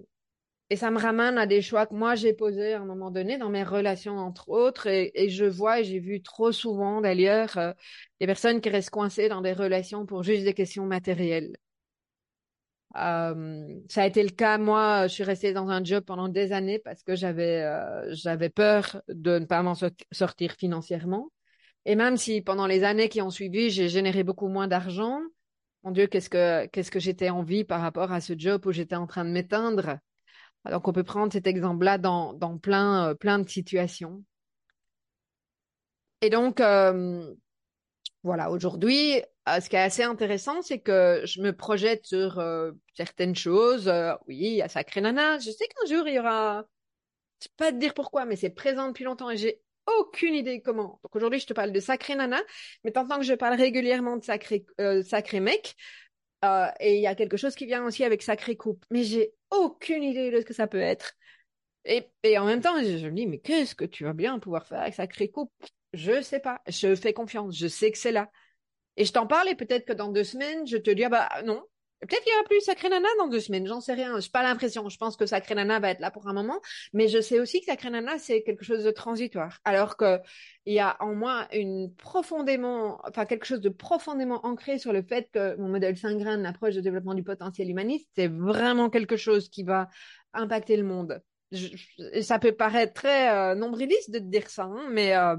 et 0.71 0.77
ça 0.77 0.91
me 0.91 0.99
ramène 0.99 1.39
à 1.39 1.47
des 1.47 1.63
choix 1.63 1.87
que 1.87 1.95
moi 1.95 2.15
j'ai 2.15 2.33
posés 2.33 2.75
à 2.75 2.81
un 2.81 2.85
moment 2.87 3.11
donné 3.11 3.39
dans 3.39 3.51
mes 3.51 3.63
relations 3.65 4.19
entre 4.19 4.49
autres. 4.49 4.87
Et, 4.89 5.29
je 5.29 5.45
vois 5.45 5.81
et 5.81 5.85
j'ai 5.85 5.99
vu 6.01 6.23
trop 6.23 6.53
souvent 6.53 7.01
d'ailleurs 7.01 7.57
euh, 7.59 7.73
des 8.21 8.27
personnes 8.27 8.61
qui 8.61 8.71
restent 8.71 8.91
coincées 8.91 9.29
dans 9.29 9.43
des 9.43 9.53
relations 9.53 10.07
pour 10.07 10.23
juste 10.23 10.45
des 10.45 10.55
questions 10.55 10.87
matérielles. 10.87 11.57
Euh, 12.97 13.81
ça 13.89 14.03
a 14.03 14.07
été 14.07 14.23
le 14.23 14.29
cas, 14.31 14.59
moi, 14.59 15.07
je 15.07 15.15
suis 15.15 15.25
restée 15.25 15.55
dans 15.55 15.69
un 15.71 15.83
job 15.83 16.05
pendant 16.05 16.29
des 16.29 16.53
années 16.53 16.79
parce 16.79 17.03
que 17.03 17.17
j'avais 17.17 17.65
j'avais 18.11 18.51
peur 18.51 19.03
de 19.09 19.39
ne 19.39 19.47
pas 19.47 19.63
m'en 19.63 19.75
sortir 20.13 20.53
financièrement. 20.53 21.31
Et 21.85 21.97
même 21.97 22.17
si 22.17 22.43
pendant 22.43 22.67
les 22.67 22.85
années 22.85 23.09
qui 23.09 23.23
ont 23.23 23.31
suivi, 23.31 23.71
j'ai 23.71 23.89
généré 23.89 24.23
beaucoup 24.25 24.49
moins 24.49 24.69
d'argent, 24.69 25.21
mon 25.85 25.91
Dieu, 25.91 26.07
qu'est-ce 26.07 26.31
que, 26.31 26.67
qu'est-ce 26.67 26.91
que 26.91 27.01
j'étais 27.01 27.31
en 27.31 27.43
vie 27.43 27.65
par 27.65 27.81
rapport 27.81 28.13
à 28.13 28.21
ce 28.21 28.35
job 28.37 28.67
où 28.67 28.73
j'étais 28.73 28.95
en 28.95 29.07
train 29.07 29.25
de 29.25 29.31
m'éteindre? 29.31 29.99
Donc, 30.71 30.87
on 30.87 30.93
peut 30.93 31.03
prendre 31.03 31.33
cet 31.33 31.47
exemple-là 31.47 31.99
dans, 31.99 32.35
dans 32.35 32.57
plein, 32.57 33.09
euh, 33.09 33.15
plein 33.15 33.39
de 33.41 33.49
situations. 33.49 34.23
Et 36.21 36.31
donc, 36.31 36.61
euh, 36.61 37.35
voilà, 38.23 38.51
aujourd'hui, 38.53 39.21
euh, 39.49 39.61
ce 39.61 39.69
qui 39.69 39.75
est 39.75 39.81
assez 39.81 40.05
intéressant, 40.05 40.63
c'est 40.63 40.79
que 40.79 41.23
je 41.25 41.41
me 41.41 41.53
projette 41.53 42.07
sur 42.07 42.41
certaines 42.95 43.35
choses. 43.35 43.93
oui, 44.29 44.63
a 44.63 44.69
Sacré 44.69 45.01
Nana. 45.01 45.41
Je 45.41 45.51
sais 45.51 45.67
qu'un 45.67 45.93
jour, 45.93 46.07
il 46.07 46.15
y 46.15 46.19
aura, 46.21 46.65
je 47.41 47.45
sais 47.47 47.55
pas 47.57 47.73
te 47.73 47.79
dire 47.79 47.95
pourquoi, 47.95 48.25
mais 48.25 48.37
c'est 48.37 48.51
présent 48.51 48.87
depuis 48.87 49.03
longtemps 49.03 49.31
et 49.31 49.37
j'ai 49.37 49.61
aucune 49.87 50.35
idée 50.35 50.61
comment. 50.61 51.01
Donc 51.03 51.17
aujourd'hui, 51.17 51.41
je 51.41 51.47
te 51.47 51.53
parle 51.53 51.73
de 51.73 51.81
Sacré 51.81 52.15
Nana, 52.15 52.41
mais 52.85 52.93
tant 52.93 53.07
que 53.07 53.23
je 53.23 53.35
parle 53.35 53.55
régulièrement 53.55 54.17
de 54.17 54.25
Sacré, 54.25 54.65
euh, 54.81 55.03
sacré 55.03 55.41
Mec, 55.41 55.75
euh, 56.45 56.67
et 56.81 56.97
il 56.97 57.03
y 57.03 57.07
a 57.07 57.15
quelque 57.15 57.37
chose 57.37 57.55
qui 57.55 57.67
vient 57.67 57.85
aussi 57.85 58.05
avec 58.05 58.23
Sacré 58.23 58.57
Coupe, 58.57 58.85
mais 58.91 59.05
j'ai 59.05 59.33
aucune 59.51 60.03
idée 60.03 60.31
de 60.31 60.41
ce 60.41 60.45
que 60.45 60.55
ça 60.55 60.67
peut 60.67 60.81
être. 60.81 61.15
Et, 61.85 62.39
en 62.39 62.45
même 62.45 62.61
temps, 62.61 62.81
je, 62.81 63.07
me 63.09 63.15
dis, 63.15 63.27
mais 63.27 63.39
qu'est-ce 63.39 63.75
que 63.75 63.85
tu 63.85 64.05
vas 64.05 64.13
bien 64.13 64.39
pouvoir 64.39 64.67
faire 64.67 64.81
avec 64.81 64.95
Sacré 64.95 65.31
Coupe? 65.31 65.53
Je 65.93 66.23
sais 66.23 66.41
pas, 66.41 66.63
je 66.69 66.95
fais 66.95 67.13
confiance, 67.13 67.57
je 67.57 67.67
sais 67.67 67.91
que 67.91 67.99
c'est 67.99 68.13
là. 68.13 68.31
Et 68.97 69.05
je 69.05 69.13
t'en 69.13 69.27
parle 69.27 69.49
et 69.49 69.55
peut-être 69.55 69.85
que 69.87 69.93
dans 69.93 70.13
deux 70.13 70.25
semaines, 70.25 70.67
je 70.67 70.77
te 70.77 70.91
dis, 70.91 71.05
ah 71.05 71.09
bah 71.09 71.29
non, 71.45 71.63
Peut-être 72.03 72.23
qu'il 72.25 72.33
y 72.33 72.35
aura 72.35 72.45
plus 72.45 72.61
Sacré 72.61 72.89
Nana 72.89 73.09
dans 73.19 73.29
deux 73.29 73.39
semaines, 73.39 73.67
j'en 73.67 73.81
sais 73.81 73.95
rien. 73.95 74.19
Je 74.19 74.27
n'ai 74.27 74.31
pas 74.33 74.43
l'impression. 74.43 74.89
Je 74.89 74.97
pense 74.97 75.17
que 75.17 75.25
Sacré 75.25 75.55
Nana 75.55 75.79
va 75.79 75.91
être 75.91 76.01
là 76.01 76.11
pour 76.11 76.27
un 76.27 76.33
moment, 76.33 76.61
mais 76.93 77.07
je 77.07 77.21
sais 77.21 77.39
aussi 77.39 77.61
que 77.61 77.67
Sacré 77.67 77.91
Nana 77.91 78.19
c'est 78.19 78.43
quelque 78.43 78.65
chose 78.65 78.83
de 78.83 78.91
transitoire. 78.91 79.61
Alors 79.65 79.97
que 79.97 80.19
il 80.67 80.75
y 80.75 80.81
a 80.81 80.97
en 81.01 81.15
moi 81.15 81.47
une 81.53 81.95
profondément, 81.95 83.01
enfin 83.07 83.25
quelque 83.25 83.47
chose 83.47 83.61
de 83.61 83.69
profondément 83.69 84.45
ancré 84.45 84.79
sur 84.79 84.93
le 84.93 85.03
fait 85.03 85.29
que 85.33 85.57
mon 85.57 85.69
modèle 85.69 85.97
5 85.97 86.19
graines, 86.19 86.43
l'approche 86.43 86.75
de 86.75 86.81
développement 86.81 87.15
du 87.15 87.23
potentiel 87.23 87.71
humaniste, 87.71 88.09
c'est 88.17 88.29
vraiment 88.29 88.91
quelque 88.91 89.17
chose 89.17 89.49
qui 89.49 89.63
va 89.63 89.89
impacter 90.35 90.77
le 90.77 90.85
monde. 90.85 91.23
ça 92.23 92.39
peut 92.39 92.53
paraître 92.53 92.95
très 92.95 93.31
euh, 93.31 93.55
nombriliste 93.55 94.11
de 94.11 94.19
te 94.19 94.25
dire 94.25 94.49
ça, 94.51 94.65
hein, 94.65 94.89
mais 94.91 95.17
euh, 95.17 95.37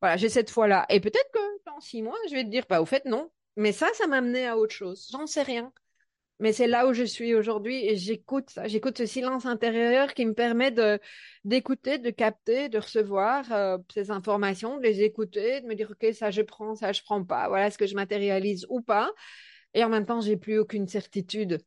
voilà, 0.00 0.16
j'ai 0.16 0.28
cette 0.28 0.50
foi-là. 0.50 0.86
Et 0.88 1.00
peut-être 1.00 1.30
que 1.32 1.40
dans 1.66 1.80
six 1.80 2.02
mois, 2.02 2.16
je 2.28 2.34
vais 2.34 2.44
te 2.44 2.50
dire, 2.50 2.64
bah 2.68 2.80
au 2.80 2.86
fait 2.86 3.04
non. 3.06 3.30
Mais 3.56 3.72
ça, 3.72 3.88
ça 3.94 4.06
m'a 4.06 4.18
amené 4.18 4.46
à 4.46 4.58
autre 4.58 4.74
chose. 4.74 5.08
J'en 5.10 5.26
sais 5.26 5.42
rien. 5.42 5.72
Mais 6.38 6.52
c'est 6.52 6.66
là 6.66 6.86
où 6.86 6.92
je 6.92 7.02
suis 7.04 7.34
aujourd'hui 7.34 7.86
et 7.86 7.96
j'écoute 7.96 8.50
ça. 8.50 8.68
J'écoute 8.68 8.98
ce 8.98 9.06
silence 9.06 9.46
intérieur 9.46 10.12
qui 10.12 10.26
me 10.26 10.34
permet 10.34 10.70
d'écouter, 11.44 11.98
de 11.98 12.10
capter, 12.10 12.68
de 12.68 12.78
recevoir 12.78 13.50
euh, 13.52 13.78
ces 13.92 14.10
informations, 14.10 14.76
de 14.76 14.82
les 14.82 15.02
écouter, 15.02 15.62
de 15.62 15.66
me 15.66 15.74
dire 15.74 15.90
ok 15.90 16.12
ça 16.12 16.30
je 16.30 16.42
prends, 16.42 16.74
ça 16.74 16.92
je 16.92 17.02
prends 17.02 17.24
pas. 17.24 17.48
Voilà 17.48 17.68
est-ce 17.68 17.78
que 17.78 17.86
je 17.86 17.94
matérialise 17.94 18.66
ou 18.68 18.82
pas? 18.82 19.10
Et 19.72 19.82
en 19.82 19.88
même 19.88 20.04
temps 20.04 20.20
j'ai 20.20 20.36
plus 20.36 20.58
aucune 20.58 20.86
certitude 20.88 21.62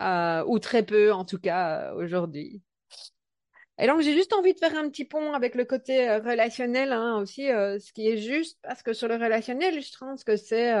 euh, 0.00 0.44
ou 0.46 0.60
très 0.60 0.84
peu 0.84 1.12
en 1.12 1.24
tout 1.24 1.38
cas 1.38 1.90
euh, 1.90 1.94
aujourd'hui. 1.96 2.62
Et 3.78 3.88
donc 3.88 4.02
j'ai 4.02 4.14
juste 4.14 4.32
envie 4.32 4.54
de 4.54 4.58
faire 4.58 4.76
un 4.76 4.88
petit 4.88 5.04
pont 5.04 5.32
avec 5.32 5.56
le 5.56 5.64
côté 5.64 6.16
relationnel 6.16 6.92
hein, 6.92 7.18
aussi, 7.20 7.42
ce 7.48 7.92
qui 7.92 8.08
est 8.08 8.16
juste 8.16 8.58
parce 8.62 8.82
que 8.82 8.92
sur 8.94 9.08
le 9.08 9.16
relationnel 9.16 9.82
je 9.82 9.98
pense 9.98 10.24
que 10.24 10.36
c'est 10.36 10.72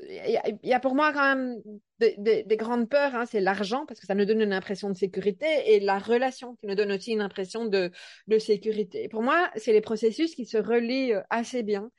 il 0.00 0.58
y, 0.62 0.74
a 0.74 0.80
pour 0.80 0.94
moi 0.94 1.12
quand 1.12 1.34
même 1.34 1.62
des, 1.98 2.44
grandes 2.56 2.88
peurs, 2.88 3.14
hein. 3.14 3.24
c'est 3.26 3.40
l'argent 3.40 3.86
parce 3.86 3.98
que 3.98 4.06
ça 4.06 4.14
nous 4.14 4.26
donne 4.26 4.42
une 4.42 4.52
impression 4.52 4.90
de 4.90 4.94
sécurité 4.94 5.46
et 5.66 5.80
la 5.80 5.98
relation 5.98 6.56
qui 6.56 6.66
nous 6.66 6.74
donne 6.74 6.92
aussi 6.92 7.12
une 7.12 7.22
impression 7.22 7.64
de, 7.64 7.90
sécurité. 8.38 9.08
Pour 9.08 9.22
moi, 9.22 9.50
c'est 9.56 9.72
les 9.72 9.80
processus 9.80 10.34
qui 10.34 10.44
se 10.44 10.58
relient 10.58 11.14
euh, 11.14 11.22
assez 11.30 11.62
bien. 11.62 11.90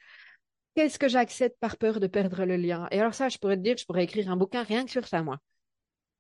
Qu'est-ce 0.76 1.00
que 1.00 1.08
j'accepte 1.08 1.58
par 1.60 1.78
peur 1.78 2.00
de 2.00 2.06
perdre 2.06 2.46
le 2.46 2.56
lien? 2.56 2.88
Et 2.92 3.00
alors 3.00 3.16
ça, 3.16 3.30
je 3.30 3.40
pourrais 3.40 3.58
te 3.58 3.62
dire, 3.62 3.78
je 3.78 3.86
pourrais 3.86 4.04
écrire 4.04 4.30
un 4.30 4.38
bouquin 4.38 4.62
rien 4.62 4.86
que 4.86 4.92
sur 4.92 5.08
ça, 5.08 5.24
moi. 5.24 5.40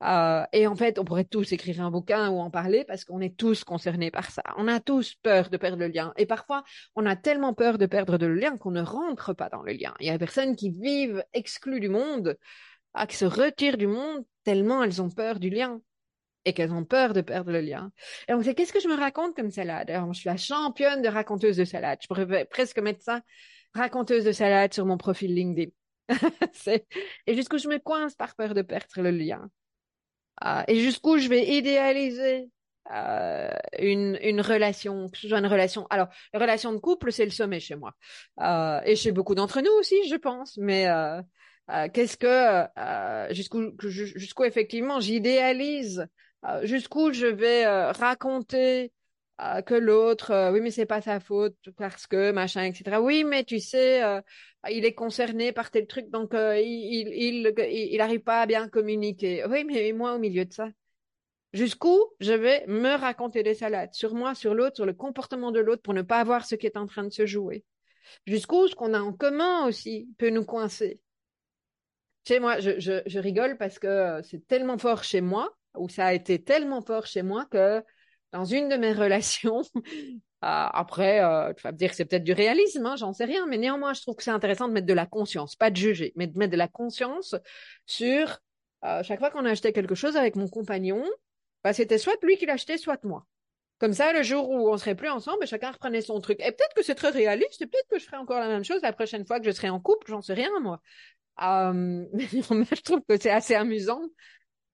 Euh, 0.04 0.46
et 0.54 0.68
en 0.68 0.76
fait, 0.76 1.00
on 1.00 1.06
pourrait 1.06 1.26
tous 1.26 1.52
écrire 1.52 1.82
un 1.82 1.90
bouquin 1.90 2.30
ou 2.30 2.40
en 2.40 2.52
parler 2.52 2.86
parce 2.86 3.04
qu'on 3.04 3.20
est 3.20 3.36
tous 3.36 3.64
concernés 3.64 4.12
par 4.12 4.30
ça. 4.30 4.44
On 4.58 4.68
a 4.68 4.80
tous 4.80 5.16
peur 5.24 5.50
de 5.50 5.58
perdre 5.58 5.78
le 5.78 5.88
lien. 5.88 6.14
Et 6.18 6.26
parfois, 6.26 6.64
on 6.96 7.06
a 7.06 7.16
tellement 7.16 7.54
peur 7.54 7.78
de 7.78 7.86
perdre 7.86 8.18
le 8.18 8.36
lien 8.36 8.58
qu'on 8.58 8.72
ne 8.72 8.82
rentre 8.82 9.34
pas 9.34 9.50
dans 9.50 9.64
le 9.64 9.74
lien. 9.74 9.94
Il 10.00 10.06
y 10.06 10.10
a 10.10 10.14
des 10.14 10.20
personnes 10.20 10.56
qui 10.56 10.70
vivent 10.72 11.24
exclues 11.34 11.80
du 11.80 11.90
monde, 11.90 12.38
qui 13.08 13.16
se 13.16 13.26
retirent 13.26 13.78
du 13.78 13.88
monde 13.88 14.26
tellement 14.44 14.84
elles 14.84 15.02
ont 15.02 15.10
peur 15.10 15.40
du 15.40 15.50
lien 15.50 15.82
et 16.46 16.54
qu'elles 16.54 16.72
ont 16.72 16.86
peur 16.86 17.14
de 17.14 17.22
perdre 17.22 17.52
le 17.52 17.60
lien. 17.60 17.92
Et 18.28 18.32
donc, 18.32 18.44
c'est 18.44 18.56
qu'est-ce 18.56 18.72
que 18.72 18.80
je 18.80 18.88
me 18.88 18.96
raconte 18.96 19.36
comme 19.36 19.52
salade? 19.52 19.90
Alors, 19.90 20.14
je 20.14 20.20
suis 20.22 20.30
la 20.30 20.38
championne 20.38 21.02
de 21.02 21.10
raconteuse 21.10 21.58
de 21.58 21.66
salade. 21.66 22.00
Je 22.02 22.08
pourrais 22.08 22.46
presque 22.46 22.80
mettre 22.80 23.04
ça, 23.04 23.22
raconteuse 23.74 24.24
de 24.24 24.32
salade, 24.32 24.74
sur 24.74 24.86
mon 24.86 24.98
profil 24.98 25.36
LinkedIn. 25.36 25.72
et 27.28 27.36
jusqu'où 27.36 27.58
je 27.58 27.68
me 27.68 27.80
coince 27.80 28.16
par 28.16 28.36
peur 28.36 28.54
de 28.54 28.62
perdre 28.62 29.02
le 29.02 29.12
lien. 29.12 29.50
Euh, 30.45 30.63
et 30.67 30.80
jusqu'où 30.80 31.17
je 31.17 31.30
vais 31.30 31.45
idéaliser 31.47 32.50
euh, 32.91 33.50
une, 33.80 34.17
une 34.21 34.41
relation, 34.41 35.10
que 35.10 35.17
ce 35.17 35.28
soit 35.28 35.39
une 35.39 35.47
relation. 35.47 35.88
Alors, 35.89 36.08
la 36.34 36.39
relation 36.39 36.71
de 36.71 36.78
couple, 36.78 37.12
c'est 37.12 37.26
le 37.26 37.32
sommet 37.32 37.60
chez 37.60 37.76
moi. 37.76 37.93
Euh, 38.39 38.80
et 38.86 38.95
chez 38.95 39.12
beaucoup 39.12 39.36
d'entre 39.36 39.62
nous 39.62 39.71
aussi, 39.80 40.08
je 40.10 40.15
pense. 40.15 40.58
Mais 40.58 40.88
euh, 40.88 41.21
euh 41.71 41.88
qu'est-ce 41.89 42.17
que, 42.17 42.65
euh, 42.78 43.34
jusqu'où, 43.34 43.73
jusqu'où 43.80 44.43
effectivement 44.45 45.00
j'idéalise, 45.00 46.08
jusqu'où 46.63 47.12
je 47.12 47.28
vais 47.28 47.65
raconter 47.91 48.93
euh, 49.41 49.62
que 49.62 49.76
l'autre, 49.76 50.32
euh, 50.32 50.52
oui, 50.52 50.62
mais 50.62 50.71
c'est 50.71 50.86
pas 50.86 51.02
sa 51.02 51.19
faute 51.19 51.58
parce 51.78 52.08
que 52.08 52.32
machin, 52.32 52.63
etc. 52.63 53.02
Oui, 53.02 53.23
mais 53.23 53.43
tu 53.43 53.60
sais, 53.60 54.04
euh, 54.04 54.21
il 54.69 54.86
est 54.86 54.93
concerné 54.93 55.52
par 55.52 55.69
tel 55.71 55.88
truc, 55.88 56.10
donc 56.10 56.32
il, 56.34 56.60
il, 56.63 57.54
il, 57.58 57.89
il 57.93 58.02
arrive 58.02 58.21
pas 58.21 58.41
à 58.41 58.45
bien 58.45 58.67
communiquer. 58.67 59.45
Oui, 59.45 59.63
mais 59.63 59.91
moi 59.93 60.13
au 60.15 60.19
milieu 60.19 60.45
de 60.45 60.54
ça. 60.54 60.69
Jusqu'où 61.54 61.97
je 62.19 62.34
vais 62.34 62.65
me 62.67 62.97
raconter 62.97 63.41
des 63.43 63.54
salades? 63.54 63.93
Sur 63.93 64.13
moi, 64.15 64.36
sur 64.36 64.54
l'autre, 64.54 64.76
sur 64.76 64.86
le 64.86 64.93
comportement 64.93 65.52
de 65.52 65.60
l'autre 65.60 65.82
pour 65.82 65.93
ne 65.93 66.02
pas 66.02 66.23
voir 66.23 66.45
ce 66.45 66.56
qui 66.56 66.65
est 66.65 66.78
en 66.78 66.86
train 66.88 67.04
de 67.04 67.10
se 67.10 67.26
jouer. 67.26 67.63
Jusqu'où 68.26 68.67
ce 68.67 68.76
qu'on 68.76 68.93
a 68.93 69.00
en 69.00 69.13
commun 69.13 69.65
aussi 69.67 70.10
peut 70.17 70.30
nous 70.30 70.45
coincer? 70.45 71.00
Sais, 72.25 72.40
moi, 72.40 72.60
je, 72.60 72.79
je, 72.79 73.02
je 73.06 73.19
rigole 73.19 73.58
parce 73.58 73.79
que 73.79 74.19
c'est 74.23 74.46
tellement 74.48 74.77
fort 74.77 75.04
chez 75.04 75.21
moi, 75.21 75.50
ou 75.77 75.88
ça 75.88 76.08
a 76.08 76.13
été 76.13 76.44
tellement 76.44 76.81
fort 76.81 77.06
chez 77.06 77.23
moi 77.23 77.46
que 77.50 77.81
dans 78.32 78.46
une 78.46 78.69
de 78.69 78.75
mes 78.75 78.94
relations. 78.94 79.62
Euh, 79.75 79.82
après, 80.42 81.23
euh, 81.23 81.54
tu 81.54 81.63
vas 81.63 81.71
me 81.71 81.78
dire 81.78 81.92
que 81.92 81.96
c'est 81.96 82.06
peut-être 82.06 82.23
du 82.23 82.34
réalisme, 82.34 82.86
hein, 82.86 82.96
j'en 82.96 83.13
sais 83.13 83.25
rien, 83.25 83.46
mais 83.48 83.58
néanmoins, 83.58 83.94
je 83.94 84.02
trouve 84.02 84.15
que 84.15 84.23
c'est 84.23 84.32
intéressant 84.32 84.67
de 84.67 84.73
mettre 84.73 84.88
de 84.88 84.94
la 84.94 85.06
conscience, 85.06 85.56
pas 85.56 85.71
de 85.71 85.75
juger, 85.78 86.13
mais 86.15 86.28
de 86.28 86.38
mettre 86.38 86.52
de 86.52 86.58
la 86.58 86.67
conscience 86.67 87.36
sur 87.86 88.40
euh, 88.86 89.04
chaque 89.04 89.19
fois 89.19 89.32
qu'on 89.32 89.46
a 89.46 89.52
acheté 89.52 89.73
quelque 89.73 89.96
chose 89.96 90.15
avec 90.15 90.36
mon 90.36 90.48
compagnon, 90.48 91.04
bah, 91.63 91.73
c'était 91.73 91.98
soit 91.98 92.17
lui 92.23 92.38
qui 92.38 92.46
l'achetait, 92.46 92.78
soit 92.78 93.04
moi. 93.04 93.25
Comme 93.80 93.94
ça, 93.94 94.12
le 94.12 94.23
jour 94.23 94.50
où 94.50 94.69
on 94.69 94.78
serait 94.78 94.96
plus 94.96 95.10
ensemble, 95.10 95.46
chacun 95.46 95.71
reprenait 95.71 96.02
son 96.02 96.19
truc. 96.19 96.40
Et 96.42 96.52
peut-être 96.52 96.73
que 96.75 96.82
c'est 96.84 96.96
très 96.96 97.10
réaliste, 97.10 97.60
peut-être 97.60 97.88
que 97.90 98.00
je 98.00 98.06
ferai 98.06 98.17
encore 98.17 98.40
la 98.40 98.48
même 98.48 98.63
chose 98.63 98.82
la 98.82 98.94
prochaine 98.94 99.25
fois 99.25 99.40
que 99.40 99.46
je 99.46 99.52
serai 99.52 99.69
en 99.69 99.80
couple, 99.80 100.08
j'en 100.08 100.21
sais 100.21 100.34
rien, 100.34 100.50
moi. 100.62 100.82
Euh, 101.42 102.06
mais 102.52 102.65
je 102.75 102.82
trouve 102.82 103.02
que 103.08 103.19
c'est 103.19 103.30
assez 103.30 103.54
amusant. 103.56 104.02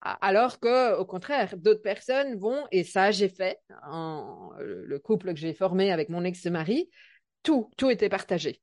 Alors 0.05 0.59
que, 0.59 0.97
au 0.97 1.05
contraire, 1.05 1.55
d'autres 1.57 1.81
personnes 1.81 2.37
vont, 2.37 2.67
et 2.71 2.83
ça 2.83 3.11
j'ai 3.11 3.29
fait, 3.29 3.59
en, 3.87 4.51
le 4.59 4.99
couple 4.99 5.33
que 5.33 5.39
j'ai 5.39 5.53
formé 5.53 5.91
avec 5.91 6.09
mon 6.09 6.25
ex-mari, 6.25 6.89
tout, 7.41 7.69
tout 7.77 7.89
était 7.89 8.09
partagé. 8.09 8.61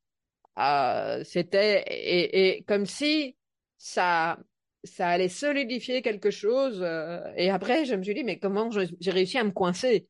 Euh, 0.59 1.24
c'était, 1.24 1.84
et, 1.88 2.62
comme 2.64 2.84
si 2.84 3.36
ça, 3.78 4.38
ça 4.84 5.09
allait 5.09 5.30
solidifier 5.30 6.03
quelque 6.03 6.30
chose. 6.30 6.80
Euh, 6.82 7.20
et 7.36 7.51
après, 7.51 7.86
je 7.86 7.95
me 7.95 8.03
suis 8.03 8.14
dit, 8.14 8.24
mais 8.24 8.38
comment 8.38 8.68
j'ai 8.70 9.11
réussi 9.11 9.38
à 9.38 9.45
me 9.45 9.53
coincer? 9.53 10.09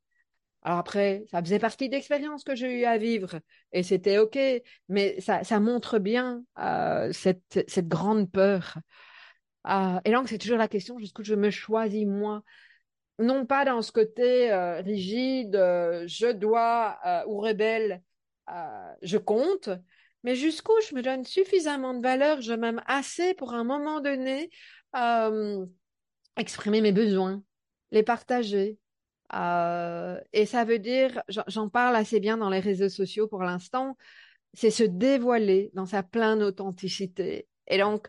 Alors 0.63 0.79
après, 0.79 1.25
ça 1.31 1.41
faisait 1.43 1.59
partie 1.59 1.89
d'expériences 1.89 2.45
que 2.45 2.55
j'ai 2.55 2.81
eu 2.81 2.85
à 2.85 2.99
vivre 2.99 3.41
et 3.73 3.83
c'était 3.83 4.19
OK, 4.19 4.39
mais 4.89 5.19
ça, 5.21 5.43
ça 5.43 5.59
montre 5.59 5.99
bien 5.99 6.45
euh, 6.59 7.13
cette, 7.13 7.65
cette 7.67 7.89
grande 7.89 8.31
peur. 8.31 8.77
Euh, 9.69 10.01
et 10.05 10.13
donc, 10.13 10.29
c'est 10.29 10.39
toujours 10.39 10.59
la 10.59 10.69
question, 10.69 10.99
jusqu'où 10.99 11.25
je 11.25 11.35
me 11.35 11.51
choisis 11.51 12.07
moi? 12.07 12.43
Non 13.19 13.45
pas 13.45 13.67
dans 13.67 13.83
ce 13.83 13.93
côté 13.93 14.51
euh, 14.51 14.81
rigide, 14.81 15.55
euh, 15.55 16.05
je 16.07 16.33
dois 16.33 16.99
euh, 17.05 17.23
ou 17.27 17.39
rebelle, 17.39 18.03
je 19.03 19.19
compte, 19.19 19.69
mais 20.25 20.35
jusqu'où 20.35 20.73
je 20.89 20.95
me 20.95 21.03
donne 21.03 21.25
suffisamment 21.25 21.93
de 21.93 22.01
valeur, 22.03 22.41
je 22.41 22.55
m'aime 22.55 22.83
assez 22.87 23.35
pour 23.35 23.53
un 23.53 23.63
moment 23.63 24.01
donné 24.01 24.51
exprimer 26.37 26.81
mes 26.81 26.93
besoins, 26.93 27.43
les 27.91 28.03
partager, 28.03 28.79
et 29.33 30.47
ça 30.47 30.65
veut 30.65 30.81
dire, 30.81 31.23
j'en 31.29 31.69
parle 31.69 31.95
assez 31.95 32.19
bien 32.19 32.39
dans 32.39 32.51
les 32.51 32.59
réseaux 32.59 32.89
sociaux 32.89 33.29
pour 33.29 33.43
l'instant, 33.43 33.97
c'est 34.55 34.71
se 34.71 34.83
dévoiler 34.83 35.71
dans 35.75 35.87
sa 35.87 36.03
pleine 36.03 36.43
authenticité. 36.43 37.47
Et 37.69 37.79
donc, 37.79 38.09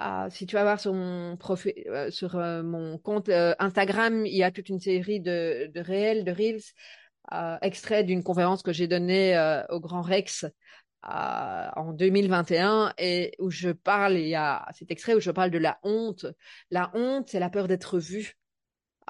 euh, 0.00 0.30
si 0.30 0.46
tu 0.46 0.56
vas 0.56 0.62
voir 0.62 0.80
sur 0.80 0.94
mon 0.94 1.36
euh, 1.36 2.10
euh, 2.34 2.98
compte 2.98 3.28
euh, 3.28 3.54
Instagram, 3.58 4.24
il 4.24 4.36
y 4.36 4.42
a 4.42 4.50
toute 4.50 4.68
une 4.68 4.80
série 4.80 5.20
de, 5.20 5.70
de 5.74 5.80
réels, 5.80 6.24
de 6.24 6.32
reels, 6.32 6.62
extraits 7.62 8.06
d'une 8.06 8.24
conférence 8.24 8.62
que 8.62 8.72
j'ai 8.72 8.88
donnée 8.88 9.36
au 9.68 9.78
Grand 9.78 10.02
Rex 10.02 10.46
en 11.02 11.92
2021 11.92 12.92
et 12.98 13.32
où 13.38 13.50
je 13.50 13.70
parle, 13.70 14.14
il 14.14 14.28
y 14.28 14.34
a 14.34 14.66
cet 14.72 14.90
extrait 14.90 15.14
où 15.14 15.20
je 15.20 15.30
parle 15.30 15.50
de 15.50 15.58
la 15.58 15.78
honte. 15.84 16.26
La 16.70 16.90
honte, 16.94 17.28
c'est 17.28 17.38
la 17.38 17.50
peur 17.50 17.68
d'être. 17.68 18.00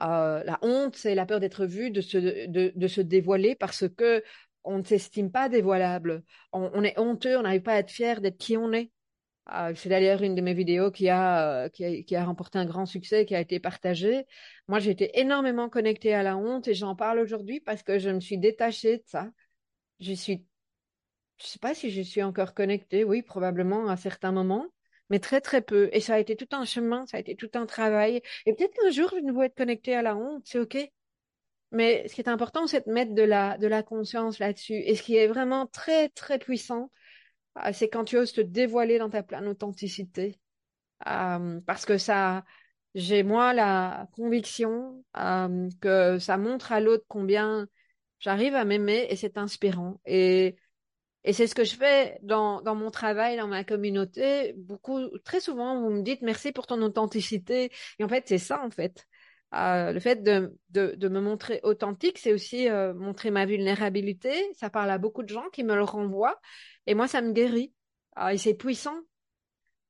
Euh, 0.02 0.42
la 0.44 0.58
honte, 0.62 0.96
c'est 0.96 1.14
la 1.14 1.26
peur 1.26 1.40
d'être 1.40 1.66
vu, 1.66 1.90
de 1.90 2.00
se, 2.00 3.00
dévoiler 3.00 3.54
parce 3.54 3.88
que 3.88 4.22
on 4.64 4.78
ne 4.78 4.84
s'estime 4.84 5.30
pas 5.30 5.48
dévoilable. 5.48 6.22
On 6.52 6.84
est 6.84 6.98
honteux, 6.98 7.38
on 7.38 7.42
n'arrive 7.42 7.62
pas 7.62 7.74
à 7.74 7.78
être 7.78 7.90
fier 7.90 8.20
d'être 8.20 8.36
qui 8.36 8.56
on 8.58 8.72
est. 8.72 8.90
Euh, 9.52 9.72
c'est 9.74 9.88
d'ailleurs 9.88 10.22
une 10.22 10.34
de 10.34 10.40
mes 10.42 10.54
vidéos 10.54 10.90
qui 10.90 11.08
a, 11.08 11.64
euh, 11.64 11.68
qui 11.68 11.84
a, 11.84 12.02
qui 12.02 12.16
a 12.16 12.24
remporté 12.24 12.58
un 12.58 12.66
grand 12.66 12.86
succès, 12.86 13.26
qui 13.26 13.34
a 13.34 13.40
été 13.40 13.58
partagée. 13.60 14.26
Moi, 14.68 14.78
j'ai 14.78 14.92
été 14.92 15.18
énormément 15.18 15.68
connectée 15.68 16.14
à 16.14 16.22
la 16.22 16.36
honte 16.36 16.68
et 16.68 16.74
j'en 16.74 16.94
parle 16.94 17.18
aujourd'hui 17.18 17.60
parce 17.60 17.82
que 17.82 17.98
je 17.98 18.10
me 18.10 18.20
suis 18.20 18.38
détachée 18.38 18.98
de 18.98 19.02
ça. 19.06 19.30
Je 20.00 20.12
suis, 20.12 20.46
je 21.38 21.46
sais 21.46 21.58
pas 21.58 21.74
si 21.74 21.90
je 21.90 22.02
suis 22.02 22.22
encore 22.22 22.54
connectée, 22.54 23.04
oui, 23.04 23.22
probablement 23.22 23.88
à 23.88 23.96
certains 23.96 24.32
moments 24.32 24.66
mais 25.10 25.18
très 25.18 25.40
très 25.40 25.60
peu. 25.60 25.90
Et 25.92 26.00
ça 26.00 26.14
a 26.14 26.18
été 26.18 26.36
tout 26.36 26.48
un 26.52 26.64
chemin, 26.64 27.04
ça 27.06 27.16
a 27.18 27.20
été 27.20 27.36
tout 27.36 27.50
un 27.54 27.66
travail. 27.66 28.22
Et 28.46 28.54
peut-être 28.54 28.72
qu'un 28.74 28.90
jour, 28.90 29.10
je 29.12 29.18
ne 29.20 29.32
vais 29.32 29.46
être 29.46 29.56
connectée 29.56 29.94
à 29.94 30.02
la 30.02 30.16
honte, 30.16 30.42
c'est 30.46 30.60
OK. 30.60 30.78
Mais 31.72 32.08
ce 32.08 32.14
qui 32.14 32.20
est 32.20 32.28
important, 32.28 32.66
c'est 32.66 32.86
de 32.86 32.92
mettre 32.92 33.14
de 33.14 33.22
la, 33.22 33.58
de 33.58 33.66
la 33.66 33.82
conscience 33.82 34.38
là-dessus. 34.38 34.74
Et 34.74 34.94
ce 34.96 35.02
qui 35.02 35.16
est 35.16 35.26
vraiment 35.28 35.66
très 35.66 36.08
très 36.10 36.38
puissant, 36.38 36.90
c'est 37.72 37.88
quand 37.88 38.04
tu 38.04 38.16
oses 38.18 38.32
te 38.32 38.40
dévoiler 38.40 38.98
dans 38.98 39.10
ta 39.10 39.22
pleine 39.22 39.46
authenticité. 39.48 40.40
Parce 41.04 41.86
que 41.86 41.98
ça, 41.98 42.44
j'ai 42.94 43.22
moi 43.22 43.52
la 43.54 44.08
conviction 44.14 45.04
que 45.80 46.18
ça 46.18 46.36
montre 46.36 46.72
à 46.72 46.80
l'autre 46.80 47.04
combien 47.08 47.68
j'arrive 48.18 48.54
à 48.54 48.64
m'aimer 48.64 49.06
et 49.10 49.16
c'est 49.16 49.38
inspirant. 49.38 50.00
Et 50.06 50.56
et 51.24 51.32
c'est 51.34 51.46
ce 51.46 51.54
que 51.54 51.64
je 51.64 51.76
fais 51.76 52.18
dans, 52.22 52.62
dans 52.62 52.74
mon 52.74 52.90
travail, 52.90 53.36
dans 53.36 53.46
ma 53.46 53.64
communauté. 53.64 54.54
Beaucoup, 54.56 55.18
très 55.20 55.40
souvent, 55.40 55.80
vous 55.80 55.90
me 55.90 56.02
dites 56.02 56.22
merci 56.22 56.50
pour 56.52 56.66
ton 56.66 56.80
authenticité. 56.82 57.70
Et 57.98 58.04
en 58.04 58.08
fait, 58.08 58.24
c'est 58.26 58.38
ça, 58.38 58.62
en 58.64 58.70
fait. 58.70 59.06
Euh, 59.52 59.92
le 59.92 59.98
fait 59.98 60.22
de, 60.22 60.56
de, 60.70 61.08
me 61.08 61.20
montrer 61.20 61.60
authentique, 61.64 62.18
c'est 62.18 62.32
aussi 62.32 62.68
euh, 62.68 62.94
montrer 62.94 63.30
ma 63.30 63.46
vulnérabilité. 63.46 64.32
Ça 64.54 64.70
parle 64.70 64.90
à 64.90 64.98
beaucoup 64.98 65.22
de 65.22 65.28
gens 65.28 65.48
qui 65.52 65.64
me 65.64 65.74
le 65.74 65.82
renvoient. 65.82 66.40
Et 66.86 66.94
moi, 66.94 67.08
ça 67.08 67.20
me 67.20 67.32
guérit. 67.32 67.74
Euh, 68.18 68.28
et 68.28 68.38
c'est 68.38 68.54
puissant. 68.54 68.96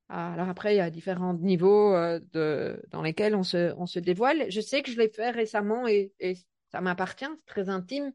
alors 0.09 0.49
après, 0.49 0.75
il 0.75 0.79
y 0.79 0.81
a 0.81 0.91
différents 0.91 1.35
niveaux 1.35 1.95
euh, 1.95 2.21
de, 2.33 2.83
dans 2.89 3.03
lesquels 3.03 3.35
on 3.35 3.43
se, 3.43 3.75
on 3.77 3.87
se 3.87 3.99
dévoile. 3.99 4.47
Je 4.51 4.61
sais 4.61 4.83
que 4.83 4.91
je 4.91 4.99
l'ai 4.99 5.11
fait 5.11 5.31
récemment 5.31 5.87
et, 5.87 6.13
et 6.21 6.37
ça 6.73 6.81
m'appartient, 6.81 7.27
c'est 7.27 7.47
très 7.47 7.69
intime. 7.69 8.13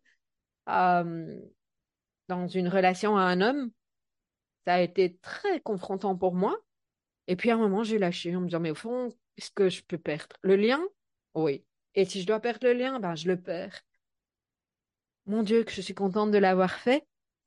Dans 2.27 2.47
une 2.47 2.67
relation 2.67 3.17
à 3.17 3.21
un 3.21 3.39
homme, 3.41 3.69
ça 4.65 4.75
a 4.75 4.81
été 4.81 5.17
très 5.17 5.59
confrontant 5.59 6.17
pour 6.17 6.33
moi. 6.33 6.57
Et 7.27 7.35
puis 7.35 7.51
à 7.51 7.55
un 7.55 7.57
moment, 7.57 7.83
j'ai 7.83 7.99
lâché 7.99 8.35
en 8.35 8.41
me 8.41 8.47
disant, 8.47 8.59
mais 8.59 8.71
au 8.71 8.75
fond, 8.75 9.09
est-ce 9.37 9.51
que 9.51 9.69
je 9.69 9.83
peux 9.83 9.99
perdre 9.99 10.35
le 10.41 10.55
lien? 10.55 10.81
Oui. 11.35 11.63
Et 11.93 12.05
si 12.05 12.21
je 12.21 12.27
dois 12.27 12.39
perdre 12.39 12.67
le 12.67 12.73
lien, 12.73 12.99
ben 12.99 13.15
je 13.15 13.27
le 13.27 13.39
perds. 13.39 13.81
Mon 15.25 15.43
Dieu, 15.43 15.63
que 15.63 15.71
je 15.71 15.81
suis 15.81 15.93
contente 15.93 16.31
de 16.31 16.37
l'avoir 16.37 16.71
fait, 16.71 17.05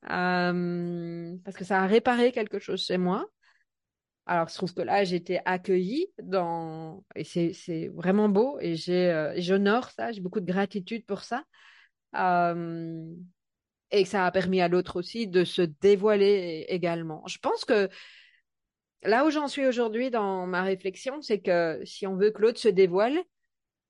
euh, 0.09 1.35
parce 1.43 1.57
que 1.57 1.65
ça 1.65 1.81
a 1.81 1.87
réparé 1.87 2.31
quelque 2.31 2.59
chose 2.59 2.83
chez 2.83 2.97
moi. 2.97 3.27
Alors, 4.25 4.47
je 4.47 4.55
trouve 4.55 4.73
que 4.73 4.81
là, 4.81 5.03
j'ai 5.03 5.15
été 5.15 5.39
accueillie 5.45 6.07
dans 6.21 7.03
et 7.15 7.23
c'est 7.23 7.87
vraiment 7.95 8.29
beau 8.29 8.59
et 8.59 8.75
j'ai 8.75 9.09
euh, 9.09 9.33
j'honore 9.37 9.89
ça. 9.89 10.11
J'ai 10.11 10.21
beaucoup 10.21 10.39
de 10.39 10.45
gratitude 10.51 11.05
pour 11.05 11.23
ça. 11.23 11.43
Euh, 12.15 13.11
et 13.91 14.05
ça 14.05 14.25
a 14.25 14.31
permis 14.31 14.61
à 14.61 14.67
l'autre 14.67 14.97
aussi 14.99 15.27
de 15.27 15.43
se 15.43 15.63
dévoiler 15.63 16.65
également. 16.69 17.23
Je 17.27 17.39
pense 17.39 17.65
que 17.65 17.89
là 19.03 19.25
où 19.25 19.31
j'en 19.31 19.47
suis 19.47 19.65
aujourd'hui 19.65 20.11
dans 20.11 20.45
ma 20.45 20.61
réflexion, 20.63 21.21
c'est 21.21 21.39
que 21.41 21.81
si 21.85 22.05
on 22.05 22.15
veut 22.15 22.31
que 22.31 22.41
l'autre 22.41 22.59
se 22.59 22.67
dévoile, 22.67 23.17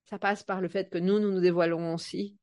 ça 0.10 0.18
passe 0.20 0.44
par 0.44 0.60
le 0.60 0.68
fait 0.70 0.90
que 0.90 0.98
nous, 0.98 1.20
nous 1.20 1.32
nous 1.32 1.40
dévoilons 1.40 1.94
aussi. 1.94 2.36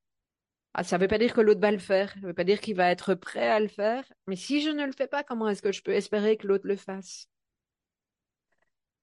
Ah, 0.75 0.85
ça 0.85 0.99
ne 0.99 1.03
veut 1.03 1.09
pas 1.09 1.19
dire 1.19 1.35
que 1.35 1.41
l'autre 1.41 1.61
va 1.61 1.73
le 1.73 1.79
faire, 1.79 2.11
ça 2.13 2.21
ne 2.21 2.27
veut 2.27 2.35
pas 2.35 2.45
dire 2.45 2.61
qu'il 2.61 2.77
va 2.77 2.91
être 2.91 3.15
prêt 3.15 3.49
à 3.49 3.59
le 3.61 3.69
faire, 3.69 4.05
mais 4.27 4.37
si 4.37 4.61
je 4.63 4.71
ne 4.71 4.85
le 4.85 4.93
fais 4.93 5.09
pas, 5.09 5.25
comment 5.25 5.49
est-ce 5.49 5.63
que 5.63 5.73
je 5.73 5.83
peux 5.83 5.93
espérer 5.93 6.37
que 6.37 6.47
l'autre 6.47 6.67
le 6.67 6.77
fasse? 6.77 7.29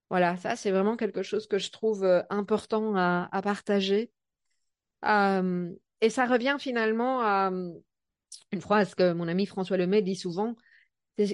Voilà, 0.08 0.36
ça 0.36 0.56
c'est 0.56 0.70
vraiment 0.70 0.96
quelque 0.96 1.22
chose 1.22 1.46
que 1.46 1.58
je 1.58 1.70
trouve 1.70 2.04
euh, 2.04 2.22
important 2.30 2.94
à, 2.96 3.28
partager. 3.42 4.10
Et 5.02 6.10
ça 6.10 6.26
revient 6.26 6.56
finalement 6.58 7.20
à 7.22 7.50
une 8.52 8.60
phrase 8.60 8.94
que 8.94 9.12
mon 9.12 9.28
ami 9.28 9.44
François 9.44 9.76
Lemay 9.76 10.02
dit 10.02 10.16
souvent, 10.16 10.56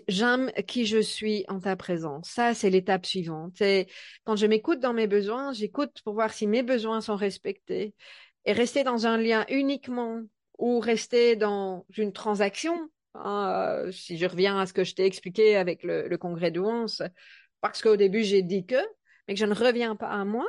j'aime 0.09 0.51
qui 0.67 0.87
je 0.87 1.01
suis 1.01 1.45
en 1.49 1.61
ta 1.61 1.77
présence. 1.77 2.29
Ça, 2.29 2.55
c'est 2.55 2.71
l'étape 2.71 3.07
suivante. 3.07 3.53
C'est 3.57 3.87
quand 4.25 4.37
je 4.37 4.47
m'écoute 4.47 4.81
dans 4.81 4.93
mes 4.93 5.07
besoins, 5.07 5.53
j'écoute 5.53 6.03
pour 6.05 6.15
voir 6.15 6.33
si 6.33 6.47
mes 6.47 6.63
besoins 6.63 7.01
sont 7.01 7.17
respectés. 7.17 7.95
Et 8.47 8.53
rester 8.53 8.85
dans 8.85 9.07
un 9.07 9.19
lien 9.19 9.45
uniquement 9.51 10.23
ou 10.59 10.81
rester 10.81 11.37
dans 11.37 11.87
une 11.97 12.13
transaction, 12.13 12.75
hein, 13.15 13.85
euh, 13.87 13.93
si 13.93 14.19
je 14.19 14.27
reviens 14.27 14.59
à 14.59 14.67
ce 14.67 14.73
que 14.73 14.85
je 14.85 14.95
t'ai 14.95 15.05
expliqué 15.05 15.57
avec 15.57 15.83
le, 15.83 16.09
le 16.09 16.19
congrès 16.19 16.51
de 16.51 16.61
Once, 16.61 17.03
parce 17.61 17.83
qu'au 17.83 17.97
début 17.97 18.23
j'ai 18.23 18.43
dit 18.43 18.67
que, 18.67 18.77
mais 19.29 19.35
que 19.35 19.41
je 19.41 19.47
ne 19.47 19.55
reviens 19.55 19.97
pas 19.97 20.09
à 20.09 20.25
moi, 20.25 20.47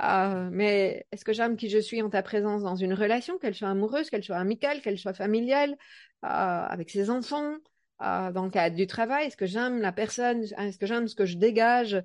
euh, 0.00 0.48
mais 0.52 1.06
est-ce 1.12 1.24
que 1.24 1.32
j'aime 1.32 1.56
qui 1.56 1.68
je 1.68 1.78
suis 1.78 2.02
en 2.02 2.10
ta 2.10 2.22
présence 2.22 2.62
dans 2.62 2.76
une 2.76 2.94
relation, 2.94 3.38
qu'elle 3.38 3.54
soit 3.54 3.68
amoureuse, 3.68 4.10
qu'elle 4.10 4.24
soit 4.24 4.36
amicale, 4.36 4.80
qu'elle 4.80 4.98
soit 4.98 5.14
familiale, 5.14 5.76
euh, 6.24 6.28
avec 6.28 6.90
ses 6.90 7.10
enfants, 7.10 7.54
euh, 8.02 8.32
dans 8.32 8.44
le 8.44 8.50
cadre 8.50 8.76
du 8.76 8.86
travail 8.86 9.26
Est-ce 9.26 9.36
que 9.36 9.46
j'aime 9.46 9.80
la 9.80 9.92
personne? 9.92 10.42
Est-ce 10.42 10.78
que 10.78 10.86
j'aime 10.86 11.08
ce 11.08 11.14
que 11.14 11.26
je 11.26 11.36
dégage 11.36 12.02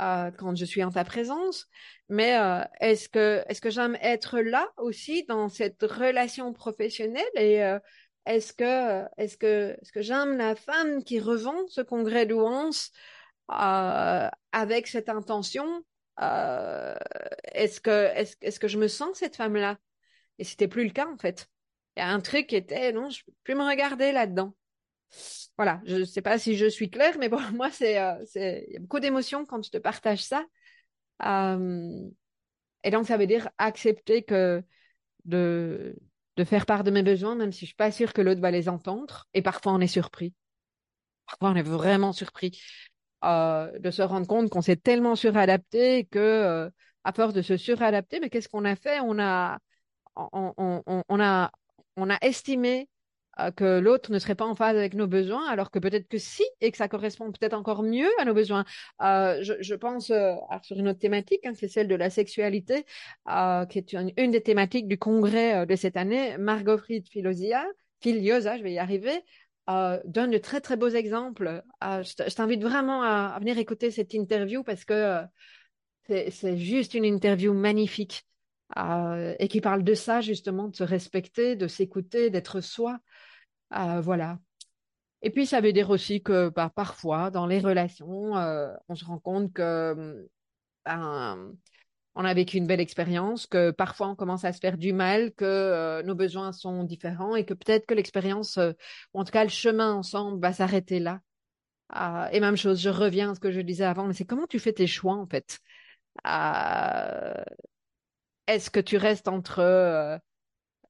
euh, 0.00 0.30
quand 0.32 0.56
je 0.56 0.64
suis 0.64 0.82
en 0.82 0.90
ta 0.90 1.04
présence? 1.04 1.66
Mais 2.08 2.38
euh, 2.38 2.62
est-ce 2.80 3.08
que 3.08 3.42
est-ce 3.48 3.60
que 3.60 3.70
j'aime 3.70 3.96
être 4.00 4.40
là 4.40 4.68
aussi 4.76 5.24
dans 5.24 5.48
cette 5.48 5.82
relation 5.82 6.52
professionnelle? 6.52 7.24
Et 7.36 7.62
euh, 7.62 7.78
est-ce 8.26 8.52
que 8.52 9.04
est-ce 9.16 9.36
que 9.36 9.76
est-ce 9.80 9.92
que 9.92 10.02
j'aime 10.02 10.36
la 10.38 10.56
femme 10.56 11.04
qui 11.04 11.20
revend 11.20 11.66
ce 11.68 11.80
congrès 11.80 12.26
d'ouance 12.26 12.90
avec 13.48 14.86
cette 14.86 15.08
intention? 15.08 15.84
Est-ce 16.18 17.80
que, 17.80 18.10
est-ce 18.14 18.60
que 18.60 18.68
je 18.68 18.78
me 18.78 18.88
sens 18.88 19.18
cette 19.18 19.36
femme-là? 19.36 19.78
Et 20.38 20.44
c'était 20.44 20.68
plus 20.68 20.84
le 20.84 20.90
cas 20.90 21.06
en 21.06 21.18
fait. 21.18 21.48
Il 21.96 22.00
y 22.00 22.02
a 22.02 22.08
un 22.08 22.20
truc 22.20 22.48
qui 22.48 22.56
était, 22.56 22.92
non, 22.92 23.10
je 23.10 23.24
peux 23.24 23.32
plus 23.44 23.54
me 23.54 23.64
regarder 23.64 24.12
là-dedans. 24.12 24.54
Voilà, 25.56 25.80
je 25.86 25.96
ne 25.96 26.04
sais 26.04 26.22
pas 26.22 26.38
si 26.38 26.56
je 26.56 26.66
suis 26.66 26.90
claire, 26.90 27.16
mais 27.18 27.28
pour 27.28 27.40
moi, 27.52 27.70
c'est, 27.70 27.98
euh, 28.00 28.14
c'est, 28.26 28.64
il 28.68 28.74
y 28.74 28.76
a 28.76 28.80
beaucoup 28.80 29.00
d'émotions 29.00 29.44
quand 29.46 29.62
je 29.64 29.70
te 29.70 29.78
partage 29.78 30.22
ça. 30.24 30.44
Euh, 31.24 32.08
et 32.84 32.90
donc, 32.90 33.06
ça 33.06 33.16
veut 33.16 33.26
dire 33.26 33.48
accepter 33.58 34.22
que 34.24 34.62
de, 35.24 35.96
de 36.36 36.44
faire 36.44 36.66
part 36.66 36.84
de 36.84 36.90
mes 36.90 37.02
besoins, 37.02 37.34
même 37.36 37.52
si 37.52 37.60
je 37.62 37.66
suis 37.66 37.76
pas 37.76 37.92
sûre 37.92 38.12
que 38.12 38.22
l'autre 38.22 38.40
va 38.40 38.50
les 38.50 38.68
entendre. 38.68 39.26
Et 39.34 39.42
parfois, 39.42 39.72
on 39.74 39.80
est 39.80 39.88
surpris. 39.88 40.34
Parfois, 41.26 41.50
on 41.50 41.56
est 41.56 41.62
vraiment 41.62 42.12
surpris 42.12 42.60
euh, 43.24 43.78
de 43.78 43.90
se 43.90 44.02
rendre 44.02 44.26
compte 44.26 44.50
qu'on 44.50 44.62
s'est 44.62 44.76
tellement 44.76 45.16
suradapté 45.16 46.06
que, 46.06 46.70
à 47.04 47.12
force 47.12 47.34
de 47.34 47.42
se 47.42 47.56
suradapter, 47.56 48.20
mais 48.20 48.30
qu'est-ce 48.30 48.48
qu'on 48.48 48.64
a 48.64 48.76
fait? 48.76 49.00
On 49.00 49.18
a, 49.18 49.58
on, 50.16 51.20
a, 51.20 51.50
on 51.96 52.10
a 52.10 52.18
estimé 52.22 52.88
que 53.56 53.78
l'autre 53.78 54.12
ne 54.12 54.18
serait 54.18 54.34
pas 54.34 54.44
en 54.44 54.54
phase 54.54 54.76
avec 54.76 54.94
nos 54.94 55.06
besoins, 55.06 55.46
alors 55.48 55.70
que 55.70 55.78
peut-être 55.78 56.08
que 56.08 56.18
si, 56.18 56.44
et 56.60 56.70
que 56.70 56.76
ça 56.76 56.88
correspond 56.88 57.32
peut-être 57.32 57.54
encore 57.54 57.82
mieux 57.82 58.08
à 58.18 58.24
nos 58.24 58.34
besoins. 58.34 58.64
Euh, 59.02 59.42
je, 59.42 59.74
pense 59.74 60.10
euh, 60.10 60.34
sur 60.62 60.78
une 60.78 60.88
autre 60.88 60.98
thématique, 60.98 61.44
hein, 61.44 61.52
c'est 61.54 61.68
celle 61.68 61.88
de 61.88 61.94
la 61.94 62.10
sexualité, 62.10 62.84
euh, 63.28 63.66
qui 63.66 63.78
est 63.78 63.92
une, 63.92 64.30
des 64.30 64.42
thématiques 64.42 64.88
du 64.88 64.98
congrès 64.98 65.62
euh, 65.62 65.66
de 65.66 65.76
cette 65.76 65.96
année. 65.96 66.36
Margot 66.38 66.78
Fried 66.78 67.08
Filiosia, 67.08 67.64
Filiosa, 68.00 68.56
je 68.58 68.62
vais 68.62 68.72
y 68.72 68.78
arriver, 68.78 69.24
euh, 69.70 70.00
donne 70.04 70.30
de 70.30 70.38
très 70.38 70.60
très 70.60 70.76
beaux 70.76 70.88
exemples. 70.88 71.62
je 71.82 72.34
t'invite 72.34 72.62
vraiment 72.62 73.02
à, 73.02 73.36
venir 73.40 73.58
écouter 73.58 73.90
cette 73.90 74.14
interview 74.14 74.62
parce 74.62 74.84
que 74.84 75.22
c'est 76.06 76.56
juste 76.56 76.94
une 76.94 77.04
interview 77.04 77.54
magnifique. 77.54 78.26
Euh, 78.78 79.36
et 79.38 79.46
qui 79.46 79.60
parle 79.60 79.84
de 79.84 79.94
ça 79.94 80.20
justement, 80.20 80.68
de 80.68 80.74
se 80.74 80.82
respecter, 80.82 81.54
de 81.54 81.68
s'écouter, 81.68 82.30
d'être 82.30 82.60
soi. 82.60 82.98
Euh, 83.72 84.00
voilà. 84.00 84.38
Et 85.22 85.30
puis 85.30 85.46
ça 85.46 85.60
veut 85.60 85.72
dire 85.72 85.90
aussi 85.90 86.22
que 86.22 86.50
bah, 86.50 86.70
parfois 86.74 87.30
dans 87.30 87.46
les 87.46 87.60
relations, 87.60 88.36
euh, 88.36 88.74
on 88.88 88.94
se 88.94 89.04
rend 89.04 89.18
compte 89.18 89.52
que 89.52 90.28
ben, 90.84 91.52
on 92.14 92.24
a 92.24 92.34
vécu 92.34 92.58
une 92.58 92.66
belle 92.66 92.80
expérience, 92.80 93.46
que 93.46 93.70
parfois 93.70 94.08
on 94.08 94.16
commence 94.16 94.44
à 94.44 94.52
se 94.52 94.60
faire 94.60 94.78
du 94.78 94.92
mal, 94.92 95.32
que 95.34 95.44
euh, 95.44 96.02
nos 96.02 96.14
besoins 96.14 96.52
sont 96.52 96.84
différents 96.84 97.36
et 97.36 97.44
que 97.44 97.54
peut-être 97.54 97.86
que 97.86 97.94
l'expérience, 97.94 98.58
euh, 98.58 98.72
ou 99.14 99.20
en 99.20 99.24
tout 99.24 99.32
cas 99.32 99.44
le 99.44 99.50
chemin 99.50 99.92
ensemble, 99.94 100.40
va 100.40 100.52
s'arrêter 100.52 101.00
là. 101.00 101.20
Euh, 101.96 102.28
et 102.32 102.40
même 102.40 102.56
chose, 102.56 102.80
je 102.80 102.90
reviens 102.90 103.32
à 103.32 103.34
ce 103.34 103.40
que 103.40 103.52
je 103.52 103.60
disais 103.60 103.84
avant, 103.84 104.06
mais 104.06 104.14
c'est 104.14 104.26
comment 104.26 104.46
tu 104.46 104.58
fais 104.60 104.72
tes 104.72 104.86
choix 104.86 105.14
en 105.14 105.26
fait? 105.26 105.60
Est-ce 108.46 108.70
que 108.70 108.80
tu 108.80 108.96
restes 108.96 109.28
entre 109.28 110.20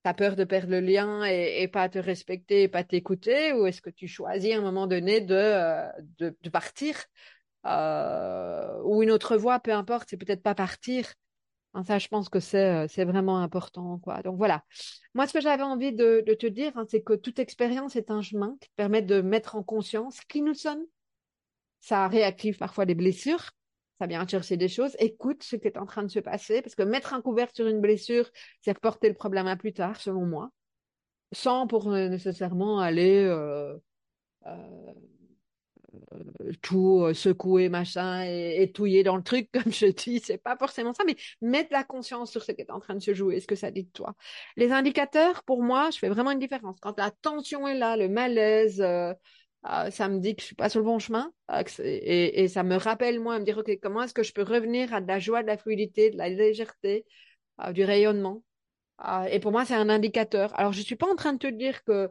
euh, 0.05 0.11
ta 0.11 0.15
peur 0.15 0.37
de 0.37 0.45
perdre 0.45 0.71
le 0.71 0.81
lien 0.81 1.25
et, 1.25 1.69
pas 1.69 1.89
te 1.89 1.99
respecter 1.99 2.63
et 2.63 2.69
pas 2.69 2.85
t'écouter? 2.85 3.53
Ou 3.53 3.67
est-ce 3.67 3.81
que 3.81 3.91
tu 3.91 4.07
choisis 4.07 4.55
à 4.55 4.59
un 4.59 4.61
moment 4.61 4.87
donné 4.87 5.21
de, 5.21 5.35
euh, 5.35 6.31
partir? 6.53 6.97
Euh, 7.67 8.81
ou 8.85 9.03
une 9.03 9.11
autre 9.11 9.37
voie, 9.37 9.59
peu 9.61 9.73
importe, 9.73 10.09
c'est 10.11 10.19
peut-être 10.19 10.43
pas 10.43 10.55
partir. 10.55 11.15
Ça, 11.85 11.99
je 11.99 12.07
pense 12.07 12.29
que 12.29 12.39
c'est 12.39 12.87
c'est 12.87 13.05
vraiment 13.05 13.39
important, 13.39 13.99
quoi. 13.99 14.23
Donc 14.23 14.37
voilà. 14.37 14.63
Moi, 15.15 15.27
ce 15.27 15.33
que 15.33 15.41
j'avais 15.41 15.65
envie 15.65 15.93
de, 15.93 16.23
de 16.25 16.35
te 16.35 16.47
dire, 16.47 16.71
hein, 16.77 16.85
c'est 16.89 17.03
que 17.03 17.15
toute 17.15 17.41
expérience 17.41 17.97
est 17.97 18.13
un 18.13 18.23
chemin 18.23 18.57
qui 18.61 18.69
permet 18.77 19.03
de 19.03 19.21
mettre 19.23 19.57
en 19.57 19.65
conscience 19.65 20.21
qui 20.29 20.41
nous 20.41 20.55
sommes. 20.55 20.85
Ça 21.81 22.07
réactive 22.07 22.59
parfois 22.59 22.87
des 22.87 22.95
blessures, 22.95 23.51
ça 24.01 24.07
vient 24.07 24.27
chercher 24.27 24.57
des 24.57 24.69
choses, 24.69 24.97
écoute 24.99 25.43
ce 25.43 25.57
qui 25.57 25.67
est 25.69 25.79
en 25.79 25.87
train 25.87 26.03
de 26.03 26.09
se 26.09 26.19
passer, 26.19 26.63
parce 26.63 26.75
que 26.75 26.83
mettre 26.83 27.15
un 27.15 27.21
couvercle 27.21 27.55
sur 27.55 27.67
une 27.67 27.81
blessure, 27.81 28.29
c'est 28.63 28.73
reporter 28.73 29.09
le 29.09 29.15
problème 29.15 29.47
à 29.47 29.57
plus 29.57 29.73
tard, 29.73 30.01
selon 30.01 30.27
moi, 30.27 30.51
sans 31.33 31.67
pour 31.67 31.91
nécessairement 31.91 32.81
aller 32.81 33.25
euh, 33.25 33.77
euh, 34.47 34.93
tout 36.63 37.13
secouer, 37.15 37.69
machin, 37.69 38.23
et, 38.25 38.71
touiller 38.73 39.03
dans 39.03 39.17
le 39.17 39.23
truc, 39.23 39.49
comme 39.53 39.73
je 39.73 39.87
dis, 39.87 40.21
c'est 40.21 40.39
pas 40.39 40.57
forcément 40.57 40.93
ça, 40.93 41.05
mais 41.07 41.17
mettre 41.41 41.73
la 41.73 41.85
conscience 41.85 42.31
sur 42.31 42.43
ce 42.43 42.53
qui 42.53 42.63
est 42.63 42.71
en 42.71 42.81
train 42.81 42.95
de 42.95 43.01
se 43.01 43.15
jouer, 43.15 43.41
ce 43.41 43.47
que 43.47 43.55
ça 43.55 43.71
dit 43.71 43.85
de 43.85 43.91
toi. 43.91 44.15
Les 44.57 44.73
indicateurs, 44.73 45.43
pour 45.45 45.63
moi, 45.63 45.91
je 45.91 45.99
fais 45.99 46.09
vraiment 46.09 46.31
une 46.31 46.39
différence. 46.39 46.79
Quand 46.81 46.99
la 46.99 47.11
tension 47.11 47.67
est 47.69 47.79
là, 47.79 47.97
le 47.97 48.09
malaise, 48.09 48.81
euh, 48.81 49.15
euh, 49.67 49.91
ça 49.91 50.09
me 50.09 50.19
dit 50.19 50.35
que 50.37 50.43
je 50.43 50.47
suis 50.47 50.55
pas 50.55 50.69
sur 50.69 50.81
le 50.81 50.85
bon 50.85 50.99
chemin 50.99 51.33
euh, 51.51 51.63
et, 51.81 52.49
ça 52.49 52.63
me 52.63 52.77
rappelle 52.77 53.19
moi 53.19 53.37
à 53.37 53.39
me 53.39 53.45
dire 53.45 53.57
ok 53.57 53.79
comment 53.81 54.03
est-ce 54.03 54.13
que 54.13 54.23
je 54.23 54.35
peux 54.35 54.43
revenir 54.43 54.93
à 54.93 55.01
de 55.01 55.09
la 55.09 55.19
joie, 55.19 55.43
de 55.43 55.47
la 55.47 55.57
fluidité, 55.57 56.11
de 56.11 56.19
la 56.19 56.29
légèreté, 56.29 57.07
euh, 57.61 57.73
du 57.73 57.85
rayonnement? 57.85 58.43
et 59.31 59.41
pour 59.41 59.53
moi 59.53 59.65
c'est 59.65 59.75
un 59.75 59.89
indicateur. 59.89 60.59
Alors 60.59 60.73
je 60.73 60.81
suis 60.81 60.97
pas 60.97 61.11
en 61.11 61.17
train 61.17 61.33
de 61.33 61.39
te 61.39 61.47
dire 61.47 61.83
que 61.85 62.11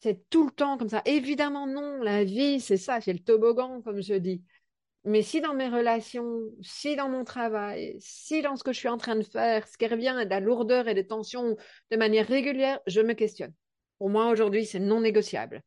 c'est 0.00 0.28
tout 0.30 0.44
le 0.46 0.50
temps 0.52 0.78
comme 0.78 0.88
ça. 0.88 1.02
Évidemment 1.06 1.66
non, 1.66 1.98
la 2.02 2.24
vie 2.24 2.60
c'est 2.60 2.76
ça, 2.76 3.00
c'est 3.00 3.12
le 3.12 3.18
toboggan 3.18 3.82
comme 3.82 4.02
je 4.02 4.14
dis. 4.14 4.42
Mais 5.04 5.22
si 5.22 5.40
dans 5.40 5.54
mes 5.54 5.68
relations, 5.68 6.42
si 6.62 6.96
dans 6.96 7.08
mon 7.08 7.24
travail, 7.24 7.96
si 8.00 8.42
dans 8.42 8.56
ce 8.56 8.64
que 8.64 8.72
je 8.72 8.78
suis 8.78 8.88
en 8.88 8.98
train 8.98 9.16
de 9.16 9.22
faire, 9.22 9.66
ce 9.66 9.78
qui 9.78 9.86
revient 9.86 10.16
est 10.20 10.26
de 10.26 10.30
la 10.30 10.40
lourdeur 10.40 10.88
et 10.88 10.94
des 10.94 11.06
tensions 11.06 11.56
de 11.90 11.96
manière 11.96 12.26
régulière, 12.26 12.80
je 12.86 13.00
me 13.00 13.14
questionne. 13.14 13.54
Pour 13.98 14.10
moi 14.10 14.28
aujourd'hui 14.28 14.66
c'est 14.66 14.80
non 14.80 15.00
négociable. 15.00 15.62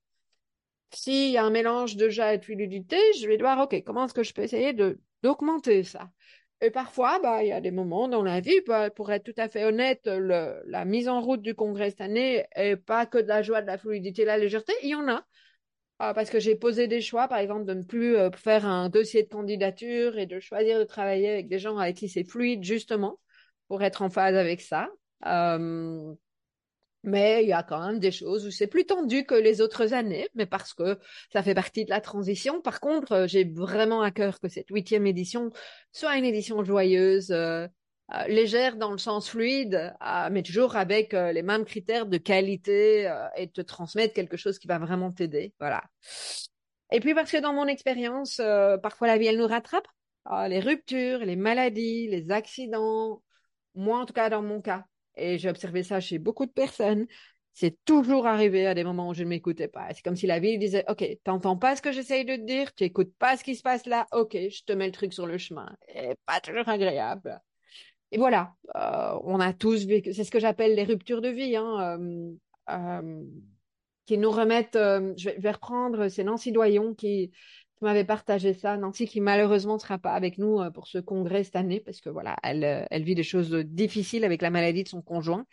S'il 0.94 1.32
y 1.32 1.38
a 1.38 1.44
un 1.44 1.50
mélange 1.50 1.96
de 1.96 2.10
joie 2.10 2.34
et 2.34 2.38
de 2.38 2.44
fluidité, 2.44 2.98
je 3.20 3.28
vais 3.28 3.38
voir, 3.38 3.60
OK, 3.60 3.84
comment 3.86 4.06
est-ce 4.06 4.14
que 4.14 4.24
je 4.24 4.34
peux 4.34 4.44
essayer 4.44 4.74
d'augmenter 5.24 5.84
ça? 5.84 6.10
Et 6.62 6.72
parfois, 6.72 7.20
bah, 7.20 7.44
il 7.44 7.50
y 7.50 7.52
a 7.52 7.60
des 7.60 7.72
moments 7.72 8.08
dans 8.08 8.24
la 8.24 8.40
vie, 8.40 8.62
bah, 8.66 8.90
pour 8.90 9.12
être 9.12 9.26
tout 9.26 9.34
à 9.38 9.50
fait 9.50 9.66
honnête, 9.66 10.06
la 10.06 10.86
mise 10.86 11.10
en 11.10 11.22
route 11.22 11.42
du 11.42 11.56
congrès 11.56 11.90
cette 11.90 12.02
année 12.02 12.46
est 12.56 12.78
pas 12.78 13.06
que 13.06 13.18
de 13.18 13.28
la 13.28 13.42
joie, 13.42 13.62
de 13.62 13.68
la 13.68 13.78
fluidité, 13.78 14.22
de 14.22 14.28
la 14.28 14.38
légèreté. 14.38 14.74
Il 14.82 14.90
y 14.90 14.96
en 14.96 15.08
a. 15.10 15.26
Euh, 16.02 16.14
parce 16.14 16.30
que 16.30 16.40
j'ai 16.40 16.56
posé 16.56 16.88
des 16.88 17.02
choix, 17.02 17.28
par 17.28 17.38
exemple, 17.38 17.66
de 17.66 17.74
ne 17.74 17.84
plus 17.84 18.16
euh, 18.16 18.32
faire 18.32 18.66
un 18.66 18.90
dossier 18.90 19.24
de 19.24 19.30
candidature 19.30 20.18
et 20.18 20.26
de 20.26 20.40
choisir 20.40 20.80
de 20.80 20.84
travailler 20.84 21.30
avec 21.30 21.48
des 21.48 21.60
gens 21.60 21.78
avec 21.78 21.98
qui 21.98 22.10
c'est 22.10 22.24
fluide, 22.24 22.64
justement, 22.64 23.20
pour 23.68 23.84
être 23.84 24.02
en 24.02 24.10
phase 24.10 24.36
avec 24.36 24.62
ça. 24.62 24.90
Euh, 25.26 26.14
mais 27.04 27.44
il 27.44 27.50
y 27.50 27.54
a 27.54 27.64
quand 27.64 27.86
même 27.86 28.00
des 28.00 28.12
choses 28.12 28.46
où 28.46 28.52
c'est 28.52 28.68
plus 28.68 28.86
tendu 28.86 29.26
que 29.26 29.36
les 29.36 29.62
autres 29.62 29.94
années, 29.94 30.30
mais 30.36 30.46
parce 30.46 30.74
que 30.74 30.98
ça 31.32 31.44
fait 31.44 31.54
partie 31.54 31.86
de 31.86 31.90
la 31.90 32.02
transition. 32.02 32.62
Par 32.62 32.80
contre, 32.80 33.12
euh, 33.12 33.28
j'ai 33.28 33.44
vraiment 33.44 34.02
à 34.02 34.12
cœur 34.12 34.40
que 34.40 34.48
cette 34.48 34.70
huitième 34.70 35.06
édition 35.06 35.52
soit 35.92 36.18
une 36.18 36.26
édition 36.26 36.64
joyeuse, 36.64 37.32
euh, 37.32 37.68
euh, 38.14 38.28
légère 38.28 38.78
dans 38.78 38.92
le 38.92 38.98
sens 38.98 39.30
fluide, 39.30 39.94
mais 40.32 40.44
toujours 40.44 40.76
avec 40.76 41.14
les 41.14 41.42
mêmes 41.42 41.66
critères 41.66 42.06
de 42.06 42.18
qualité 42.18 43.10
et 43.38 43.50
te 43.50 43.62
transmettre 43.62 44.14
quelque 44.14 44.38
chose 44.38 44.60
qui 44.60 44.68
va 44.68 44.78
vraiment 44.78 45.12
t'aider. 45.12 45.54
Voilà. 45.60 45.84
Et 46.92 47.00
puis 47.00 47.14
parce 47.16 47.32
que 47.32 47.38
dans 47.38 47.54
mon 47.54 47.66
expérience, 47.66 48.42
parfois 48.84 49.08
la 49.08 49.18
vie 49.18 49.28
elle 49.28 49.38
nous 49.38 49.48
rattrape, 49.48 49.88
les 50.50 50.60
ruptures, 50.60 51.20
les 51.20 51.38
maladies, 51.38 52.08
les 52.10 52.30
accidents. 52.30 53.24
Moi, 53.74 53.98
en 53.98 54.06
tout 54.06 54.14
cas, 54.14 54.30
dans 54.30 54.44
mon 54.44 54.62
cas, 54.62 54.86
et 55.16 55.38
j'ai 55.38 55.50
observé 55.50 55.84
ça 55.84 56.00
chez 56.00 56.20
beaucoup 56.20 56.46
de 56.46 56.52
personnes, 56.52 57.06
c'est 57.54 57.78
toujours 57.86 58.26
arrivé 58.26 58.66
à 58.66 58.74
des 58.74 58.84
moments 58.84 59.10
où 59.10 59.14
je 59.14 59.24
ne 59.24 59.30
m'écoutais 59.30 59.68
pas. 59.68 59.88
C'est 59.94 60.02
comme 60.02 60.16
si 60.16 60.26
la 60.26 60.40
vie 60.40 60.58
disait, 60.58 60.86
OK, 60.90 61.06
t'entends 61.24 61.58
pas 61.58 61.76
ce 61.76 61.82
que 61.82 61.92
j'essaye 61.92 62.26
de 62.26 62.36
te 62.36 62.42
dire, 62.42 62.74
tu 62.74 62.84
écoutes 62.84 63.14
pas 63.20 63.38
ce 63.38 63.44
qui 63.44 63.56
se 63.56 63.62
passe 63.62 63.86
là, 63.86 64.08
OK, 64.12 64.34
je 64.34 64.64
te 64.64 64.74
mets 64.74 64.88
le 64.88 64.92
truc 64.92 65.14
sur 65.14 65.28
le 65.28 65.38
chemin. 65.38 65.76
Et 65.94 66.16
pas 66.26 66.40
toujours 66.40 66.68
agréable. 66.68 67.40
Et 68.12 68.18
voilà, 68.18 68.54
euh, 68.76 69.20
on 69.24 69.40
a 69.40 69.54
tous 69.54 69.86
vécu, 69.86 70.14
c'est 70.14 70.24
ce 70.24 70.32
que 70.32 70.40
j'appelle 70.40 70.76
les 70.76 70.84
ruptures 70.84 71.22
de 71.22 71.30
vie, 71.30 71.56
hein, 71.56 71.98
qui 74.06 74.18
nous 74.18 74.32
remettent, 74.32 74.76
euh, 74.76 75.14
je 75.18 75.30
vais 75.30 75.52
reprendre, 75.52 76.10
c'est 76.10 76.24
Nancy 76.24 76.52
Doyon 76.52 76.94
qui, 76.94 77.32
qui 77.84 77.86
m'avait 77.86 78.06
partagé 78.06 78.54
ça. 78.54 78.78
Nancy 78.78 79.08
qui 79.08 79.20
malheureusement 79.20 79.76
ne 79.76 79.80
sera 79.80 79.98
pas 79.98 80.14
avec 80.14 80.38
nous 80.38 80.62
euh, 80.62 80.72
pour 80.72 80.88
ce 80.88 81.00
congrès 81.00 81.44
cette 81.44 81.58
année 81.58 81.82
parce 81.82 82.00
que 82.00 82.10
voilà, 82.10 82.38
elle, 82.42 82.64
euh, 82.64 83.00
vit 83.00 83.16
des 83.16 83.24
choses 83.24 83.52
difficiles 83.52 84.24
avec 84.24 84.42
la 84.42 84.50
maladie 84.50 84.84
de 84.84 84.88
son 84.90 85.02
conjoint. 85.02 85.46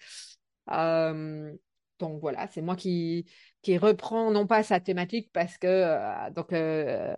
Euh, 0.71 1.53
donc 1.99 2.21
voilà, 2.21 2.47
c'est 2.49 2.63
moi 2.63 2.77
qui 2.77 3.27
qui 3.63 3.77
reprend 3.77 4.31
non 4.31 4.47
pas 4.47 4.63
sa 4.63 4.81
thématique 4.81 5.31
parce 5.33 5.59
que 5.59 5.67
euh, 5.67 6.31
donc 6.31 6.53
euh, 6.53 7.13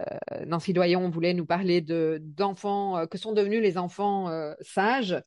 Nancy 0.47 0.73
Doyon 0.73 1.09
voulait 1.11 1.35
nous 1.35 1.47
parler 1.47 1.81
de 1.81 2.19
d'enfants 2.21 2.97
euh, 2.97 3.07
que 3.07 3.19
sont 3.19 3.33
devenus 3.33 3.63
les 3.63 3.79
enfants 3.79 4.29
sages 4.61 5.23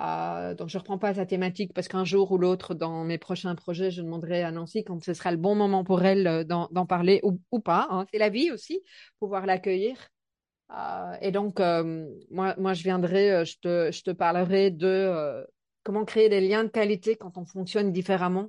euh, 0.00 0.54
donc 0.54 0.68
je 0.68 0.78
reprends 0.78 0.98
pas 0.98 1.14
sa 1.14 1.26
thématique 1.26 1.72
parce 1.74 1.86
qu'un 1.86 2.04
jour 2.04 2.32
ou 2.32 2.38
l'autre 2.38 2.74
dans 2.74 3.04
mes 3.04 3.18
prochains 3.18 3.54
projets, 3.54 3.90
je 3.90 4.02
demanderai 4.02 4.42
à 4.42 4.50
Nancy 4.50 4.84
quand 4.84 5.02
ce 5.04 5.12
sera 5.14 5.30
le 5.30 5.36
bon 5.36 5.54
moment 5.54 5.84
pour 5.84 6.02
elle 6.02 6.26
euh, 6.26 6.44
d'en 6.44 6.86
parler 6.86 7.20
ou, 7.22 7.60
pas. 7.60 7.88
Hein. 7.90 8.06
C'est 8.10 8.18
la 8.18 8.30
vie 8.30 8.50
aussi, 8.50 8.82
pouvoir 9.18 9.46
l'accueillir. 9.46 9.96
Euh, 10.74 11.16
et 11.20 11.30
donc 11.32 11.60
euh, 11.60 12.08
moi, 12.30 12.54
je 12.74 12.82
viendrai, 12.82 13.30
euh, 13.32 13.44
je 13.44 14.00
te, 14.02 14.10
parlerai 14.10 14.70
de 14.70 15.44
comment 15.82 16.04
créer 16.04 16.28
des 16.28 16.40
liens 16.40 16.64
de 16.64 16.68
qualité 16.68 17.16
quand 17.16 17.36
on 17.36 17.44
fonctionne 17.44 17.92
différemment. 17.92 18.48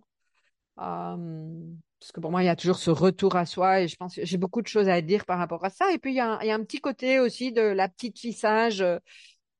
parce 0.75 2.11
que 2.13 2.19
pour 2.21 2.31
moi, 2.31 2.43
il 2.43 2.45
y 2.45 2.49
a 2.49 2.55
toujours 2.55 2.77
ce 2.77 2.91
retour 2.91 3.35
à 3.35 3.45
soi 3.45 3.81
et 3.81 3.87
je 3.87 3.95
pense 3.95 4.15
que 4.15 4.25
j'ai 4.25 4.37
beaucoup 4.37 4.61
de 4.61 4.67
choses 4.67 4.89
à 4.89 5.01
dire 5.01 5.25
par 5.25 5.37
rapport 5.37 5.65
à 5.65 5.69
ça. 5.69 5.91
Et 5.91 5.97
puis 5.97 6.11
il 6.11 6.15
y 6.15 6.19
a, 6.19 6.39
un 6.39 6.63
petit 6.63 6.79
côté 6.79 7.19
aussi 7.19 7.51
de 7.51 7.61
la 7.61 7.89
petite 7.89 8.19
fille 8.19 8.33
sage 8.33 8.83